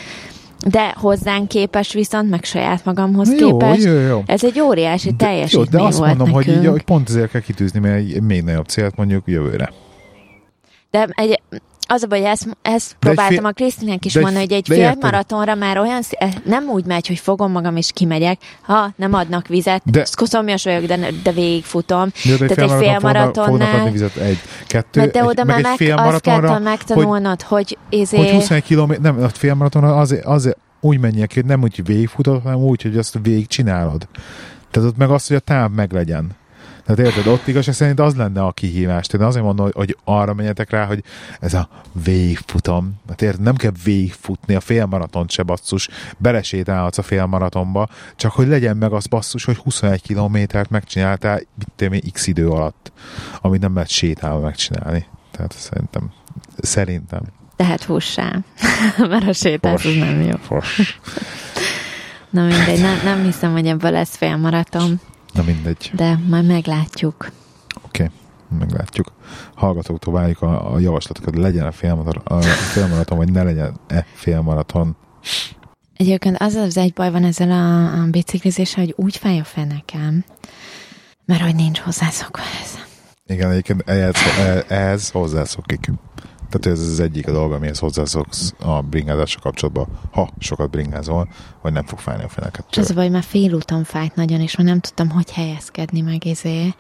De 0.68 0.94
hozzánk 0.96 1.48
képes 1.48 1.92
viszont, 1.92 2.30
meg 2.30 2.44
saját 2.44 2.84
magamhoz 2.84 3.32
Jó, 3.40 3.56
képest, 3.56 3.84
jó, 3.84 3.92
jó. 3.92 4.22
ez 4.26 4.44
egy 4.44 4.60
óriási 4.60 5.10
de, 5.10 5.24
jó, 5.24 5.30
teljesítmény 5.30 5.68
de 5.70 5.82
azt 5.82 5.98
volt 5.98 6.08
mondom, 6.08 6.34
hogy, 6.34 6.46
nekünk. 6.46 6.64
így, 6.64 6.70
hogy 6.70 6.82
pont 6.82 7.08
ezért 7.08 7.30
kell 7.30 7.40
kitűzni, 7.40 7.80
mert 7.80 7.94
egy 7.96 8.22
még 8.22 8.42
nagyobb 8.42 8.66
célt 8.66 8.96
mondjuk 8.96 9.22
jövőre. 9.26 9.72
De 10.90 11.08
egy, 11.10 11.40
az 11.88 12.02
a 12.02 12.06
baj, 12.06 12.26
ezt, 12.26 12.56
ezt 12.62 12.96
próbáltam 12.98 13.34
fél- 13.36 13.46
a 13.46 13.52
Krisztinek 13.52 14.04
is 14.04 14.12
de 14.12 14.20
mondani, 14.20 14.44
hogy 14.44 14.54
egy 14.54 14.68
de 14.68 14.74
fél 14.74 14.96
maratonra 15.00 15.54
már 15.54 15.78
olyan, 15.78 16.02
eh, 16.10 16.32
nem 16.44 16.68
úgy 16.68 16.84
megy, 16.84 17.06
hogy 17.06 17.18
fogom 17.18 17.52
magam 17.52 17.76
és 17.76 17.90
kimegyek, 17.94 18.38
ha 18.60 18.92
nem 18.96 19.14
adnak 19.14 19.46
vizet, 19.46 19.82
De- 19.84 19.90
de, 19.98 20.04
szkoszomjas 20.04 20.64
vagyok, 20.64 20.84
de, 20.84 21.08
de 21.22 21.32
végigfutom. 21.32 22.10
Jó, 22.22 22.36
de 22.36 22.44
egy 22.44 22.54
Tehát 22.54 22.70
egy 22.70 22.78
fél 22.78 23.00
fognak 23.32 23.72
adni 23.74 23.90
vizet 23.90 24.16
egy, 24.16 24.38
kettő, 24.66 25.00
de 25.00 25.20
egy, 25.20 25.26
oda 25.26 25.44
meg 25.44 25.56
egy 25.56 25.62
meg, 25.62 25.76
fél 25.76 25.94
azt 25.94 26.20
kell 26.20 26.34
maratonra, 26.34 26.52
hogy, 26.52 26.62
megtanulnod, 26.62 27.42
hogy, 27.42 27.78
izé, 27.88 28.16
hogy 28.16 28.30
21 28.30 28.64
km, 28.64 28.92
nem, 29.02 29.22
a 29.22 29.28
fél 29.28 29.54
maratonra 29.54 29.96
azért, 29.96 30.24
azért 30.24 30.56
úgy 30.80 31.00
menjek 31.00 31.34
hogy 31.34 31.44
nem 31.44 31.62
úgy, 31.62 31.84
végigfutod, 31.84 32.42
hanem 32.42 32.58
úgy, 32.58 32.82
hogy 32.82 32.98
azt 32.98 33.18
végig 33.22 33.46
csinálod. 33.46 34.08
Tehát 34.70 34.88
ott 34.88 34.96
meg 34.96 35.10
az, 35.10 35.26
hogy 35.26 35.36
a 35.36 35.40
táv 35.40 35.70
meglegyen. 35.70 36.30
Tehát 36.86 37.00
érted, 37.00 37.26
ott 37.32 37.46
igazság 37.46 37.74
szerint 37.74 38.00
az 38.00 38.14
lenne 38.14 38.42
a 38.42 38.52
kihívás. 38.52 39.06
Tehát 39.06 39.26
azért 39.26 39.44
mondom, 39.44 39.64
hogy, 39.64 39.74
hogy 39.74 39.96
arra 40.04 40.34
menjetek 40.34 40.70
rá, 40.70 40.84
hogy 40.84 41.04
ez 41.40 41.54
a 41.54 41.68
végigfutam. 42.04 43.00
Hát 43.08 43.22
érted, 43.22 43.40
nem 43.40 43.56
kell 43.56 43.72
végigfutni 43.84 44.54
a 44.54 44.60
félmaratont 44.60 45.30
se 45.30 45.42
basszus, 45.42 45.88
belesétálhatsz 46.18 46.98
a 46.98 47.02
félmaratonba, 47.02 47.88
csak 48.16 48.32
hogy 48.32 48.46
legyen 48.46 48.76
meg 48.76 48.92
az 48.92 49.06
basszus, 49.06 49.44
hogy 49.44 49.56
21 49.56 50.02
kilométert 50.02 50.70
megcsináltál, 50.70 51.40
mit 51.78 52.12
x 52.12 52.26
idő 52.26 52.48
alatt, 52.48 52.92
amit 53.40 53.60
nem 53.60 53.74
lehet 53.74 53.88
sétálva 53.88 54.40
megcsinálni. 54.40 55.06
Tehát 55.30 55.52
szerintem, 55.52 56.10
szerintem. 56.58 57.22
tehát 57.56 57.82
fussál. 57.84 58.44
mert 59.10 59.28
a 59.28 59.32
sétálsz, 59.32 59.84
az 59.84 59.92
Fos. 59.92 59.98
nem 59.98 60.20
jó. 60.22 60.36
Fos. 60.36 60.78
Na 62.30 62.42
mindegy, 62.42 62.80
nem, 62.80 63.00
nem 63.04 63.22
hiszem, 63.22 63.52
hogy 63.52 63.66
ebből 63.66 63.90
lesz 63.90 64.16
fél 64.16 64.36
maraton, 64.36 65.00
Na 65.34 65.42
mindegy. 65.42 65.90
de 65.94 66.18
majd 66.28 66.46
meglátjuk. 66.46 67.30
Oké, 67.84 68.02
okay. 68.02 68.16
meglátjuk. 68.58 69.12
Hallgatóktól 69.54 70.12
várjuk 70.12 70.42
a, 70.42 70.74
a 70.74 70.78
javaslatokat, 70.78 71.36
legyen 71.36 71.66
a 71.66 71.72
félmaraton, 71.72 72.38
a 72.38 72.42
félmaraton, 72.42 73.18
vagy 73.18 73.32
ne 73.32 73.42
legyen 73.42 73.80
e 73.86 74.06
félmaraton. 74.12 74.96
Egyébként 75.96 76.36
az 76.38 76.54
az 76.54 76.76
egy 76.76 76.92
baj 76.92 77.10
van 77.10 77.24
ezzel 77.24 77.50
a, 77.50 77.92
a 78.02 78.06
biciklizéssel, 78.10 78.84
hogy 78.84 78.94
úgy 78.96 79.16
fáj 79.16 79.38
a 79.38 79.44
fenekem, 79.44 80.24
mert 81.24 81.40
hogy 81.40 81.54
nincs 81.54 81.78
hozzászokva 81.78 82.42
ez. 82.62 82.78
Igen, 83.26 83.50
egyébként 83.50 83.82
ehhez, 83.86 84.14
ehhez 84.68 85.10
hozzászokik. 85.10 85.90
Tehát 86.54 86.78
ez 86.78 86.88
az 86.88 87.00
egyik 87.00 87.28
a 87.28 87.32
dolga, 87.32 87.54
amihez 87.54 87.78
hozzászoksz 87.78 88.54
a 88.58 88.80
bringázással 88.80 89.42
kapcsolatban, 89.42 89.86
ha 90.10 90.28
sokat 90.38 90.70
bringázol, 90.70 91.28
hogy 91.58 91.72
nem 91.72 91.84
fog 91.84 91.98
fájni 91.98 92.22
a 92.22 92.28
feneket. 92.28 92.64
És 92.70 92.76
az 92.76 92.90
a 92.90 92.94
baj, 92.94 93.08
már 93.08 93.22
félúton 93.22 93.84
fájt 93.84 94.14
nagyon, 94.14 94.40
és 94.40 94.56
már 94.56 94.66
nem 94.66 94.80
tudtam, 94.80 95.10
hogy 95.10 95.32
helyezkedni 95.32 96.00
meg 96.00 96.24
izé 96.24 96.74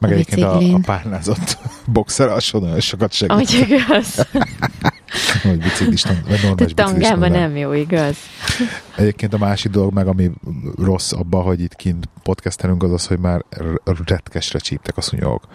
Meg 0.00 0.10
a 0.10 0.14
egyébként 0.14 0.46
a, 0.46 0.74
a 0.74 0.80
párnázott 0.84 1.58
boxer 1.92 2.28
alsó 2.28 2.58
nagyon 2.58 2.80
sokat 2.80 3.12
segít, 3.12 3.32
Ahogy 3.32 3.66
igaz. 3.68 4.26
hogy 5.42 5.58
biciklisten, 5.58 6.22
vagy 6.28 6.40
normális 6.42 6.74
biciklisten. 6.74 7.00
tangában 7.00 7.30
nem. 7.30 7.56
jó, 7.56 7.72
igaz? 7.72 8.16
Egyébként 8.96 9.34
a 9.34 9.38
másik 9.38 9.70
dolog 9.70 9.92
meg, 9.92 10.06
ami 10.06 10.30
rossz 10.78 11.12
abban, 11.12 11.42
hogy 11.42 11.60
itt 11.60 11.74
kint 11.74 12.08
podcastelünk, 12.22 12.82
az 12.82 12.92
az, 12.92 13.06
hogy 13.06 13.18
már 13.18 13.44
retkesre 14.04 14.58
csíptek 14.58 14.96
a 14.96 15.00
szúnyogok. 15.00 15.48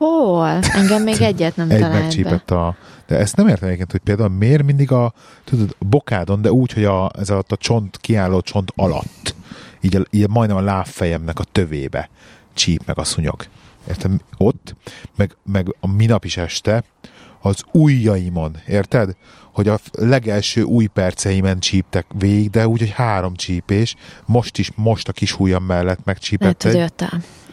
Hol? 0.00 0.58
Engem 0.62 1.02
még 1.02 1.20
egyet 1.20 1.56
nem 1.56 1.70
Egy 1.70 1.80
megcsípett 1.80 2.50
a... 2.50 2.76
De 3.06 3.16
ezt 3.16 3.36
nem 3.36 3.48
értem 3.48 3.66
egyébként, 3.66 3.90
hogy 3.90 4.00
például 4.00 4.28
miért 4.28 4.62
mindig 4.62 4.92
a, 4.92 5.12
tudod, 5.44 5.76
a 5.78 5.84
bokádon, 5.84 6.42
de 6.42 6.52
úgy, 6.52 6.72
hogy 6.72 6.84
a, 6.84 7.10
ez 7.18 7.30
alatt 7.30 7.52
a 7.52 7.56
csont, 7.56 7.96
kiálló 7.96 8.40
csont 8.40 8.72
alatt, 8.76 9.34
így, 9.80 9.96
a, 9.96 10.02
így 10.10 10.28
majdnem 10.28 10.56
a 10.56 10.60
lábfejemnek 10.60 11.38
a 11.38 11.44
tövébe 11.44 12.08
csíp 12.54 12.82
meg 12.86 12.98
a 12.98 13.04
szúnyog. 13.04 13.44
Érted? 13.88 14.10
Ott, 14.36 14.76
meg, 15.16 15.36
meg 15.44 15.74
a 15.80 15.86
minap 15.86 16.24
is 16.24 16.36
este 16.36 16.84
az 17.40 17.62
ujjaimon, 17.72 18.56
érted? 18.66 19.16
Hogy 19.52 19.68
a 19.68 19.78
legelső 19.92 20.62
új 20.62 20.86
perceimen 20.86 21.58
csíptek 21.58 22.06
végig, 22.18 22.50
de 22.50 22.68
úgy, 22.68 22.78
hogy 22.78 22.90
három 22.90 23.34
csípés, 23.34 23.94
most 24.26 24.58
is, 24.58 24.70
most 24.74 25.08
a 25.08 25.12
kis 25.12 25.38
ujjam 25.38 25.64
mellett 25.64 25.84
Lehet, 25.84 26.04
megcsípett 26.04 26.62
hogy 26.62 26.76
egy, 26.76 26.90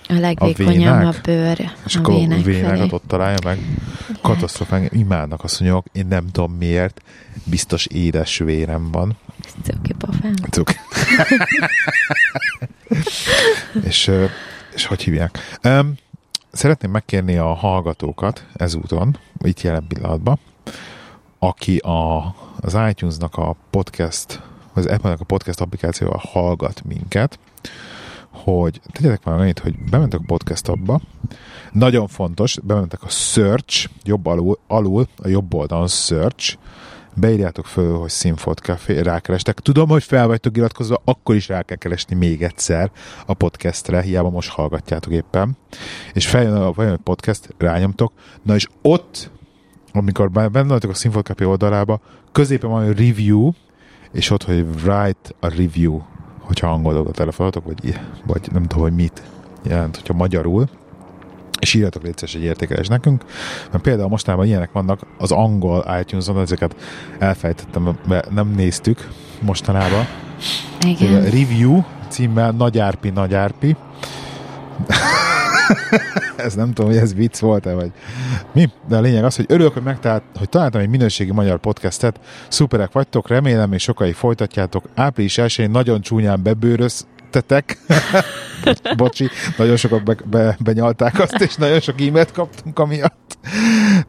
a, 0.08 0.14
a 0.14 0.20
legvékonyabb 0.20 0.93
a 0.93 0.97
vénák? 0.97 1.22
bőr 1.22 1.72
és 1.86 1.95
a 1.95 1.99
akkor 1.99 2.14
a 2.14 2.18
vének 2.18 2.43
vénákat 2.43 2.78
felé. 2.78 2.89
ott 2.91 3.03
találja 3.08 3.38
meg. 3.43 3.60
Katasztrofán, 4.22 4.89
imádnak 4.91 5.43
a 5.43 5.47
szúnyogok, 5.47 5.86
én 5.91 6.08
nem 6.08 6.32
tudom 6.32 6.51
miért, 6.51 7.01
biztos 7.43 7.86
édes 7.86 8.38
vérem 8.38 8.91
van. 8.91 9.18
Cuki 9.64 9.93
pofám. 9.93 10.34
Cuk. 10.49 10.70
és, 13.89 14.12
és 14.74 14.86
hogy 14.86 15.03
hívják? 15.03 15.58
Um, 15.64 15.93
szeretném 16.51 16.91
megkérni 16.91 17.38
a 17.38 17.53
hallgatókat 17.53 18.45
ezúton, 18.55 19.18
itt 19.43 19.62
jelen 19.62 19.88
pillanatban, 19.88 20.39
aki 21.39 21.78
a, 21.78 22.36
az 22.60 22.78
iTunes-nak 22.89 23.36
a 23.36 23.55
podcast, 23.70 24.41
az 24.74 24.86
Apple-nek 24.86 25.20
a 25.20 25.26
podcast 25.26 25.62
applikációval 25.62 26.22
hallgat 26.32 26.82
minket, 26.84 27.39
hogy 28.43 28.81
tegyetek 28.91 29.23
már 29.23 29.39
annyit, 29.39 29.59
hogy 29.59 29.75
bementek 29.89 30.19
a 30.19 30.23
podcast 30.25 30.67
abba, 30.67 31.01
nagyon 31.71 32.07
fontos, 32.07 32.59
bementek 32.63 33.03
a 33.03 33.09
search, 33.09 33.89
jobb 34.03 34.25
alul, 34.25 34.59
alul 34.67 35.07
a 35.17 35.27
jobb 35.27 35.53
oldalon 35.53 35.88
search, 35.88 36.57
beírjátok 37.13 37.65
föl, 37.65 37.97
hogy 37.97 38.09
Sinfot 38.09 38.59
Café, 38.59 38.99
rákerestek. 38.99 39.59
Tudom, 39.59 39.89
hogy 39.89 40.03
fel 40.03 40.27
vagytok 40.27 40.57
iratkozva, 40.57 41.01
akkor 41.05 41.35
is 41.35 41.47
rá 41.47 41.61
kell 41.61 41.77
keresni 41.77 42.15
még 42.15 42.43
egyszer 42.43 42.91
a 43.25 43.33
podcastre, 43.33 44.01
hiába 44.01 44.29
most 44.29 44.49
hallgatjátok 44.49 45.13
éppen. 45.13 45.57
És 46.13 46.27
feljön 46.27 46.55
a, 46.55 46.73
feljön 46.73 46.93
a 46.93 47.03
podcast, 47.03 47.53
rányomtok, 47.57 48.13
na 48.43 48.55
és 48.55 48.67
ott, 48.81 49.31
amikor 49.91 50.31
be- 50.31 50.47
benne 50.47 50.67
vagytok 50.67 50.91
a 50.91 50.93
Sinfot 50.93 51.25
Café 51.25 51.43
oldalába, 51.43 52.01
középen 52.31 52.69
van 52.69 52.83
egy 52.83 53.07
review, 53.07 53.51
és 54.11 54.29
ott, 54.29 54.43
hogy 54.43 54.65
write 54.83 55.29
a 55.39 55.47
review, 55.47 56.01
hogyha 56.47 56.67
angolul 56.67 57.07
a 57.07 57.11
telefonotok, 57.11 57.65
vagy, 57.65 57.99
vagy 58.25 58.49
nem 58.51 58.63
tudom, 58.63 58.83
hogy 58.83 58.95
mit 58.95 59.23
jelent, 59.63 59.95
hogyha 59.95 60.13
magyarul, 60.13 60.65
és 61.59 61.73
írjatok 61.73 62.03
légy 62.03 62.17
szíves 62.17 62.35
egy 62.35 62.41
értékelés 62.41 62.87
nekünk, 62.87 63.25
mert 63.71 63.83
például 63.83 64.09
mostában 64.09 64.45
ilyenek 64.45 64.71
vannak 64.71 64.99
az 65.17 65.31
angol 65.31 65.85
iTunes-on, 65.99 66.39
ezeket 66.39 66.75
elfejtettem, 67.19 67.97
mert 68.07 68.31
nem 68.31 68.47
néztük 68.55 69.07
mostanában. 69.41 70.05
Igen. 70.85 71.23
Review 71.23 71.83
címmel 72.07 72.51
Nagy 72.51 72.79
Árpi, 72.79 73.09
Nagy 73.09 73.33
Árpi. 73.33 73.75
ez 76.38 76.53
nem 76.53 76.74
tudom, 76.74 76.91
hogy 76.91 76.99
ez 76.99 77.13
vicc 77.13 77.39
volt-e, 77.39 77.74
vagy 77.74 77.91
mi, 78.53 78.70
de 78.88 78.97
a 78.97 79.01
lényeg 79.01 79.24
az, 79.24 79.36
hogy 79.36 79.45
örülök, 79.47 79.74
hogy, 79.74 79.84
megtalált, 79.84 80.24
hogy 80.38 80.49
találtam 80.49 80.82
egy 80.82 80.89
minőségi 80.89 81.32
magyar 81.32 81.59
podcastet, 81.59 82.20
szuperek 82.47 82.91
vagytok, 82.91 83.28
remélem, 83.28 83.74
és 83.74 83.84
sokáig 83.84 84.13
folytatjátok. 84.13 84.86
Április 84.95 85.38
1 85.38 85.70
nagyon 85.70 86.01
csúnyán 86.01 86.43
bebőröztetek. 86.43 87.78
Bocsi, 88.97 89.30
nagyon 89.57 89.76
sokat 89.76 90.03
be, 90.03 90.15
be, 90.26 90.57
benyalták 90.59 91.20
azt, 91.20 91.41
és 91.41 91.55
nagyon 91.55 91.80
sok 91.80 92.01
e-mailt 92.01 92.32
kaptunk 92.32 92.80
amiatt. 92.80 93.38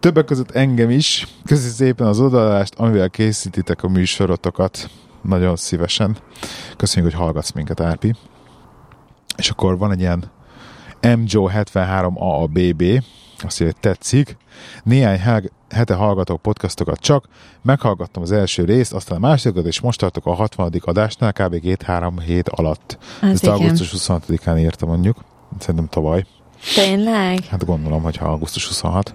Többek 0.00 0.24
között 0.24 0.50
engem 0.50 0.90
is. 0.90 1.26
Köszi 1.44 1.68
szépen 1.68 2.06
az 2.06 2.20
odalást, 2.20 2.74
amivel 2.74 3.10
készítitek 3.10 3.82
a 3.82 3.88
műsorotokat. 3.88 4.90
Nagyon 5.22 5.56
szívesen. 5.56 6.16
Köszönjük, 6.76 7.12
hogy 7.12 7.20
hallgatsz 7.22 7.52
minket, 7.52 7.80
Árpi. 7.80 8.14
És 9.36 9.50
akkor 9.50 9.78
van 9.78 9.92
egy 9.92 10.00
ilyen 10.00 10.30
MJO73AABB, 11.02 13.02
azt 13.44 13.60
mondja, 13.60 13.66
hogy 13.66 13.76
tetszik. 13.80 14.36
Néhány 14.82 15.18
há- 15.18 15.52
hete 15.70 15.94
hallgatok 15.94 16.42
podcastokat 16.42 16.98
csak, 16.98 17.28
meghallgattam 17.62 18.22
az 18.22 18.32
első 18.32 18.64
részt, 18.64 18.92
aztán 18.92 19.16
a 19.16 19.26
másodikat, 19.26 19.66
és 19.66 19.80
most 19.80 19.98
tartok 19.98 20.26
a 20.26 20.34
60. 20.34 20.72
adásnál, 20.80 21.32
kb. 21.32 21.54
2-3 21.62 22.12
hét 22.24 22.48
alatt. 22.48 22.98
Az 23.20 23.28
Ezt 23.28 23.42
igen. 23.42 23.54
augusztus 23.54 23.92
26-án 23.96 24.58
írta 24.58 24.86
mondjuk, 24.86 25.16
szerintem 25.58 25.88
tavaly. 25.88 26.24
Tényleg? 26.74 27.44
Hát 27.44 27.64
gondolom, 27.64 28.02
hogy 28.02 28.16
ha 28.16 28.26
augusztus 28.26 28.66
26. 28.66 29.14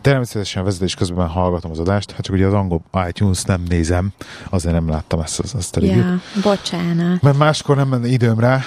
Természetesen 0.00 0.64
vezetés 0.64 0.94
közben 0.94 1.28
hallgatom 1.28 1.70
az 1.70 1.78
adást, 1.78 2.10
hát 2.10 2.20
csak 2.20 2.34
ugye 2.34 2.46
az 2.46 2.52
angol 2.52 2.82
iTunes 3.08 3.42
nem 3.42 3.62
nézem, 3.68 4.12
azért 4.50 4.74
nem 4.74 4.88
láttam 4.88 5.20
ezt, 5.20 5.54
ezt, 5.54 5.76
a 5.76 5.84
Ja, 5.84 6.20
bocsánat. 6.42 7.22
Mert 7.22 7.38
máskor 7.38 7.76
nem 7.76 7.88
menne 7.88 8.06
időm 8.06 8.38
rá. 8.38 8.60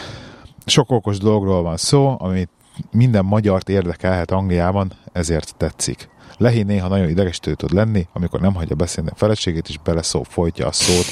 Sok 0.65 0.91
okos 0.91 1.17
dologról 1.17 1.61
van 1.61 1.77
szó, 1.77 2.15
amit 2.19 2.49
minden 2.91 3.25
magyart 3.25 3.69
érdekelhet 3.69 4.31
Angliában, 4.31 4.91
ezért 5.11 5.55
tetszik. 5.57 6.09
Lehí 6.37 6.63
néha 6.63 6.87
nagyon 6.87 7.09
idegesítő 7.09 7.53
tud 7.53 7.73
lenni, 7.73 8.07
amikor 8.13 8.41
nem 8.41 8.53
hagyja 8.53 8.75
beszélni 8.75 9.09
a 9.09 9.15
feleségét, 9.15 9.69
és 9.69 9.77
beleszó, 9.83 10.23
folytja 10.23 10.67
a 10.67 10.71
szót. 10.71 11.05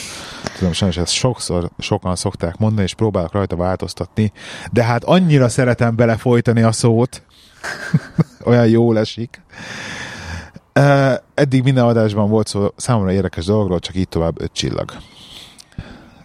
Tudom, 0.57 0.73
sajnos 0.73 0.97
ezt 0.97 1.13
sokszor 1.13 1.69
sokan 1.77 2.15
szokták 2.15 2.57
mondani, 2.57 2.83
és 2.83 2.93
próbálok 2.93 3.31
rajta 3.31 3.55
változtatni, 3.55 4.31
de 4.71 4.83
hát 4.83 5.03
annyira 5.03 5.49
szeretem 5.49 5.95
belefolytani 5.95 6.61
a 6.61 6.71
szót, 6.71 7.23
olyan 8.45 8.67
jól 8.67 8.99
esik. 8.99 9.41
Eddig 11.33 11.63
minden 11.63 11.83
adásban 11.85 12.29
volt 12.29 12.47
szó 12.47 12.67
számomra 12.75 13.11
érdekes 13.11 13.45
dologról, 13.45 13.79
csak 13.79 13.95
így 13.95 14.09
tovább 14.09 14.41
öt 14.41 14.51
csillag. 14.53 14.91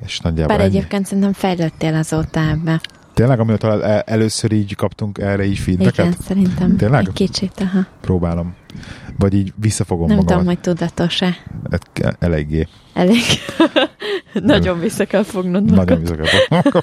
És 0.05 0.19
nagyjából 0.19 0.57
Bár 0.57 0.67
ennyi. 0.67 0.77
egyébként 0.77 1.07
szerintem 1.07 1.33
fejlődtél 1.33 1.95
azóta 1.95 2.41
ebbe. 2.41 2.81
Tényleg, 3.15 3.41
amióta 3.41 3.83
el- 3.83 4.01
először 4.01 4.53
így 4.53 4.75
kaptunk 4.75 5.19
erre 5.19 5.45
így 5.45 5.59
feedbacket? 5.59 5.99
Igen, 5.99 6.15
szerintem 6.27 6.77
Tényleg? 6.77 7.07
egy 7.07 7.13
kicsit, 7.13 7.53
aha. 7.61 7.87
Próbálom. 8.01 8.55
Vagy 9.19 9.35
így 9.35 9.53
visszafogom 9.57 10.07
Nem 10.07 10.19
tudom, 10.19 10.37
magamat. 10.37 10.65
hogy 10.65 10.75
tudatos-e. 10.75 11.37
Eléggé. 12.19 12.69
Elég. 12.95 13.23
Nagyon 14.33 14.81
vissza 14.81 15.05
kell 15.05 15.23
fognod 15.23 15.71
magad. 15.71 15.87
Nagyon 15.87 16.01
visszafogom 16.01 16.61
magam. 16.65 16.83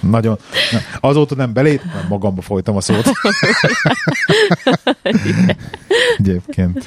Nagyon. 0.10 0.38
Na, 0.72 0.78
azóta 1.08 1.34
nem 1.34 1.52
belét, 1.52 1.84
nem 1.84 2.06
magamba 2.08 2.42
folytam 2.42 2.76
a 2.76 2.80
szót. 2.80 3.04
egyébként. 6.18 6.84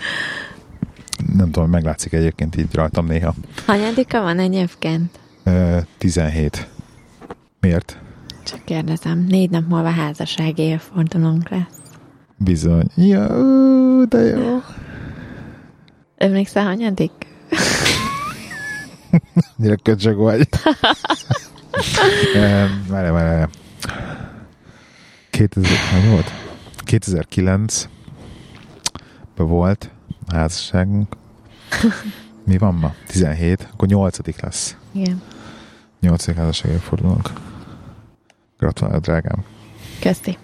Nem 1.36 1.51
tudom, 1.51 1.70
meglátszik 1.70 2.14
egyébként 2.14 2.55
így 2.55 2.74
rajtam 2.76 3.05
néha. 3.05 3.34
Hanyadika 3.66 4.22
van 4.22 4.39
egyébként? 4.39 5.20
Ö, 5.43 5.78
17. 5.97 6.68
Miért? 7.62 7.97
Csak 8.43 8.66
kérdezem. 8.66 9.26
Négy 9.30 9.49
nap 9.49 9.68
múlva 9.68 9.89
házassági 9.89 10.62
évfordulónk 10.62 11.49
lesz. 11.49 11.80
Bizony. 12.38 12.88
Ja, 12.95 13.28
de 14.05 14.20
jó. 14.20 14.59
Emlékszel, 16.18 16.64
hanyadik? 16.64 17.12
Gyere, 19.57 19.76
köcsög 19.76 20.18
vagy. 20.18 20.49
Várj, 22.34 22.88
várj, 22.88 23.09
várj. 23.09 23.43
2000, 25.30 25.70
hogy 25.91 26.09
volt? 26.09 26.32
2009 26.78 27.88
ben 29.36 29.47
volt 29.47 29.89
a 30.28 30.36
házasságunk. 30.36 31.16
Mi 32.45 32.57
van 32.57 32.76
ma? 32.76 32.93
17, 33.07 33.68
akkor 33.74 33.88
8 33.88 34.18
lesz. 34.41 34.76
Igen. 34.91 35.22
8. 35.99 36.36
házassági 36.36 36.76
fordulónk. 36.76 37.30
Gratulálok, 38.62 39.01
drágám. 39.01 39.43
Köszi. 39.99 40.38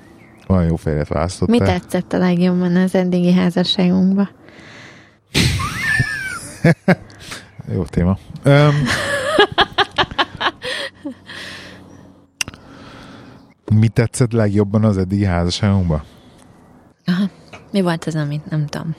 Olyan 0.48 0.66
jó 0.66 0.76
férjet 0.76 1.08
választottál. 1.08 1.60
Mi 1.60 1.66
tetszett 1.66 2.14
a 2.14 2.18
legjobban 2.18 2.76
az 2.76 2.96
eddigi 2.96 3.32
házasságunkba? 3.32 4.30
Jó 7.74 7.84
téma. 7.84 8.18
Um, 8.46 8.76
mi 13.74 13.88
tetszett 13.88 14.32
legjobban 14.32 14.84
az 14.84 14.98
eddigi 14.98 15.26
házasságunkban? 15.26 16.04
Aha. 17.06 17.30
Mi 17.72 17.82
volt 17.82 18.06
az, 18.06 18.16
amit 18.16 18.50
nem 18.50 18.66
tudom? 18.66 18.96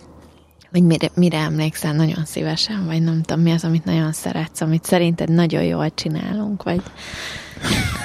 Vagy 0.72 0.82
mire, 0.82 1.08
mire 1.14 1.38
emlékszel 1.38 1.92
nagyon 1.92 2.24
szívesen, 2.24 2.86
vagy 2.86 3.02
nem 3.02 3.22
tudom, 3.22 3.42
mi 3.42 3.52
az, 3.52 3.64
amit 3.64 3.84
nagyon 3.84 4.12
szeretsz, 4.12 4.60
amit 4.60 4.84
szerinted 4.84 5.30
nagyon 5.30 5.62
jól 5.62 5.94
csinálunk, 5.94 6.62
vagy 6.62 6.82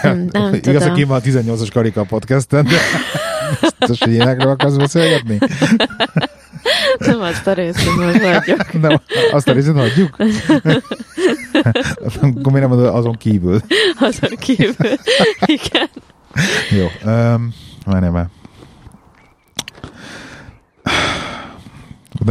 nem, 0.01 0.27
nem 0.31 0.53
Igaz, 0.53 0.83
hogy 0.83 0.93
tudom. 0.93 1.07
van 1.07 1.17
a 1.17 1.21
18-as 1.21 1.69
Karika 1.73 2.03
podcasten, 2.03 2.65
de 2.65 2.77
biztos, 3.59 3.99
hogy 3.99 4.13
ilyenekről 4.13 4.51
akarsz 4.51 4.75
beszélgetni? 4.75 5.37
Nem 6.97 7.21
azt 7.21 7.47
a 7.47 7.53
részemről 7.53 8.13
vagyok. 8.19 8.73
Nem, 8.81 9.01
azt 9.31 9.47
a 9.47 9.51
részét 9.51 9.73
hagyjuk? 9.73 10.15
Akkor 12.21 12.51
miért 12.51 12.69
nem 12.69 12.71
azon 12.71 13.17
kívül? 13.17 13.61
Azon 13.99 14.37
kívül. 14.39 14.97
Igen. 15.45 15.89
Jó, 16.69 17.11
um, 17.11 17.53
már. 17.85 18.01
Nem 18.01 18.29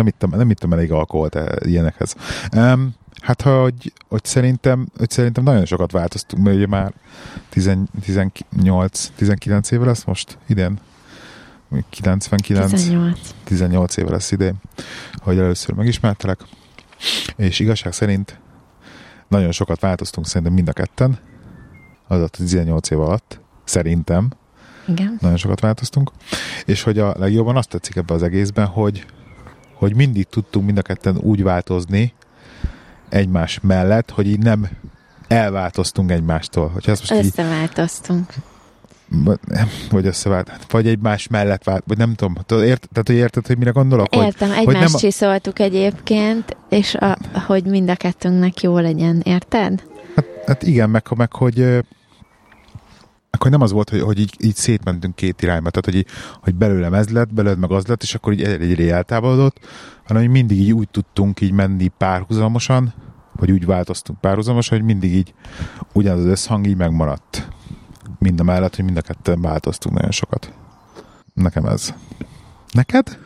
ittem, 0.07 0.31
nem 0.31 0.51
ittem 0.51 0.73
elég 0.73 0.93
alkoholt 0.93 1.35
eh, 1.35 1.45
ilyenekhez. 1.61 2.15
Um, 2.57 2.95
hát, 3.21 3.43
hogy, 3.43 3.93
hogy, 4.09 4.25
szerintem, 4.25 4.87
hogy 4.97 5.11
szerintem 5.11 5.45
nagyon 5.45 5.65
sokat 5.65 5.93
változtunk, 5.93 6.45
mert 6.45 6.57
ugye 6.57 6.67
már 6.67 6.93
10, 7.49 7.71
18, 8.01 9.11
19 9.17 9.71
éve 9.71 9.85
lesz 9.85 10.05
most 10.05 10.39
idén. 10.47 10.79
99, 11.91 12.71
18. 12.71 13.19
18 13.45 13.97
éve 13.97 14.11
lesz 14.11 14.31
idén, 14.31 14.55
hogy 15.19 15.39
először 15.39 15.75
megismertelek, 15.75 16.41
és 17.37 17.59
igazság 17.59 17.93
szerint 17.93 18.41
nagyon 19.29 19.53
sokat 19.53 19.81
változtunk 19.81 20.27
szerintem 20.27 20.53
mind 20.53 20.69
a 20.69 20.73
ketten, 20.73 21.19
az 22.07 22.21
a 22.21 22.29
18 22.29 22.91
év 22.91 23.01
alatt, 23.01 23.41
szerintem, 23.65 24.31
Igen. 24.87 25.17
nagyon 25.21 25.37
sokat 25.37 25.61
változtunk, 25.61 26.11
és 26.65 26.83
hogy 26.83 26.99
a 26.99 27.15
legjobban 27.19 27.57
azt 27.57 27.69
tetszik 27.69 27.97
ebbe 27.97 28.15
az 28.15 28.23
egészben, 28.23 28.67
hogy, 28.67 29.07
hogy 29.83 29.97
mindig 29.97 30.27
tudtunk 30.31 30.67
mind 30.67 30.79
a 30.79 30.83
ketten 30.83 31.17
úgy 31.17 31.43
változni 31.43 32.13
egymás 33.09 33.59
mellett, 33.63 34.11
hogy 34.11 34.27
így 34.27 34.39
nem 34.39 34.69
elváltoztunk 35.29 36.11
egymástól. 36.11 36.69
Hogyha 36.69 36.91
ezt 36.91 37.01
most 37.01 37.23
így, 37.23 37.27
Összeváltoztunk. 37.27 38.33
vagy 39.91 40.07
összevált, 40.07 40.51
vagy 40.71 40.87
egymás 40.87 41.29
mellett 41.29 41.65
vált, 41.65 41.85
vagy 41.87 41.99
nem 41.99 42.15
tudom, 42.15 42.35
tudod, 42.47 42.65
ért, 42.65 42.89
tehát 42.93 43.07
hogy 43.07 43.17
érted, 43.17 43.47
hogy 43.47 43.59
mire 43.59 43.71
gondolok? 43.71 44.15
Értem, 44.15 44.49
hogy, 44.49 44.59
egymást 44.59 44.65
hogy 44.65 44.91
nem 44.91 45.01
csiszoltuk 45.01 45.59
egyébként, 45.59 46.57
és 46.69 46.95
a, 46.95 47.17
hogy 47.47 47.65
mind 47.65 47.91
a 47.91 47.97
kettőnknek 47.97 48.61
jó 48.61 48.79
legyen, 48.79 49.21
érted? 49.25 49.83
Hát 50.47 50.63
igen, 50.63 50.91
meg, 50.91 51.07
meg 51.17 51.33
hogy 51.33 51.85
akkor 53.35 53.51
nem 53.51 53.61
az 53.61 53.73
volt, 53.73 53.91
hogy, 53.91 54.01
hogy 54.01 54.19
így, 54.19 54.35
így 54.39 54.55
szétmentünk 54.55 55.15
két 55.15 55.43
irányba, 55.43 55.71
tehát 55.71 55.85
hogy, 55.85 55.95
így, 55.95 56.07
hogy 56.43 56.55
belőlem 56.55 56.95
ez 56.95 57.09
lett, 57.09 57.35
belőled 57.35 57.59
meg 57.59 57.71
az 57.71 57.87
lett, 57.87 58.03
és 58.03 58.15
akkor 58.15 58.33
így 58.33 58.43
egyre 58.43 58.95
eltávolodott, 58.95 59.59
hanem 60.05 60.23
hogy 60.23 60.31
mindig 60.31 60.61
így 60.61 60.73
úgy 60.73 60.89
tudtunk 60.89 61.41
így 61.41 61.53
menni 61.53 61.89
párhuzamosan, 61.89 62.95
vagy 63.33 63.51
úgy 63.51 63.67
változtunk 63.67 64.21
párhuzamosan, 64.21 64.79
hogy 64.79 64.87
mindig 64.87 65.15
így 65.15 65.35
ugyanaz 65.93 66.21
az 66.21 66.27
összhang 66.27 66.67
így 66.67 66.77
megmaradt. 66.77 67.49
Mind 68.19 68.41
a 68.41 68.43
mellett, 68.43 68.77
hogy 68.77 68.85
mind 68.85 68.97
a 68.97 69.01
ketten 69.01 69.41
változtunk 69.41 69.95
nagyon 69.95 70.11
sokat. 70.11 70.53
Nekem 71.35 71.65
ez. 71.65 71.95
Neked? 72.73 73.19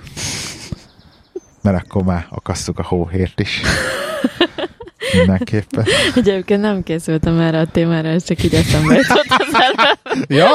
Mert 1.62 1.84
akkor 1.84 2.04
már 2.04 2.26
akasszuk 2.30 2.78
a 2.78 2.84
hóhért 2.84 3.40
is. 3.40 3.62
Mindenképpen. 5.12 5.84
Egyébként 6.14 6.60
nem 6.60 6.82
készültem 6.82 7.38
erre 7.40 7.58
a 7.60 7.66
témára, 7.66 8.08
ez 8.08 8.24
csak 8.24 8.42
így 8.42 8.54
eszembe 8.54 8.94
jutott 8.94 9.26
az 9.28 9.54
előbb. 9.54 10.30
Ja, 10.30 10.46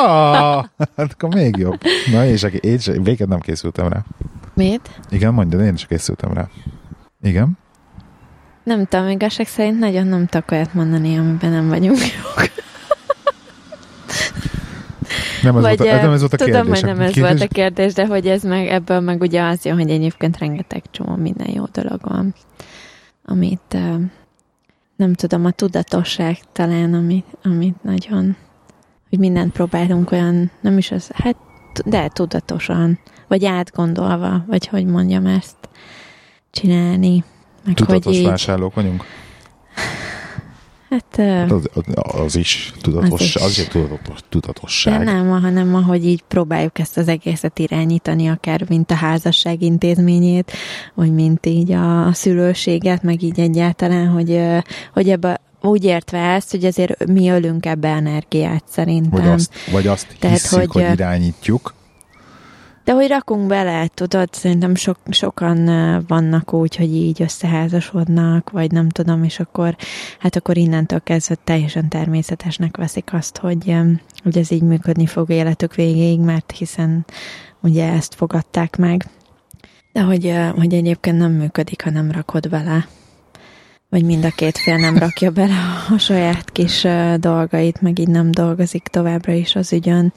hát 0.95 1.13
akkor 1.13 1.33
még 1.33 1.57
jobb. 1.57 1.79
Na, 2.11 2.25
én 2.25 2.35
csak, 2.35 2.53
én 2.53 2.77
csak 2.77 2.95
végig 3.03 3.27
nem 3.27 3.39
készültem 3.39 3.87
rá. 3.87 4.05
Mit? 4.53 4.89
Igen, 5.09 5.33
mondja, 5.33 5.59
én 5.59 5.73
is 5.73 5.85
készültem 5.85 6.33
rá. 6.33 6.47
Igen? 7.21 7.57
Nem 8.63 8.85
tudom, 8.85 9.07
igazság 9.09 9.47
szerint 9.47 9.79
nagyon 9.79 10.07
nem 10.07 10.25
tudok 10.25 10.51
olyat 10.51 10.73
mondani, 10.73 11.17
amiben 11.17 11.51
nem 11.51 11.67
vagyunk 11.67 11.97
jók. 11.97 12.49
Nem 15.41 15.55
ez, 15.57 15.61
Vagy 15.61 15.77
volt, 15.77 15.91
a, 15.91 15.95
nem 16.01 16.11
ez 16.11 16.19
volt 16.19 16.33
a 16.33 16.37
tudom, 16.37 16.53
kérdés. 16.53 16.79
hogy 16.79 16.89
nem 16.89 16.99
ez 16.99 17.11
kérdés, 17.11 17.29
volt 17.29 17.41
a 17.41 17.53
kérdés, 17.53 17.93
de 17.93 18.05
hogy 18.05 18.27
ez 18.27 18.43
meg, 18.43 18.67
ebből 18.67 18.99
meg 18.99 19.21
ugye 19.21 19.41
az 19.41 19.65
jön, 19.65 19.75
hogy 19.77 19.89
egyébként 19.89 20.37
rengeteg 20.37 20.81
csomó 20.91 21.15
minden 21.15 21.49
jó 21.49 21.63
dolog 21.71 21.99
van, 22.01 22.33
amit 23.25 23.61
eh, 23.69 23.95
nem 25.01 25.13
tudom, 25.13 25.45
a 25.45 25.51
tudatosság 25.51 26.37
talán, 26.51 26.93
amit, 26.93 27.25
amit 27.43 27.83
nagyon, 27.83 28.35
hogy 29.09 29.19
mindent 29.19 29.51
próbálunk 29.51 30.11
olyan, 30.11 30.51
nem 30.61 30.77
is 30.77 30.91
az, 30.91 31.09
hát 31.13 31.35
de 31.85 32.07
tudatosan, 32.07 32.99
vagy 33.27 33.45
átgondolva, 33.45 34.43
vagy 34.47 34.67
hogy 34.67 34.85
mondjam 34.85 35.25
ezt, 35.25 35.55
csinálni. 36.51 37.23
Meg 37.65 37.75
Tudatos 37.75 38.05
hogy 38.05 38.15
így, 38.15 38.25
vásárlók 38.25 38.73
vagyunk? 38.73 39.03
Hát, 40.91 41.19
eh, 41.19 41.51
Az, 41.51 41.69
az, 41.93 42.35
is 42.35 42.73
tudatos, 42.81 43.11
Az 43.11 43.21
is. 43.21 43.35
az 43.35 43.49
is 43.51 43.57
egy 43.59 43.67
tudatos, 43.67 44.19
De 44.19 44.25
tudatosság. 44.29 45.03
nem, 45.03 45.29
hanem 45.29 45.75
ahogy 45.75 46.05
így 46.05 46.23
próbáljuk 46.27 46.79
ezt 46.79 46.97
az 46.97 47.07
egészet 47.07 47.59
irányítani, 47.59 48.27
akár 48.27 48.65
mint 48.69 48.91
a 48.91 48.95
házasság 48.95 49.61
intézményét, 49.61 50.51
vagy 50.93 51.13
mint 51.13 51.45
így 51.45 51.71
a, 51.71 52.07
a 52.07 52.13
szülőséget, 52.13 53.03
meg 53.03 53.21
így 53.21 53.39
egyáltalán, 53.39 54.07
hogy, 54.07 54.39
hogy 54.93 55.09
ebbe 55.09 55.39
úgy 55.61 55.83
értve 55.83 56.19
ezt, 56.19 56.51
hogy 56.51 56.65
azért 56.65 57.05
mi 57.07 57.29
ölünk 57.29 57.65
ebbe 57.65 57.87
energiát 57.87 58.63
szerintem. 58.69 59.21
Vagy 59.23 59.27
azt, 59.31 59.53
vagy 59.71 59.87
azt 59.87 60.07
Tehát, 60.19 60.37
hiszük, 60.37 60.71
hogy, 60.71 60.83
hogy 60.83 60.93
irányítjuk, 60.93 61.73
De 62.83 62.93
hogy 62.93 63.07
rakunk 63.07 63.47
bele, 63.47 63.87
tudod, 63.87 64.33
szerintem 64.33 64.75
sok, 64.75 64.97
sokan 65.09 65.65
vannak 66.07 66.53
úgy, 66.53 66.75
hogy 66.75 66.95
így 66.95 67.21
összeházasodnak, 67.21 68.49
vagy 68.49 68.71
nem 68.71 68.89
tudom, 68.89 69.23
és 69.23 69.39
akkor, 69.39 69.75
hát 70.19 70.35
akkor 70.35 70.57
innentől 70.57 71.01
kezdve 71.03 71.35
teljesen 71.43 71.89
természetesnek 71.89 72.77
veszik 72.77 73.13
azt, 73.13 73.37
hogy, 73.37 73.75
hogy 74.23 74.37
ez 74.37 74.51
így 74.51 74.61
működni 74.61 75.05
fog 75.05 75.29
életük 75.29 75.75
végéig, 75.75 76.19
mert 76.19 76.51
hiszen 76.51 77.05
ugye 77.61 77.91
ezt 77.91 78.15
fogadták 78.15 78.77
meg. 78.77 79.05
De 79.91 80.01
hogy, 80.01 80.35
hogy 80.55 80.73
egyébként 80.73 81.17
nem 81.17 81.31
működik, 81.31 81.83
ha 81.83 81.89
nem 81.89 82.11
rakod 82.11 82.49
bele 82.49 82.87
vagy 83.91 84.05
mind 84.05 84.25
a 84.25 84.29
két 84.29 84.57
fél 84.57 84.77
nem 84.77 84.97
rakja 84.97 85.31
bele 85.31 85.55
a 85.89 85.97
saját 85.97 86.51
kis 86.51 86.87
dolgait, 87.17 87.81
meg 87.81 87.99
így 87.99 88.07
nem 88.07 88.31
dolgozik 88.31 88.83
továbbra 88.83 89.33
is 89.33 89.55
az 89.55 89.73
ügyön, 89.73 90.13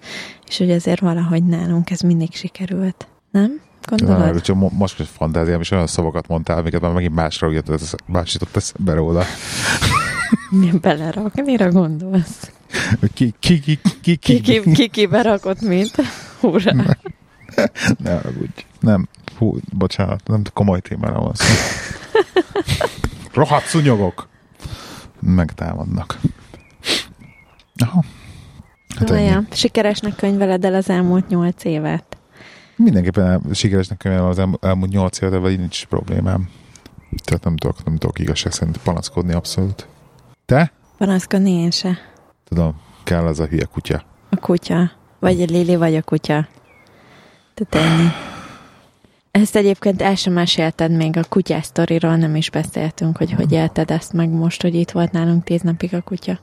és 0.47 0.59
hogy 0.59 0.71
ezért 0.71 1.01
valahogy 1.01 1.45
nálunk 1.45 1.91
ez 1.91 2.01
mindig 2.01 2.35
sikerült. 2.35 3.07
Nem? 3.31 3.61
Gondolod? 3.89 4.41
Csak 4.41 4.73
most 4.73 4.97
hogy 4.97 5.09
fantáziám, 5.17 5.61
és 5.61 5.71
olyan 5.71 5.87
szavakat 5.87 6.29
mondtál, 6.29 6.59
amiket 6.59 6.81
már 6.81 6.93
megint 6.93 7.15
másra 7.15 7.51
jött, 7.51 7.97
más 8.07 8.33
jutott 8.33 8.57
eszembe 8.57 8.95
róla. 8.95 9.25
Mi 10.51 10.71
belerak? 10.81 11.45
Mire 11.45 11.67
gondolsz? 11.67 12.51
Ki, 13.15 13.35
ki, 13.39 13.61
ki, 13.61 13.79
ki, 14.01 14.17
ki, 14.17 14.41
ki, 14.41 14.61
ki, 14.73 14.89
ki 14.89 15.07
berakott 15.07 15.61
mint? 15.61 15.95
Húrá! 16.41 16.73
nem, 16.73 16.87
ne 17.97 18.15
haragudj. 18.15 18.65
Nem, 18.81 19.09
hú, 19.39 19.57
bocsánat, 19.73 20.21
nem 20.27 20.43
komoly 20.53 20.81
témára 20.81 21.21
van 21.21 21.33
szó. 21.35 21.55
Rohadt 23.35 23.65
szúnyogok! 23.65 24.29
Megtámadnak. 25.21 26.21
Aha. 27.77 28.03
Hát 28.99 29.11
Olyan, 29.11 29.47
sikeresnek 29.51 30.17
könyveled 30.17 30.65
el 30.65 30.75
az 30.75 30.89
elmúlt 30.91 31.29
nyolc 31.29 31.65
évet. 31.65 32.17
Mindenképpen 32.77 33.27
el, 33.27 33.41
sikeresnek 33.53 33.99
könyvelem 33.99 34.29
az 34.29 34.39
el, 34.39 34.59
elmúlt 34.61 34.91
nyolc 34.91 35.21
évet, 35.21 35.41
vagy 35.41 35.59
nincs 35.59 35.87
problémám. 35.87 36.49
Tehát 37.25 37.45
nem 37.45 37.57
tudok, 37.57 37.85
nem 37.85 37.97
tudok 37.97 38.19
igazság 38.19 38.53
szerint 38.53 38.79
panaszkodni 38.79 39.33
abszolút. 39.33 39.89
Te? 40.47 40.73
Panaszkodni 40.99 41.51
én 41.51 41.71
se. 41.71 41.99
Tudom, 42.45 42.81
kell 43.05 43.27
az 43.27 43.41
a 43.41 43.47
hülye 43.47 43.65
kutya. 43.65 44.03
A 44.31 44.37
kutya. 44.37 44.91
Vagy 45.19 45.43
a 45.43 45.45
Lili, 45.45 45.77
vagy 45.77 45.97
a 45.97 46.03
kutya. 46.03 46.49
Tehát 47.55 47.89
ennyi. 47.89 48.09
Ezt 49.35 49.57
egyébként 49.57 50.03
el 50.03 50.15
sem 50.15 50.33
mesélted 50.33 50.91
még 50.91 51.17
a 51.17 51.25
kutyás 51.29 51.65
sztoriról, 51.65 52.17
nem 52.17 52.37
is 52.37 52.51
beszéltünk, 52.51 53.17
hogy 53.17 53.33
hogy 53.33 53.53
élted 53.53 53.91
ezt 53.91 54.13
meg 54.13 54.29
most, 54.29 54.63
hogy 54.63 54.75
itt 54.75 54.91
volt 54.91 55.13
nálunk 55.13 55.45
tíz 55.45 55.61
napig 55.61 55.95
a 55.95 56.01
kutya. 56.01 56.39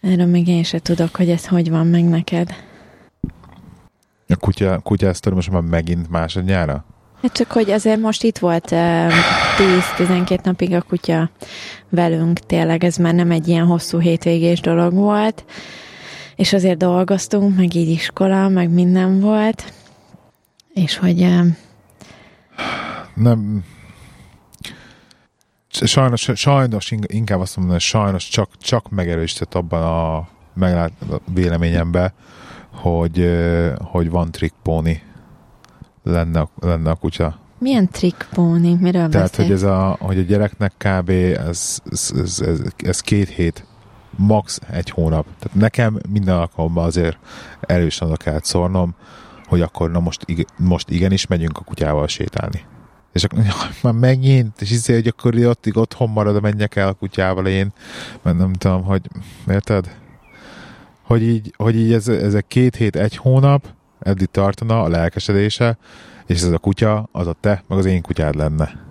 Erről 0.00 0.26
még 0.26 0.48
én 0.48 0.62
sem 0.62 0.80
tudok, 0.80 1.16
hogy 1.16 1.30
ez 1.30 1.46
hogy 1.46 1.70
van 1.70 1.86
meg 1.86 2.04
neked. 2.04 2.54
A 4.28 4.36
kutya, 4.36 4.78
kutyás 4.78 5.16
sztori 5.16 5.34
most 5.34 5.50
már 5.50 5.62
megint 5.62 6.10
másodjára? 6.10 6.84
Hát 7.22 7.32
csak, 7.32 7.52
hogy 7.52 7.70
azért 7.70 8.00
most 8.00 8.22
itt 8.22 8.38
volt 8.38 8.70
uh, 8.70 9.12
10-12 9.98 10.44
napig 10.44 10.74
a 10.74 10.82
kutya 10.82 11.30
velünk, 11.88 12.38
tényleg 12.38 12.84
ez 12.84 12.96
már 12.96 13.14
nem 13.14 13.30
egy 13.30 13.48
ilyen 13.48 13.66
hosszú 13.66 13.98
hétvégés 13.98 14.60
dolog 14.60 14.92
volt, 14.94 15.44
és 16.36 16.52
azért 16.52 16.78
dolgoztunk, 16.78 17.56
meg 17.56 17.74
így 17.74 17.88
iskola, 17.88 18.48
meg 18.48 18.70
minden 18.70 19.20
volt, 19.20 19.72
és 20.74 20.96
hogy 20.96 21.20
nem 23.14 23.64
sajnos, 25.68 26.30
sajnos 26.34 26.90
inkább 27.06 27.40
azt 27.40 27.56
mondom, 27.56 27.74
hogy 27.74 27.82
sajnos 27.82 28.28
csak, 28.28 28.48
csak 28.58 28.90
megerősített 28.90 29.54
abban 29.54 29.82
a 29.82 30.28
meglát, 30.54 30.92
véleményemben, 31.34 32.12
hogy, 32.70 33.30
hogy 33.78 34.10
van 34.10 34.30
trickpóni 34.30 35.02
lenne, 36.02 36.48
lenne 36.60 36.90
a 36.90 36.94
kutya. 36.94 37.38
Milyen 37.58 37.88
trickpóni? 37.88 38.74
Miről 38.74 39.08
Tehát, 39.08 39.30
beszél? 39.30 39.44
hogy, 39.44 39.54
ez 39.54 39.62
a, 39.62 39.96
hogy 40.00 40.18
a 40.18 40.22
gyereknek 40.22 40.72
kb. 40.78 41.10
Ez, 41.10 41.78
ez, 41.90 42.12
ez, 42.16 42.40
ez, 42.40 42.60
ez 42.76 43.00
két 43.00 43.28
hét, 43.28 43.66
max. 44.16 44.60
egy 44.70 44.90
hónap. 44.90 45.26
Tehát 45.38 45.58
nekem 45.58 46.00
minden 46.08 46.36
alkalommal 46.36 46.84
azért 46.84 47.18
erősen 47.60 48.08
oda 48.08 48.16
kellett 48.16 48.44
szórnom, 48.44 48.94
hogy 49.46 49.60
akkor 49.60 49.90
na 49.90 50.00
most, 50.00 50.24
most 50.56 50.90
igenis 50.90 51.26
megyünk 51.26 51.58
a 51.58 51.64
kutyával 51.64 52.08
sétálni. 52.08 52.64
És 53.12 53.24
akkor 53.24 53.44
már 53.82 53.92
megint, 53.92 54.60
és 54.60 54.70
izé, 54.70 54.94
hogy 54.94 55.06
akkor 55.06 55.34
ott, 55.34 55.76
otthon 55.76 56.08
marad, 56.08 56.42
menjek 56.42 56.76
el 56.76 56.88
a 56.88 56.92
kutyával 56.92 57.46
én, 57.46 57.72
mert 58.22 58.38
nem 58.38 58.52
tudom, 58.52 58.84
hogy 58.84 59.02
érted? 59.48 59.96
Hogy 61.02 61.22
így, 61.22 61.54
hogy 61.56 61.76
így 61.76 61.92
ez, 61.92 62.08
ez 62.08 62.34
egy 62.34 62.46
két 62.48 62.76
hét, 62.76 62.96
egy 62.96 63.16
hónap, 63.16 63.66
eddig 64.00 64.28
tartana 64.30 64.82
a 64.82 64.88
lelkesedése, 64.88 65.78
és 66.26 66.42
ez 66.42 66.50
a 66.50 66.58
kutya, 66.58 67.08
az 67.12 67.26
a 67.26 67.36
te, 67.40 67.62
meg 67.68 67.78
az 67.78 67.84
én 67.84 68.02
kutyád 68.02 68.34
lenne. 68.34 68.85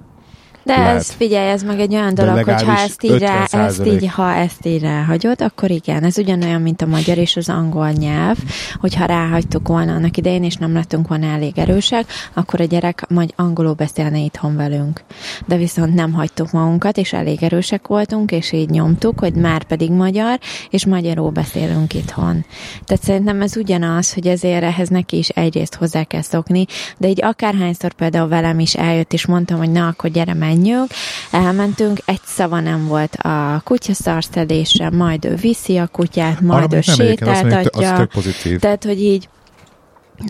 De 0.65 0.77
Lehet. 0.77 0.95
ez, 0.95 1.11
figyelj, 1.11 1.49
ez 1.49 1.63
meg 1.63 1.79
egy 1.79 1.93
olyan 1.95 2.13
dolog, 2.13 2.43
hogy 2.43 2.63
ha 2.63 2.77
ezt 2.77 3.03
így, 3.03 3.17
rá, 3.17 3.45
ezt 3.51 3.85
így, 3.85 4.07
ha 4.07 4.33
ezt 4.33 4.65
így 4.65 4.81
ráhagyod, 4.81 5.41
akkor 5.41 5.71
igen, 5.71 6.03
ez 6.03 6.17
ugyanolyan, 6.17 6.61
mint 6.61 6.81
a 6.81 6.85
magyar 6.85 7.17
és 7.17 7.35
az 7.35 7.49
angol 7.49 7.89
nyelv, 7.89 8.37
hogyha 8.79 9.05
ráhagytuk 9.05 9.67
volna 9.67 9.93
annak 9.93 10.17
idején, 10.17 10.43
és 10.43 10.55
nem 10.55 10.73
lettünk 10.73 11.07
volna 11.07 11.25
elég 11.25 11.57
erősek, 11.57 12.05
akkor 12.33 12.61
a 12.61 12.63
gyerek 12.63 13.05
majd 13.09 13.33
angolul 13.35 13.73
beszélne 13.73 14.17
itthon 14.17 14.55
velünk. 14.55 15.03
De 15.45 15.57
viszont 15.57 15.93
nem 15.93 16.13
hagytuk 16.13 16.51
magunkat, 16.51 16.97
és 16.97 17.13
elég 17.13 17.43
erősek 17.43 17.87
voltunk, 17.87 18.31
és 18.31 18.51
így 18.51 18.69
nyomtuk, 18.69 19.19
hogy 19.19 19.33
már 19.33 19.63
pedig 19.63 19.91
magyar, 19.91 20.39
és 20.69 20.85
magyarul 20.85 21.29
beszélünk 21.29 21.93
itthon. 21.93 22.45
Tehát 22.85 23.03
szerintem 23.03 23.41
ez 23.41 23.57
ugyanaz, 23.57 24.13
hogy 24.13 24.27
ezért 24.27 24.63
ehhez 24.63 24.89
neki 24.89 25.17
is 25.17 25.29
egyrészt 25.29 25.75
hozzá 25.75 26.03
kell 26.03 26.21
szokni, 26.21 26.65
de 26.97 27.07
így 27.07 27.23
akárhányszor 27.23 27.93
például 27.93 28.27
velem 28.27 28.59
is 28.59 28.75
eljött, 28.75 29.13
és 29.13 29.25
mondtam, 29.25 29.57
hogy 29.57 29.71
na, 29.71 29.87
akkor 29.87 30.09
gyere, 30.09 30.33
menj 30.33 30.53
menjünk, 30.55 30.91
elmentünk, 31.31 31.99
egy 32.05 32.21
szava 32.25 32.59
nem 32.59 32.87
volt 32.87 33.15
a 33.15 33.61
kutyaszarszedésre, 33.63 34.89
majd 34.89 35.25
ő 35.25 35.35
viszi 35.35 35.77
a 35.77 35.87
kutyát, 35.87 36.41
majd 36.41 36.63
Arra 36.63 36.77
ő 36.77 36.81
sétáltatja. 36.81 37.93
Az, 37.93 38.07
pozitív. 38.13 38.59
Tehát, 38.59 38.83
hogy 38.83 39.01
így 39.01 39.29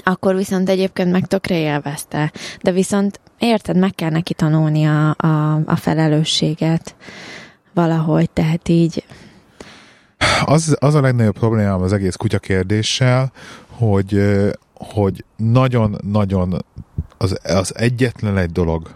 akkor 0.04 0.36
viszont 0.36 0.70
egyébként 0.70 1.12
meg 1.12 1.28
tökre 1.28 1.58
élvezte. 1.58 2.32
De 2.62 2.72
viszont 2.72 3.20
érted, 3.40 3.78
meg 3.78 3.96
kell 3.96 4.10
neki 4.10 4.34
tanulni 4.34 4.86
a, 4.86 5.16
a, 5.18 5.62
a 5.66 5.76
felelősséget 5.76 6.96
valahogy, 7.74 8.30
tehát 8.30 8.70
így 8.70 9.04
az, 10.46 10.76
az 10.80 10.96
a 10.96 11.02
legnagyobb 11.02 11.38
problémám 11.38 11.82
az 11.82 11.94
egész 11.94 12.16
kutya 12.16 12.40
kérdéssel, 12.40 13.32
hogy, 13.70 14.22
hogy 14.74 15.24
nagyon-nagyon 15.36 16.66
az, 17.18 17.40
az 17.44 17.78
egyetlen 17.78 18.38
egy 18.38 18.52
dolog, 18.52 18.96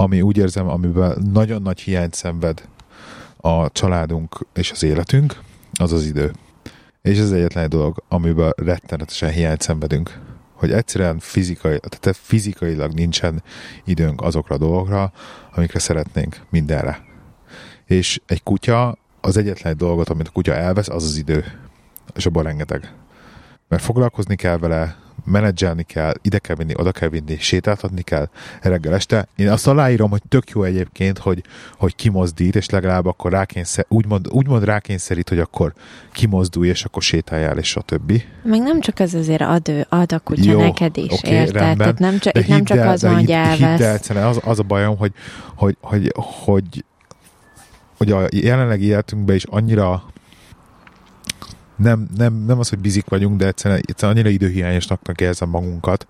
ami 0.00 0.20
úgy 0.20 0.36
érzem, 0.36 0.68
amiben 0.68 1.18
nagyon 1.32 1.62
nagy 1.62 1.80
hiányt 1.80 2.14
szenved 2.14 2.68
a 3.36 3.70
családunk 3.70 4.46
és 4.54 4.70
az 4.70 4.82
életünk, 4.82 5.40
az 5.72 5.92
az 5.92 6.04
idő. 6.04 6.32
És 7.02 7.18
ez 7.18 7.32
egyetlen 7.32 7.64
egy 7.64 7.70
dolog, 7.70 8.02
amiben 8.08 8.52
rettenetesen 8.56 9.30
hiányt 9.30 9.60
szenvedünk. 9.60 10.18
Hogy 10.52 10.72
egyszerűen 10.72 11.18
fizikai, 11.18 11.78
tehát 11.78 12.16
fizikailag 12.16 12.92
nincsen 12.92 13.42
időnk 13.84 14.22
azokra 14.22 14.54
a 14.54 14.58
dolgokra, 14.58 15.12
amikre 15.54 15.78
szeretnénk 15.78 16.40
mindenre. 16.50 17.04
És 17.84 18.20
egy 18.26 18.42
kutya, 18.42 18.98
az 19.20 19.36
egyetlen 19.36 19.72
egy 19.72 19.78
dolgot, 19.78 20.08
amit 20.08 20.28
a 20.28 20.32
kutya 20.32 20.54
elvesz, 20.54 20.88
az 20.88 21.04
az 21.04 21.16
idő. 21.16 21.44
És 22.14 22.26
abban 22.26 22.42
rengeteg. 22.42 22.94
Mert 23.68 23.82
foglalkozni 23.82 24.36
kell 24.36 24.58
vele, 24.58 24.96
menedzselni 25.24 25.82
kell, 25.82 26.12
ide 26.22 26.38
kell 26.38 26.56
vinni, 26.56 26.72
oda 26.76 26.92
kell 26.92 27.08
vinni, 27.08 27.36
sétáltatni 27.38 28.02
kell 28.02 28.28
reggel 28.60 28.94
este. 28.94 29.26
Én 29.36 29.50
azt 29.50 29.66
aláírom, 29.66 30.10
hogy 30.10 30.22
tök 30.28 30.50
jó 30.50 30.62
egyébként, 30.62 31.18
hogy, 31.18 31.42
hogy 31.78 31.94
kimozdít, 31.94 32.56
és 32.56 32.68
legalább 32.70 33.06
akkor 33.06 33.32
rákényszer, 33.32 33.84
úgymond, 33.88 34.28
úgymond 34.28 34.64
rákényszerít, 34.64 35.28
hogy 35.28 35.38
akkor 35.38 35.72
kimozdulj, 36.12 36.68
és 36.68 36.84
akkor 36.84 37.02
sétáljál, 37.02 37.58
és 37.58 37.76
a 37.76 37.80
többi. 37.80 38.24
Meg 38.42 38.60
nem 38.60 38.80
csak 38.80 39.00
ez 39.00 39.14
azért 39.14 39.40
ad, 39.40 39.68
ő, 39.68 39.86
ad 39.88 40.12
a 40.12 40.18
kutya 40.18 40.50
jó, 40.50 40.60
neked 40.60 40.96
is, 40.96 41.12
okay, 41.12 41.32
érted? 41.32 41.54
Rendben. 41.54 41.76
Tehát 41.76 41.98
nem 41.98 42.18
csak, 42.18 42.38
itt 42.38 42.48
nem 42.48 42.64
csak 42.64 42.78
el, 42.78 42.88
az 42.88 43.02
van, 43.02 43.14
hogy 43.14 43.30
elvesz. 43.30 44.06
Hidd 44.06 44.16
az, 44.16 44.40
az 44.44 44.58
a 44.58 44.62
bajom, 44.62 44.96
hogy, 44.96 45.12
hogy, 45.54 45.76
hogy, 45.80 46.12
hogy, 46.14 46.84
hogy 47.96 48.10
a 48.10 48.28
jelenlegi 48.30 48.86
életünkben 48.86 49.36
is 49.36 49.44
annyira 49.44 50.02
nem, 51.82 52.08
nem, 52.16 52.34
nem 52.34 52.58
az, 52.58 52.68
hogy 52.68 52.78
bizik 52.78 53.08
vagyunk, 53.08 53.36
de 53.38 53.46
egyszerűen, 53.46 53.80
egyszerűen 53.86 54.16
annyira 54.16 54.32
időhiányosnak 54.32 55.20
érzem 55.20 55.48
magunkat, 55.48 56.06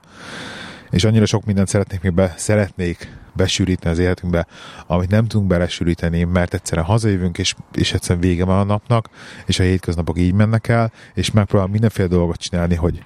és 0.90 1.04
annyira 1.04 1.26
sok 1.26 1.44
mindent 1.44 1.68
szeretnék 1.68 2.00
még 2.00 2.12
be, 2.12 2.34
szeretnék 2.36 3.18
besűríteni 3.32 3.94
az 3.94 4.00
életünkbe, 4.00 4.46
amit 4.86 5.10
nem 5.10 5.26
tudunk 5.26 5.48
belesűríteni, 5.48 6.24
mert 6.24 6.54
egyszerűen 6.54 6.86
hazajövünk, 6.86 7.38
és, 7.38 7.54
és 7.72 7.92
egyszerűen 7.92 8.20
vége 8.20 8.44
van 8.44 8.58
a 8.58 8.64
napnak, 8.64 9.08
és 9.46 9.58
a 9.58 9.62
hétköznapok 9.62 10.18
így 10.18 10.32
mennek 10.32 10.68
el, 10.68 10.92
és 11.14 11.30
megpróbál 11.30 11.66
mindenféle 11.66 12.08
dolgot 12.08 12.36
csinálni, 12.36 12.74
hogy, 12.74 13.04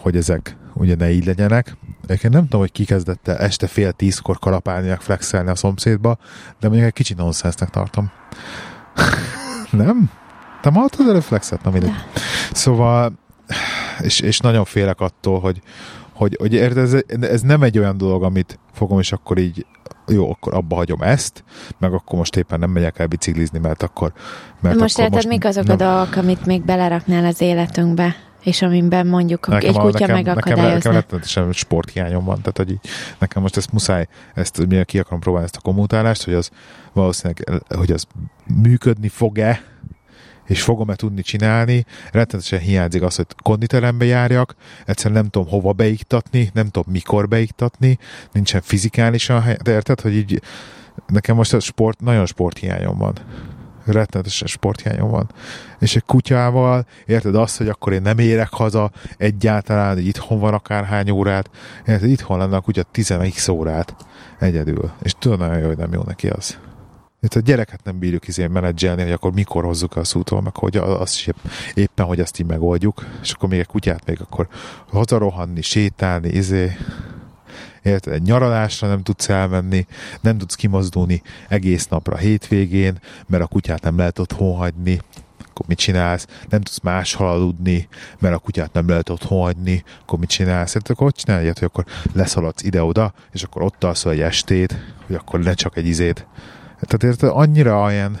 hogy 0.00 0.16
ezek 0.16 0.56
ugye 0.74 0.94
ne 0.94 1.10
így 1.10 1.24
legyenek. 1.24 1.76
Egyébként 2.04 2.32
nem 2.32 2.42
tudom, 2.42 2.60
hogy 2.60 2.72
ki 2.72 2.84
kezdett 2.84 3.28
este 3.28 3.66
fél 3.66 3.92
tízkor 3.92 4.38
kalapálni, 4.38 4.96
flexelni 4.98 5.50
a 5.50 5.54
szomszédba, 5.54 6.18
de 6.60 6.68
mondjuk 6.68 6.86
egy 6.86 6.92
kicsit 6.92 7.16
nonsensnek 7.16 7.70
tartom. 7.70 8.10
nem? 9.70 10.10
Te 10.68 10.74
ma 10.74 10.86
az 10.98 11.08
előflexet? 11.08 11.62
Na 11.62 11.70
mindegy. 11.70 11.92
Szóval, 12.52 13.12
és, 14.00 14.20
és 14.20 14.38
nagyon 14.38 14.64
félek 14.64 15.00
attól, 15.00 15.40
hogy, 15.40 15.62
hogy, 16.12 16.36
hogy 16.40 16.52
érted, 16.52 16.78
ez, 16.78 17.02
ez 17.20 17.40
nem 17.40 17.62
egy 17.62 17.78
olyan 17.78 17.96
dolog, 17.96 18.22
amit 18.22 18.58
fogom, 18.72 18.98
és 18.98 19.12
akkor 19.12 19.38
így 19.38 19.66
jó, 20.06 20.30
akkor 20.30 20.54
abba 20.54 20.74
hagyom 20.74 21.02
ezt, 21.02 21.44
meg 21.78 21.92
akkor 21.92 22.18
most 22.18 22.36
éppen 22.36 22.58
nem 22.58 22.70
megyek 22.70 22.98
el 22.98 23.06
biciklizni, 23.06 23.58
mert 23.58 23.82
akkor... 23.82 24.12
Mert 24.60 24.78
most 24.78 24.98
akkor 24.98 25.04
érted, 25.04 25.14
most 25.14 25.28
mik 25.28 25.44
azok 25.44 25.64
nem... 25.64 25.74
a 25.74 25.78
dolgok, 25.78 26.16
amit 26.16 26.46
még 26.46 26.64
beleraknál 26.64 27.24
az 27.24 27.40
életünkbe? 27.40 28.16
és 28.42 28.62
amiben 28.62 29.06
mondjuk 29.06 29.46
nekem, 29.46 29.68
egy 29.68 29.76
kutya 29.76 29.98
nekem, 29.98 30.14
megakadályozna. 30.16 30.64
Nekem, 30.64 30.74
nekem 30.74 30.92
rettenetesen 30.92 31.52
sporthiányom 31.52 32.24
van, 32.24 32.38
tehát 32.38 32.56
hogy 32.56 32.70
így, 32.70 32.80
nekem 33.18 33.42
most 33.42 33.56
ezt 33.56 33.72
muszáj, 33.72 34.06
ezt 34.34 34.56
hogy 34.56 34.84
ki 34.84 34.98
akarom 34.98 35.20
próbálni 35.20 35.46
ezt 35.46 35.56
a 35.56 35.60
kommutálást, 35.60 36.24
hogy 36.24 36.34
az 36.34 36.50
valószínűleg, 36.92 37.62
hogy 37.68 37.92
az 37.92 38.06
működni 38.62 39.08
fog-e, 39.08 39.62
és 40.48 40.62
fogom-e 40.62 40.94
tudni 40.94 41.22
csinálni, 41.22 41.84
rettenetesen 42.12 42.58
hiányzik 42.58 43.02
az, 43.02 43.16
hogy 43.16 43.26
konditerembe 43.42 44.04
járjak, 44.04 44.54
egyszerűen 44.86 45.20
nem 45.20 45.30
tudom 45.30 45.48
hova 45.48 45.72
beiktatni, 45.72 46.50
nem 46.52 46.68
tudom 46.68 46.92
mikor 46.92 47.28
beiktatni, 47.28 47.98
nincsen 48.32 48.60
fizikálisan 48.60 49.42
hely, 49.42 49.56
de 49.62 49.72
érted, 49.72 50.00
hogy 50.00 50.14
így 50.14 50.42
nekem 51.06 51.36
most 51.36 51.54
a 51.54 51.60
sport, 51.60 52.00
nagyon 52.00 52.26
sporthiányom 52.26 52.98
van 52.98 53.14
rettenetesen 53.92 54.48
sporthiányom 54.48 55.10
van. 55.10 55.30
És 55.78 55.96
egy 55.96 56.04
kutyával, 56.06 56.86
érted 57.06 57.34
azt, 57.34 57.56
hogy 57.56 57.68
akkor 57.68 57.92
én 57.92 58.02
nem 58.02 58.18
érek 58.18 58.50
haza 58.50 58.90
egyáltalán, 59.16 59.94
hogy 59.94 60.06
itthon 60.06 60.38
van 60.38 60.54
akárhány 60.54 61.10
órát, 61.10 61.50
érted, 61.86 62.10
itthon 62.10 62.38
lenne 62.38 62.56
a 62.56 62.60
kutya 62.60 62.82
10 62.82 63.48
órát 63.48 63.96
egyedül. 64.38 64.90
És 65.02 65.14
tudom 65.18 65.38
nagyon 65.38 65.58
jó, 65.58 65.66
hogy 65.66 65.76
nem 65.76 65.92
jó 65.92 66.02
neki 66.06 66.28
az. 66.28 66.58
Itt 67.20 67.34
a 67.34 67.40
gyereket 67.40 67.84
nem 67.84 67.98
bírjuk 67.98 68.28
izé 68.28 68.46
menedzselni, 68.46 69.02
hogy 69.02 69.12
akkor 69.12 69.32
mikor 69.32 69.64
hozzuk 69.64 69.96
a 69.96 70.04
szútól, 70.04 70.42
meg 70.42 70.56
hogy 70.56 70.76
azt 70.76 71.14
is 71.14 71.28
éppen, 71.74 72.06
hogy 72.06 72.20
azt 72.20 72.40
így 72.40 72.46
megoldjuk, 72.46 73.06
és 73.22 73.32
akkor 73.32 73.48
még 73.48 73.58
egy 73.58 73.66
kutyát 73.66 74.06
még 74.06 74.20
akkor 74.20 74.48
hazarohanni, 74.90 75.62
sétálni, 75.62 76.28
izé, 76.28 76.76
érted? 77.82 78.12
Egy 78.12 78.22
nyaralásra 78.22 78.88
nem 78.88 79.02
tudsz 79.02 79.28
elmenni, 79.28 79.86
nem 80.20 80.38
tudsz 80.38 80.54
kimozdulni 80.54 81.22
egész 81.48 81.86
napra 81.86 82.16
hétvégén, 82.16 82.98
mert 83.26 83.42
a 83.42 83.46
kutyát 83.46 83.82
nem 83.82 83.96
lehet 83.96 84.18
otthon 84.18 84.56
hagyni, 84.56 85.00
akkor 85.48 85.66
mit 85.66 85.78
csinálsz? 85.78 86.26
Nem 86.48 86.60
tudsz 86.60 86.80
máshol 86.80 87.28
aludni, 87.28 87.88
mert 88.18 88.34
a 88.34 88.38
kutyát 88.38 88.72
nem 88.72 88.88
lehet 88.88 89.08
otthon 89.08 89.40
hagyni, 89.40 89.84
akkor 90.02 90.18
mit 90.18 90.28
csinálsz? 90.28 90.72
Hát 90.72 90.90
akkor 90.90 91.06
ott 91.06 91.16
csinálj 91.16 91.44
hogy 91.46 91.64
akkor 91.64 91.84
leszaladsz 92.12 92.62
ide-oda, 92.62 93.12
és 93.32 93.42
akkor 93.42 93.62
ott 93.62 93.84
alszol 93.84 94.12
egy 94.12 94.20
estét, 94.20 94.94
hogy 95.06 95.16
akkor 95.16 95.40
ne 95.40 95.54
csak 95.54 95.76
egy 95.76 95.86
izét. 95.86 96.26
Tehát 96.80 97.02
érted, 97.02 97.30
annyira 97.32 97.82
olyan 97.82 98.18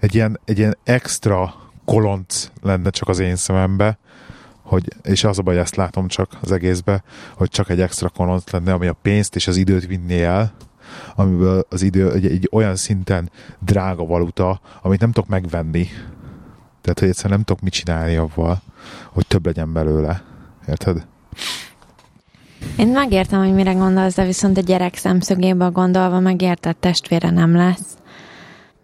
egy 0.00 0.14
ilyen, 0.14 0.40
egy 0.44 0.58
ilyen 0.58 0.76
extra 0.84 1.54
kolonc 1.84 2.50
lenne 2.62 2.90
csak 2.90 3.08
az 3.08 3.18
én 3.18 3.36
szemembe, 3.36 3.98
hogy, 4.62 4.92
és 5.02 5.24
az 5.24 5.38
a 5.38 5.42
baj, 5.42 5.58
ezt 5.58 5.76
látom 5.76 6.08
csak 6.08 6.30
az 6.40 6.52
egészbe, 6.52 7.02
hogy 7.34 7.48
csak 7.48 7.68
egy 7.68 7.80
extra 7.80 8.08
konont 8.08 8.50
lenne, 8.50 8.72
ami 8.72 8.86
a 8.86 8.96
pénzt 9.02 9.36
és 9.36 9.46
az 9.46 9.56
időt 9.56 9.86
vinné 9.86 10.22
el, 10.22 10.52
amiből 11.14 11.66
az 11.68 11.82
idő 11.82 12.12
egy, 12.12 12.26
egy 12.26 12.48
olyan 12.52 12.76
szinten 12.76 13.30
drága 13.58 14.04
valuta, 14.04 14.60
amit 14.82 15.00
nem 15.00 15.12
tudok 15.12 15.28
megvenni. 15.28 15.88
Tehát, 16.80 16.98
hogy 16.98 17.08
egyszerűen 17.08 17.34
nem 17.34 17.44
tudok 17.44 17.62
mit 17.62 17.72
csinálni 17.72 18.16
avval, 18.16 18.62
hogy 19.12 19.26
több 19.26 19.46
legyen 19.46 19.72
belőle. 19.72 20.22
Érted? 20.68 21.06
Én 22.76 22.88
megértem, 22.88 23.38
hogy 23.38 23.54
mire 23.54 23.72
gondolsz, 23.72 24.14
de 24.14 24.24
viszont 24.24 24.58
a 24.58 24.60
gyerek 24.60 24.96
szemszögéből 24.96 25.70
gondolva 25.70 26.20
megértett 26.20 26.80
testvére 26.80 27.30
nem 27.30 27.56
lesz, 27.56 27.96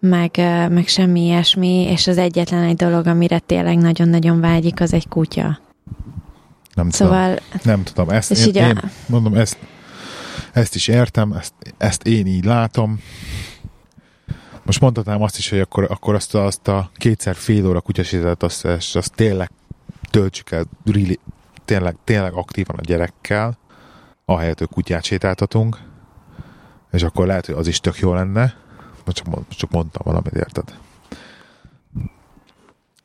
meg, 0.01 0.31
meg 0.71 0.87
semmi 0.87 1.25
ilyesmi, 1.25 1.87
és 1.91 2.07
az 2.07 2.19
egyetlen 2.19 2.63
egy 2.63 2.77
dolog, 2.77 3.07
amire 3.07 3.39
tényleg 3.39 3.79
nagyon-nagyon 3.79 4.41
vágyik, 4.41 4.81
az 4.81 4.93
egy 4.93 5.09
kutya. 5.09 5.61
Nem 6.75 6.91
szóval, 6.91 7.35
tudom. 7.35 7.61
Nem 7.63 7.83
tudom. 7.83 8.09
Ezt, 8.09 8.31
és 8.31 8.47
én, 8.47 8.55
én, 8.55 8.81
mondom, 9.07 9.35
ezt, 9.35 9.57
ezt 10.53 10.75
is 10.75 10.89
értem, 10.89 11.33
ezt, 11.33 11.53
ezt 11.79 12.07
én 12.07 12.27
így 12.27 12.45
látom. 12.45 13.01
Most 14.63 14.81
mondhatnám 14.81 15.23
azt 15.23 15.39
is, 15.39 15.51
hogy 15.51 15.61
akkor, 15.61 15.87
akkor 15.91 16.15
azt, 16.15 16.35
a, 16.35 16.45
azt 16.45 16.69
a 16.69 16.91
kétszer 16.95 17.35
fél 17.35 17.67
óra 17.67 17.81
kutyasétet, 17.81 18.43
azt, 18.43 18.65
azt, 18.65 18.97
azt 18.97 19.13
tényleg 19.15 19.51
töltsük 20.11 20.51
el 20.51 20.65
really, 20.85 21.19
tényleg, 21.65 21.97
tényleg 22.05 22.33
aktívan 22.33 22.77
a 22.77 22.83
gyerekkel, 22.83 23.59
ahelyett, 24.33 24.59
hogy 24.59 24.69
kutyát 24.69 25.05
sétáltatunk, 25.05 25.79
és 26.93 27.03
akkor 27.03 27.27
lehet, 27.27 27.47
hogy 27.47 27.55
az 27.55 27.67
is 27.67 27.81
tök 27.81 27.99
jó 27.99 28.15
lenne. 28.15 28.55
Most 29.05 29.17
csak, 29.17 29.49
csak 29.49 29.71
mondtam 29.71 30.03
valamit, 30.05 30.35
érted? 30.35 30.79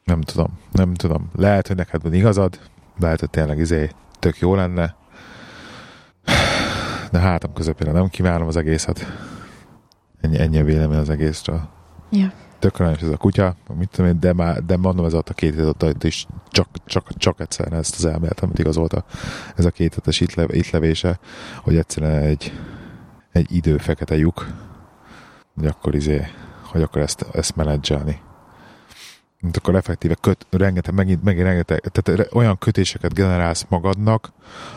Nem 0.04 0.22
tudom, 0.22 0.60
nem 0.72 0.94
tudom. 0.94 1.30
Lehet, 1.36 1.68
hogy 1.68 1.76
neked 1.76 2.02
van 2.02 2.14
igazad, 2.14 2.60
lehet, 3.00 3.20
hogy 3.20 3.30
tényleg 3.30 3.58
izé 3.58 3.92
tök 4.20 4.40
jó 4.40 4.56
lenne, 4.56 4.96
de 7.12 7.20
hátam 7.20 7.54
közepére 7.54 7.92
nem 7.92 8.08
kívánom 8.08 8.48
az 8.48 8.56
egészet. 8.56 9.06
Ennyi, 10.22 10.40
ennyi 10.40 10.60
a 10.60 10.64
vélemény 10.64 10.98
az 10.98 11.10
egészről. 11.10 11.70
Ja. 12.10 12.32
Tökre 12.60 12.86
ez 13.02 13.08
a 13.08 13.18
kutya, 13.18 13.56
mit 13.78 13.90
tudom 13.90 14.12
én, 14.12 14.20
de, 14.20 14.34
már, 14.34 14.64
de 14.64 14.78
mondom, 14.78 15.06
ez 15.06 15.14
ott 15.14 15.30
a 15.30 15.34
két 15.34 15.56
hét 15.56 15.84
ott 15.84 16.04
is 16.04 16.28
csak, 16.50 16.68
csak, 16.86 17.18
csak 17.18 17.40
egyszer 17.40 17.74
ezt 17.74 17.96
az 17.96 18.06
elmélet, 18.06 18.40
amit 18.40 18.60
igazolta 18.60 19.06
ez 19.56 19.66
a 19.66 19.72
két 19.72 19.94
hetes 19.94 20.20
itt, 20.20 20.34
lev, 20.34 20.54
itt 20.54 20.70
levése, 20.70 21.20
hogy 21.62 21.78
egyszerűen 21.78 22.22
egy, 22.22 22.54
egy 23.32 23.56
idő 23.56 23.78
fekete 23.78 24.18
lyuk, 24.18 24.48
hogy 25.56 25.68
akkor 25.68 25.96
izé, 25.96 26.28
hogy 26.62 26.82
akkor 26.82 27.02
ezt, 27.02 27.26
ezt 27.34 27.56
menedzselni 27.56 28.22
mint 29.42 29.58
akkor 29.58 29.76
effektíve 29.76 30.16
köt, 30.22 30.46
rengeteg, 30.50 30.94
megint, 30.94 31.24
megint 31.24 31.46
rengeteg, 31.46 31.80
tehát 31.80 32.34
olyan 32.34 32.58
kötéseket 32.58 33.14
generálsz 33.14 33.66
magadnak, 33.70 34.32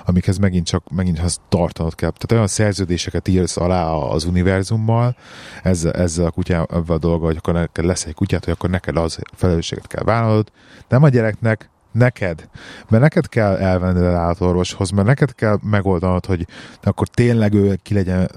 amikhez 0.05 0.39
megint 0.39 0.67
csak, 0.67 0.91
megint 0.91 1.19
az 1.19 1.41
tartanod 1.49 1.95
kell. 1.95 2.11
Tehát 2.11 2.33
olyan 2.33 2.47
szerződéseket 2.47 3.29
írsz 3.29 3.57
alá 3.57 3.91
az 3.91 4.25
univerzummal, 4.25 5.17
ezzel, 5.63 5.93
ezzel 5.93 6.27
a 6.27 6.31
kutyával 6.31 6.85
a 6.87 6.99
dolga, 6.99 7.25
hogy 7.25 7.37
akkor 7.37 7.55
neked 7.55 7.85
lesz 7.85 8.05
egy 8.05 8.15
kutyát, 8.15 8.45
hogy 8.45 8.53
akkor 8.53 8.71
neked 8.71 8.97
az 8.97 9.19
felelősséget 9.33 9.87
kell 9.87 10.05
vállalod. 10.05 10.53
Nem 10.89 11.03
a 11.03 11.09
gyereknek, 11.09 11.71
neked, 11.93 12.49
mert 12.89 13.03
neked 13.03 13.29
kell 13.29 13.57
elvenni 13.57 13.99
az 13.99 14.15
állatorvoshoz, 14.15 14.91
mert 14.91 15.07
neked 15.07 15.35
kell 15.35 15.59
megoldanod, 15.63 16.27
hogy 16.27 16.47
akkor 16.83 17.09
tényleg 17.09 17.55
ő 17.55 17.79
ki 17.83 17.95
legyen, 17.95 18.31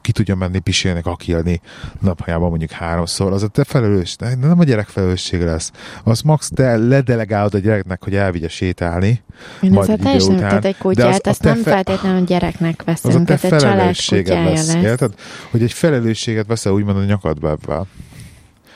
ki 0.00 0.12
tudja 0.12 0.34
menni 0.34 0.58
pisilni, 0.58 1.00
akilni 1.04 1.60
napjában 2.00 2.48
mondjuk 2.48 2.70
háromszor, 2.70 3.32
az 3.32 3.42
a 3.42 3.48
te 3.48 3.64
felelős, 3.64 4.16
nem 4.16 4.58
a 4.58 4.64
gyerek 4.64 4.86
felelősség 4.86 5.42
lesz. 5.42 5.70
Az 6.04 6.20
max 6.20 6.50
te 6.54 6.76
ledelegálod 6.76 7.54
a 7.54 7.58
gyereknek, 7.58 8.04
hogy 8.04 8.14
elvigye 8.14 8.48
sétálni. 8.48 9.22
Én 9.60 9.70
majd 9.70 9.88
idő 9.88 10.16
után, 10.16 10.38
tehát 10.38 10.64
egy 10.64 10.78
kutyát, 10.78 11.26
azt 11.26 11.42
nem 11.42 11.56
fe... 11.56 11.70
feltétlenül 11.70 12.24
gyereknek 12.24 12.82
veszünk, 12.82 13.14
az 13.14 13.20
a 13.20 13.24
te 13.24 13.36
felelősséged 13.36 14.44
lesz, 14.44 14.74
lesz. 14.74 14.84
Érted? 14.84 15.14
Hogy 15.50 15.62
egy 15.62 15.72
felelősséget 15.72 16.46
veszel 16.46 16.72
úgymond 16.72 16.96
a 16.96 17.04
nyakadba 17.04 17.50
ebben. 17.50 17.86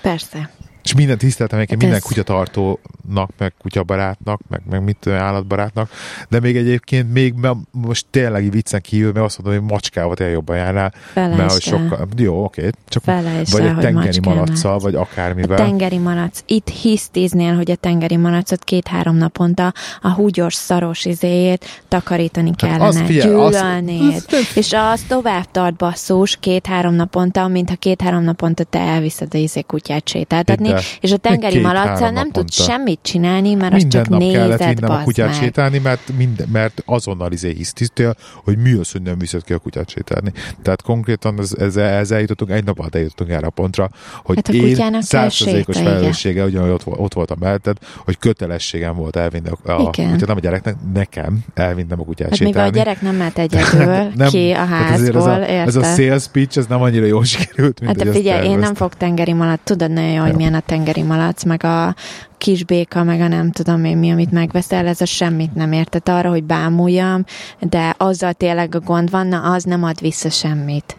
Persze. 0.03 0.51
És 0.85 0.95
minden 0.95 1.19
tiszteltem 1.19 1.59
hát 1.59 1.71
minden 1.71 1.93
ez... 1.93 2.03
kutyatartónak, 2.03 3.31
meg 3.39 3.53
kutyabarátnak, 3.59 4.41
meg, 4.49 4.61
meg 4.71 4.83
mit 4.83 5.07
állatbarátnak, 5.07 5.91
de 6.29 6.41
még 6.41 6.57
egyébként 6.57 7.13
még 7.13 7.35
most 7.71 8.07
tényleg 8.11 8.51
viccen 8.51 8.81
kívül, 8.81 9.13
mert 9.13 9.25
azt 9.25 9.43
mondom, 9.43 9.61
hogy 9.61 9.71
macskával 9.71 10.15
tényleg 10.15 10.35
jobban 10.35 10.57
járnál, 10.57 10.93
Felejtsd 11.13 11.39
mert 11.39 11.53
hogy 11.53 11.63
sokkal, 11.63 12.09
jó, 12.17 12.45
oké, 12.45 12.71
csak 12.89 13.03
Felejtsd 13.03 13.53
vagy 13.53 13.67
egy 13.67 13.77
tengeri 13.77 14.21
malaccal, 14.23 14.79
vagy 14.79 14.95
akármivel. 14.95 15.57
A 15.57 15.65
tengeri 15.65 15.99
malac. 15.99 16.43
Itt 16.47 16.69
hisztíznél, 16.69 17.55
hogy 17.55 17.71
a 17.71 17.77
tengeri 17.77 18.17
malacot 18.17 18.65
két-három 18.65 19.17
naponta 19.17 19.73
a 20.01 20.09
húgyos 20.09 20.55
szaros 20.55 21.05
izéjét 21.05 21.83
takarítani 21.89 22.51
hát 22.57 22.57
kellene, 22.57 22.99
hát 22.99 23.09
gyűlölnéd, 23.09 24.25
az, 24.27 24.51
és 24.55 24.73
az 24.73 25.05
tovább 25.09 25.51
tart 25.51 25.77
basszus 25.77 26.37
két-három 26.41 26.95
naponta, 26.95 27.49
mintha 27.49 27.77
két-három 27.77 28.23
naponta 28.23 28.65
te 28.65 28.79
elviszed 28.79 29.35
a 29.35 29.39
izé 29.39 29.61
kutyát 29.61 30.09
sétáltatni, 30.09 30.74
és 31.01 31.13
a 31.13 31.17
tengeri 31.17 31.61
malaccal 31.61 32.11
nem 32.11 32.31
tud 32.31 32.53
semmit 32.53 32.99
csinálni, 33.03 33.55
mert 33.55 33.73
Minden 33.73 34.01
az 34.01 34.07
csak 34.07 34.09
nap 34.09 34.33
kellett 34.33 34.65
vinnem 34.65 34.91
a 34.91 35.03
kutyát 35.03 35.29
meg. 35.29 35.37
sétálni, 35.37 35.79
mert, 35.79 36.01
mind, 36.17 36.45
mert 36.53 36.83
azonnal 36.87 37.33
izé 37.33 37.53
hisztisztél, 37.53 38.15
hogy 38.45 38.59
mi 38.59 38.73
az, 38.73 38.93
hogy 38.93 39.03
nem 39.03 39.19
viszed 39.19 39.45
ki 39.45 39.53
a 39.53 39.59
kutyát 39.59 39.89
sétálni. 39.89 40.33
Tehát 40.63 40.83
konkrétan 40.83 41.39
ez, 41.39 41.53
ez, 41.59 41.77
ez 41.77 42.11
eljutottunk, 42.11 42.51
egy 42.51 42.65
nap 42.65 42.79
alatt 42.79 42.95
eljutottunk 42.95 43.31
erre 43.31 43.47
a 43.47 43.51
pontra, 43.51 43.91
hogy 44.25 44.37
hát 44.37 44.49
a 44.49 44.53
én 44.53 45.03
százszerzékos 45.03 45.77
felelőssége, 45.77 46.45
ugyanúgy 46.45 46.71
ott, 46.71 46.87
ott 46.87 47.15
voltam 47.15 47.37
melletted, 47.41 47.77
hogy 48.05 48.19
kötelességem 48.19 48.97
volt 48.97 49.17
elvinni 49.17 49.49
a, 49.49 49.73
a 49.73 49.85
kutyát, 49.85 50.27
nem 50.27 50.37
a 50.37 50.41
gyereknek, 50.41 50.77
nekem 50.95 51.45
elvinnem 51.55 52.01
a 52.01 52.05
kutyát 52.05 52.29
hát 52.29 52.39
sétálni. 52.39 52.57
mivel 52.57 52.69
a 52.69 52.85
gyerek 52.85 53.01
nem 53.01 53.17
mehet 53.17 53.39
egyedül 53.45 54.11
nem, 54.15 54.29
ki 54.29 54.51
a 54.51 54.65
házból, 54.65 55.21
ez 55.21 55.27
a, 55.27 55.51
ez 55.51 55.77
a 55.77 55.83
sales 55.83 56.27
pitch, 56.27 56.59
ez 56.59 56.67
nem 56.67 56.83
annyira 56.83 57.07
jól 57.07 57.25
sikerült, 57.35 57.81
mint 57.81 58.03
Hát 58.03 58.09
figyelj, 58.15 58.49
én 58.49 58.59
nem 58.59 58.75
fog 58.75 58.95
tengeri 58.95 59.33
malac, 59.33 59.61
tudod 59.65 59.91
nagyon 59.91 60.11
jó, 60.11 60.23
hogy 60.23 60.35
milyen 60.35 60.55
a 60.55 60.61
tengeri 60.67 61.03
malac, 61.03 61.45
meg 61.45 61.65
a 61.65 61.95
kisbéka, 62.39 63.03
meg 63.03 63.21
a 63.21 63.29
nem 63.29 63.51
tudom 63.51 63.85
én 63.85 63.97
mi, 63.97 64.11
amit 64.11 64.31
megveszel, 64.31 64.87
ez 64.87 65.01
a 65.01 65.05
semmit 65.07 65.55
nem 65.55 65.73
értet 65.73 66.09
arra, 66.09 66.29
hogy 66.29 66.45
bámuljam, 66.45 67.25
de 67.61 67.95
azzal 67.99 68.33
tényleg 68.33 68.75
a 68.75 68.81
gond 68.81 69.11
van, 69.11 69.27
na 69.27 69.53
az 69.53 69.65
nem 69.65 69.85
ad 69.85 70.01
vissza 70.01 70.31
semmit. 70.31 70.97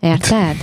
Érted? 0.00 0.56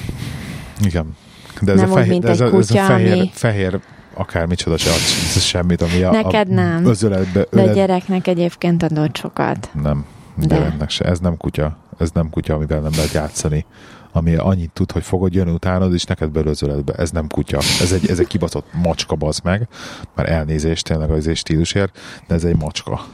Igen. 0.82 1.16
De 1.62 1.72
ez, 1.72 1.80
nem 1.80 1.92
a, 1.92 1.94
fehér, 1.94 2.14
úgy, 2.14 2.26
ez, 2.26 2.40
a, 2.40 2.50
kutya, 2.50 2.80
ez 2.80 2.86
a 2.86 2.88
fehér, 2.88 3.14
ami... 3.14 3.30
fehér 3.34 3.80
akár 4.14 4.46
micsoda 4.46 4.78
se 4.78 4.90
ad 4.90 5.00
semmit, 5.42 5.82
ami 5.82 6.02
a, 6.02 6.12
Neked 6.12 6.48
nem. 6.48 6.86
özöletbe 6.86 7.46
De 7.52 7.62
a 7.62 7.74
gyereknek 7.74 8.28
egyébként 8.28 8.84
adott 8.84 9.16
sokat. 9.16 9.70
Nem, 9.82 10.06
De. 10.36 10.46
gyereknek 10.56 10.90
se. 10.90 11.06
Ez 11.06 11.20
nem 11.20 11.38
kutya. 11.38 11.78
Ez 12.00 12.12
nem 12.12 12.30
kutya, 12.30 12.54
amivel 12.54 12.80
nem 12.80 12.92
lehet 12.96 13.12
játszani. 13.12 13.66
Ami 14.18 14.36
annyit 14.36 14.72
tud, 14.72 14.92
hogy 14.92 15.04
fogod 15.04 15.34
jönni 15.34 15.52
utánad, 15.52 15.94
és 15.94 16.04
neked 16.04 16.30
belőle 16.30 16.52
az 16.52 16.62
öletbe. 16.62 16.94
Ez 16.94 17.12
nem 17.12 17.28
kutya. 17.28 17.58
Ez 17.58 17.92
egy, 17.92 18.10
ez 18.10 18.20
egy 18.20 18.28
kibaszott 18.28 18.74
macska, 18.74 19.16
bazd 19.16 19.44
meg. 19.44 19.68
Már 20.16 20.30
elnézést 20.32 20.86
tényleg 20.86 21.12
az 21.12 21.30
stílusért, 21.34 22.00
de 22.28 22.34
ez 22.34 22.44
egy 22.44 22.56
macska. 22.56 23.06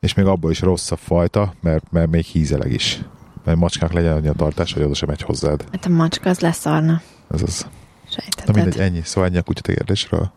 És 0.00 0.14
még 0.14 0.26
abból 0.26 0.50
is 0.50 0.60
rossz 0.60 0.90
a 0.90 0.96
fajta, 0.96 1.54
mert, 1.60 1.90
mert 1.90 2.10
még 2.10 2.24
hízeleg 2.24 2.72
is. 2.72 3.02
Mert 3.44 3.58
macskák 3.58 3.92
legyen 3.92 4.12
annyi 4.12 4.28
a 4.28 4.32
tartás, 4.32 4.72
hogy 4.72 4.82
oda 4.82 4.94
sem 4.94 5.08
megy 5.08 5.22
hozzád. 5.22 5.64
Hát 5.72 5.84
a 5.84 5.88
macska 5.88 6.30
az 6.30 6.40
leszarna. 6.40 7.02
Ez 7.30 7.42
az. 7.42 7.60
Na 7.62 8.10
Sejteted. 8.10 8.54
mindegy, 8.54 8.78
ennyi. 8.78 9.00
Szóval 9.04 9.28
ennyi 9.28 9.38
a 9.38 9.42
kutyategérlésről. 9.42 10.32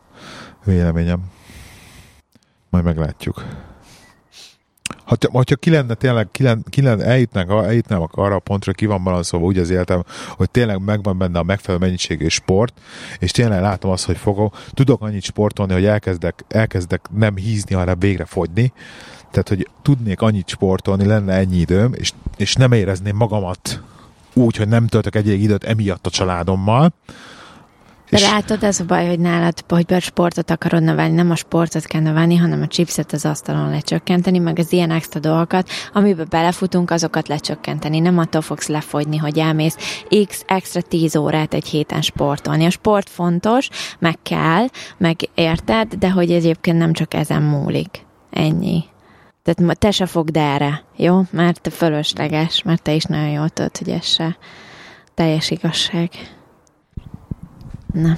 Véleményem. 0.64 1.20
Majd 2.70 2.84
meglátjuk. 2.84 3.46
Ha, 5.04 5.16
hogyha 5.22 5.56
ki 5.56 5.70
lenne 5.70 5.94
tényleg, 5.94 6.28
ki 6.32 6.44
lenne, 6.44 6.62
ki 6.70 6.82
lenne, 6.82 7.04
eljutnánk, 7.04 7.50
eljutnánk 7.50 8.14
arra 8.14 8.36
a 8.36 8.40
pontra, 8.40 8.72
ki 8.72 8.86
van 8.86 9.04
balanszolva 9.04 9.46
úgy 9.46 9.58
az 9.58 9.70
életem, 9.70 10.04
hogy 10.28 10.50
tényleg 10.50 10.82
megvan 10.82 11.18
benne 11.18 11.40
a 11.40 11.44
megfelelő 11.44 11.86
mennyiségű 11.86 12.28
sport, 12.28 12.74
és 13.20 13.32
tényleg 13.32 13.62
látom 13.62 13.92
azt, 13.92 14.06
hogy 14.06 14.18
fogom, 14.18 14.52
tudok 14.74 15.02
annyit 15.02 15.24
sportolni, 15.24 15.74
hogy 15.74 15.86
elkezdek, 15.86 16.44
elkezdek 16.48 17.06
nem 17.12 17.36
hízni, 17.36 17.76
hanem 17.76 18.00
végre 18.00 18.26
fogyni. 18.26 18.74
Tehát, 19.32 19.50
hogy 19.50 19.68
tudnék 19.82 20.22
annyit 20.22 20.48
sportolni, 20.48 21.06
lenne 21.06 21.34
ennyi 21.34 21.58
időm, 21.58 21.94
és, 21.94 22.12
és 22.38 22.56
nem 22.56 22.72
érezném 22.72 23.16
magamat 23.16 23.82
úgy, 24.34 24.56
hogy 24.56 24.68
nem 24.68 24.88
töltök 24.88 25.16
egy 25.16 25.28
időt 25.28 25.64
emiatt 25.64 26.06
a 26.06 26.10
családommal. 26.10 26.94
De 28.10 28.18
És- 28.18 28.24
látod, 28.24 28.64
ez 28.64 28.80
a 28.80 28.86
baj, 28.86 29.08
hogy 29.08 29.20
nálad, 29.20 29.54
hogy 29.68 29.96
sportot 30.00 30.52
akarod 30.52 30.84
növelni, 30.84 31.16
nem 31.16 31.32
a 31.32 31.36
sportot 31.36 31.86
kell 31.86 32.02
növelni, 32.02 32.36
hanem 32.36 32.62
a 32.62 32.68
chipset 32.68 33.12
az 33.12 33.26
asztalon 33.26 33.70
lecsökkenteni, 33.70 34.38
meg 34.40 34.60
az 34.60 34.72
ilyen 34.72 34.92
extra 34.92 35.20
dolgokat, 35.20 35.70
amiben 35.94 36.28
belefutunk, 36.30 36.92
azokat 36.92 37.28
lecsökkenteni. 37.28 38.00
Nem 38.00 38.18
attól 38.18 38.42
fogsz 38.42 38.68
lefogyni, 38.68 39.18
hogy 39.18 39.38
elmész 39.38 40.06
x 40.28 40.44
extra 40.48 40.82
10 40.82 41.16
órát 41.16 41.54
egy 41.54 41.68
héten 41.68 42.02
sportolni. 42.02 42.66
A 42.66 42.70
sport 42.70 43.10
fontos, 43.10 43.70
meg 44.00 44.18
kell, 44.24 44.66
meg 44.98 45.30
érted, 45.34 45.94
de 45.94 46.10
hogy 46.10 46.32
egyébként 46.32 46.78
nem 46.78 46.94
csak 46.94 47.14
ezen 47.14 47.42
múlik. 47.42 48.06
Ennyi. 48.30 48.84
Tehát 49.44 49.80
te 49.80 49.92
se 49.92 50.06
fogd 50.06 50.38
erre, 50.38 50.84
jó? 50.96 51.22
Mert 51.32 51.62
te 51.62 51.70
fölösleges, 51.70 52.64
mert 52.64 52.82
te 52.82 52.94
is 52.94 53.04
nagyon 53.04 53.30
jól 53.30 53.50
tudod, 53.50 53.78
hogy 53.78 53.90
ez 53.90 54.06
se 54.06 54.38
teljes 55.14 55.50
igazság. 55.52 56.10
Na. 57.94 58.18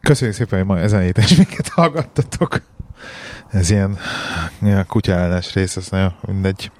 Köszönjük 0.00 0.36
szépen, 0.36 0.58
hogy 0.58 0.68
ma 0.68 0.78
ezen 0.78 1.00
héten 1.00 1.24
is 1.24 1.36
minket 1.36 1.68
hallgattatok. 1.68 2.62
Ez 3.50 3.70
ilyen, 3.70 3.98
ilyen 4.62 4.86
kutyaellenes 4.86 5.54
rész, 5.54 5.76
ez 5.76 5.88
nagyon 5.88 6.14
mindegy. 6.26 6.70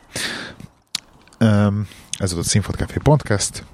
Um, 1.41 1.87
ez 2.19 2.33
volt 2.33 2.45
a 2.45 2.49
Színfot 2.49 2.77
Café 2.77 3.01
Podcast. 3.03 3.65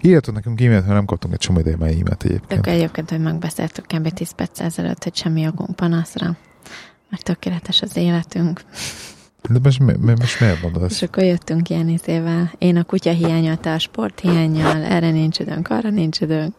Írjatok 0.00 0.34
nekünk 0.34 0.60
e-mailt, 0.60 0.82
mert 0.82 0.94
nem 0.94 1.04
kaptunk 1.04 1.34
egy 1.34 1.40
csomó 1.40 1.58
ideje 1.58 1.76
már 1.76 1.88
e-mailt 1.88 2.24
egyébként. 2.24 2.62
Tök 2.62 2.74
egyébként, 2.74 3.10
hogy 3.10 3.20
megbeszéltük 3.20 3.86
kb. 3.86 4.08
10 4.12 4.30
perc 4.30 4.60
ezelőtt, 4.60 5.02
hogy 5.02 5.16
semmi 5.16 5.40
jogunk 5.40 5.76
panaszra. 5.76 6.36
Mert 7.10 7.24
tökéletes 7.24 7.82
az 7.82 7.96
életünk. 7.96 8.60
De 9.48 9.58
most, 9.62 9.78
mi, 9.78 10.12
most 10.18 10.40
miért 10.40 10.62
mondod 10.62 10.82
És 10.82 10.90
ezt? 10.90 11.02
akkor 11.02 11.22
jöttünk 11.22 11.68
ilyen 11.68 11.88
izével. 11.88 12.52
Én 12.58 12.76
a 12.76 12.84
kutya 12.84 13.10
hiányal, 13.10 13.56
te 13.56 13.72
a 13.72 13.78
sport 13.78 14.20
hiányjal, 14.20 14.82
erre 14.82 15.10
nincs 15.10 15.38
időnk, 15.38 15.68
arra 15.68 15.90
nincs 15.90 16.20
időnk. 16.20 16.54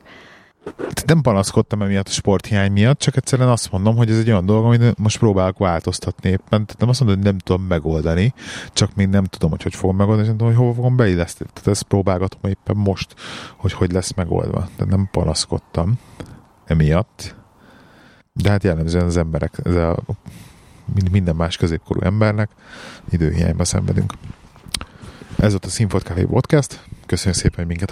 Nem 1.06 1.22
panaszkodtam 1.22 1.82
emiatt 1.82 2.08
a 2.08 2.12
sporthiány 2.12 2.72
miatt, 2.72 3.00
csak 3.00 3.16
egyszerűen 3.16 3.50
azt 3.50 3.72
mondom, 3.72 3.96
hogy 3.96 4.10
ez 4.10 4.18
egy 4.18 4.30
olyan 4.30 4.46
dolog, 4.46 4.66
amit 4.66 4.98
most 4.98 5.20
próbálok 5.20 5.58
változtatni 5.58 6.30
éppen. 6.30 6.66
Tehát 6.66 6.76
nem 6.78 6.90
azt 6.90 7.00
mondom, 7.00 7.18
hogy 7.18 7.26
nem 7.26 7.38
tudom 7.38 7.62
megoldani, 7.62 8.34
csak 8.74 8.96
még 8.96 9.08
nem 9.08 9.24
tudom, 9.24 9.50
hogy 9.50 9.64
hogy 9.64 9.76
fogom 9.76 9.96
megoldani, 9.96 10.22
és 10.22 10.28
nem 10.28 10.38
tudom, 10.38 10.54
hogy 10.54 10.64
hova 10.64 10.76
fogom 10.76 10.96
beilleszteni. 10.96 11.50
Tehát 11.54 11.68
ezt 11.68 11.84
próbálgatom 11.84 12.52
éppen 12.52 12.76
most, 12.76 13.16
hogy 13.58 13.74
hogy 13.74 13.92
lesz 13.92 14.14
megoldva. 14.14 14.70
Tehát 14.76 14.94
nem 14.94 15.10
panaszkodtam 15.12 16.00
emiatt. 16.66 17.36
De 18.34 18.50
hát 18.50 18.64
jellemzően 18.64 19.06
az 19.06 19.18
emberek, 19.18 19.54
ez 19.64 19.76
a, 19.76 19.98
mind- 20.94 21.12
minden 21.12 21.36
más 21.36 21.58
középkorú 21.58 22.02
embernek 22.02 22.50
időhiányba 23.10 23.64
szenvedünk. 23.64 24.14
Ez 25.38 25.52
volt 25.52 25.66
a 25.66 25.70
Színfolt 25.70 26.04
Café 26.04 26.24
Podcast. 26.24 26.80
Köszönjük 27.06 27.42
szépen, 27.42 27.58
hogy 27.58 27.68
minket. 27.68 27.92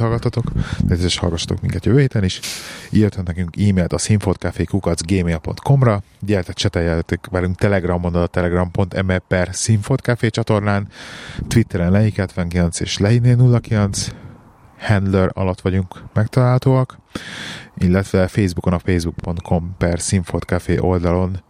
De 0.84 0.96
és 0.96 1.18
hallgassatok 1.18 1.62
minket 1.62 1.86
jövő 1.86 2.00
héten 2.00 2.24
is. 2.24 2.40
Írjatok 2.90 3.26
nekünk 3.26 3.56
e-mailt 3.58 3.94
a 3.94 3.98
színfoltcafé.gmail.com-ra. 3.98 6.04
Gyertek, 6.20 6.56
cseteljetek 6.56 7.28
velünk 7.32 7.56
Telegramon, 7.56 8.16
a 8.16 8.26
telegram.me 8.26 9.20
per 9.20 9.50
színfoltcafé 9.52 10.30
csatornán. 10.30 10.88
Twitteren 11.48 11.92
leik79 11.94 12.82
és 12.82 12.98
lehinél 12.98 13.60
09 13.62 14.08
handler 14.80 15.30
alatt 15.34 15.62
vagyunk 15.62 16.04
megtalálhatóak, 16.14 16.98
illetve 17.78 18.28
Facebookon 18.28 18.74
a 18.74 18.80
facebook.com 18.80 19.76
per 19.78 20.00
színfoltcafé 20.00 20.78
oldalon 20.78 21.42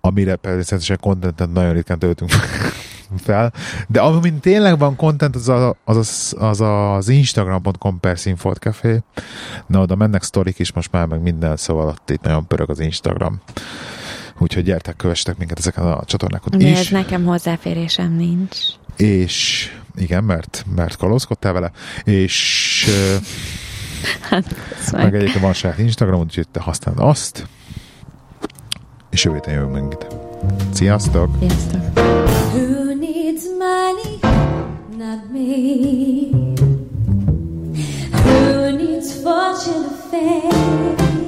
amire 0.00 0.34
természetesen 0.34 0.98
contentet 1.00 1.52
nagyon 1.52 1.72
ritkán 1.72 1.98
töltünk 1.98 2.30
fel, 3.24 3.52
de 3.88 4.00
amin 4.00 4.40
tényleg 4.40 4.78
van 4.78 4.96
content, 4.96 5.34
az 5.34 5.48
a, 5.48 5.76
az, 5.84 5.96
az, 5.96 6.34
az, 6.38 6.60
az 6.60 7.08
instagram.com 7.08 8.00
per 8.00 8.18
színfoltcafé. 8.18 9.02
Na, 9.66 9.80
oda 9.80 9.94
mennek 9.94 10.22
sztorik 10.22 10.58
is 10.58 10.72
most 10.72 10.92
már, 10.92 11.06
meg 11.06 11.20
minden, 11.22 11.56
szóval 11.56 11.86
ott 11.86 12.10
itt 12.10 12.22
nagyon 12.22 12.46
pörög 12.46 12.70
az 12.70 12.80
Instagram. 12.80 13.40
Úgyhogy 14.38 14.64
gyertek, 14.64 14.96
kövessetek 14.96 15.38
minket 15.38 15.58
ezeken 15.58 15.84
a 15.84 16.04
csatornákon 16.04 16.62
ez 16.62 16.80
is. 16.80 16.88
nekem 16.88 17.24
hozzáférésem 17.24 18.12
nincs. 18.12 18.56
És 18.96 19.68
igen, 19.96 20.24
mert, 20.24 20.64
mert 20.74 20.96
kalózkodtál 20.96 21.52
vele, 21.52 21.70
és 22.04 22.86
Hát, 24.30 24.54
meg 24.92 25.14
egyébként 25.14 25.40
van 25.40 25.52
saját 25.52 25.78
Instagramod, 25.78 26.26
úgyhogy 26.26 26.48
te 26.48 26.60
használd 26.60 26.98
azt. 26.98 27.46
És 29.10 29.24
jövő 29.24 29.36
héten 29.36 29.54
jövünk 29.54 29.72
megint. 29.72 30.06
Sziasztok! 30.72 31.28
Sziasztok. 31.38 31.80
Who 32.52 32.94
needs 32.94 33.42
money? 33.58 34.18
Not 34.96 35.32
me. 35.32 35.46
Who 38.12 38.70
needs 38.76 39.12
fortune 39.22 39.86
or 39.86 39.96
fame? 40.10 41.19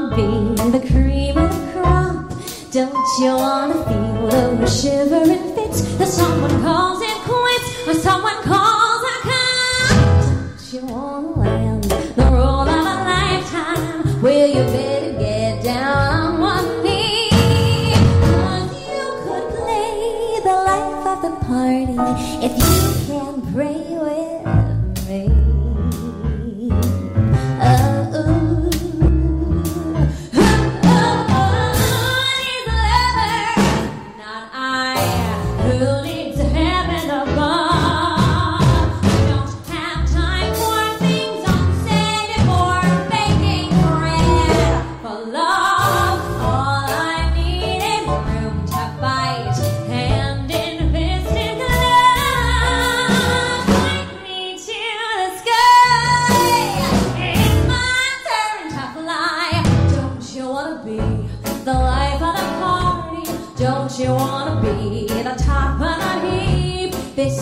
Wanna 0.00 0.16
be 0.16 0.78
the 0.78 0.86
cream 0.92 1.36
of 1.36 1.50
the 1.50 1.72
crop? 1.72 2.32
Don't 2.70 3.08
you 3.20 3.34
wanna 3.34 3.74
feel 3.84 4.28
those 4.28 4.80
shivering 4.82 5.54
fits 5.54 5.82
that 5.96 6.08
someone 6.08 6.62
calls 6.62 7.02
it 7.02 7.16
quits 7.28 7.88
or 7.88 7.94
someone 7.94 8.40
calls 8.42 9.02
a 9.02 9.16
cop? 9.28 9.98
Don't 10.24 10.72
you 10.72 10.80
wanna 10.86 11.40
land 11.40 11.84
the 11.84 12.24
role 12.24 12.68
of 12.68 12.68
a 12.68 12.96
lifetime? 13.10 14.22
Well, 14.22 14.48
you 14.48 14.62
better 14.74 15.12
get 15.18 15.64
down 15.64 16.24
on 16.24 16.40
one 16.40 16.82
knee. 16.82 17.92
'Cause 18.22 18.72
you 18.88 19.04
could 19.24 19.48
play 19.58 20.40
the 20.48 20.56
life 20.70 21.06
of 21.12 21.18
the 21.26 21.32
party 21.46 21.98
if 22.46 22.52
you 22.56 23.06
can 23.06 23.34
pray 23.52 23.89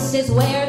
This 0.09 0.25
is 0.25 0.31
where 0.31 0.68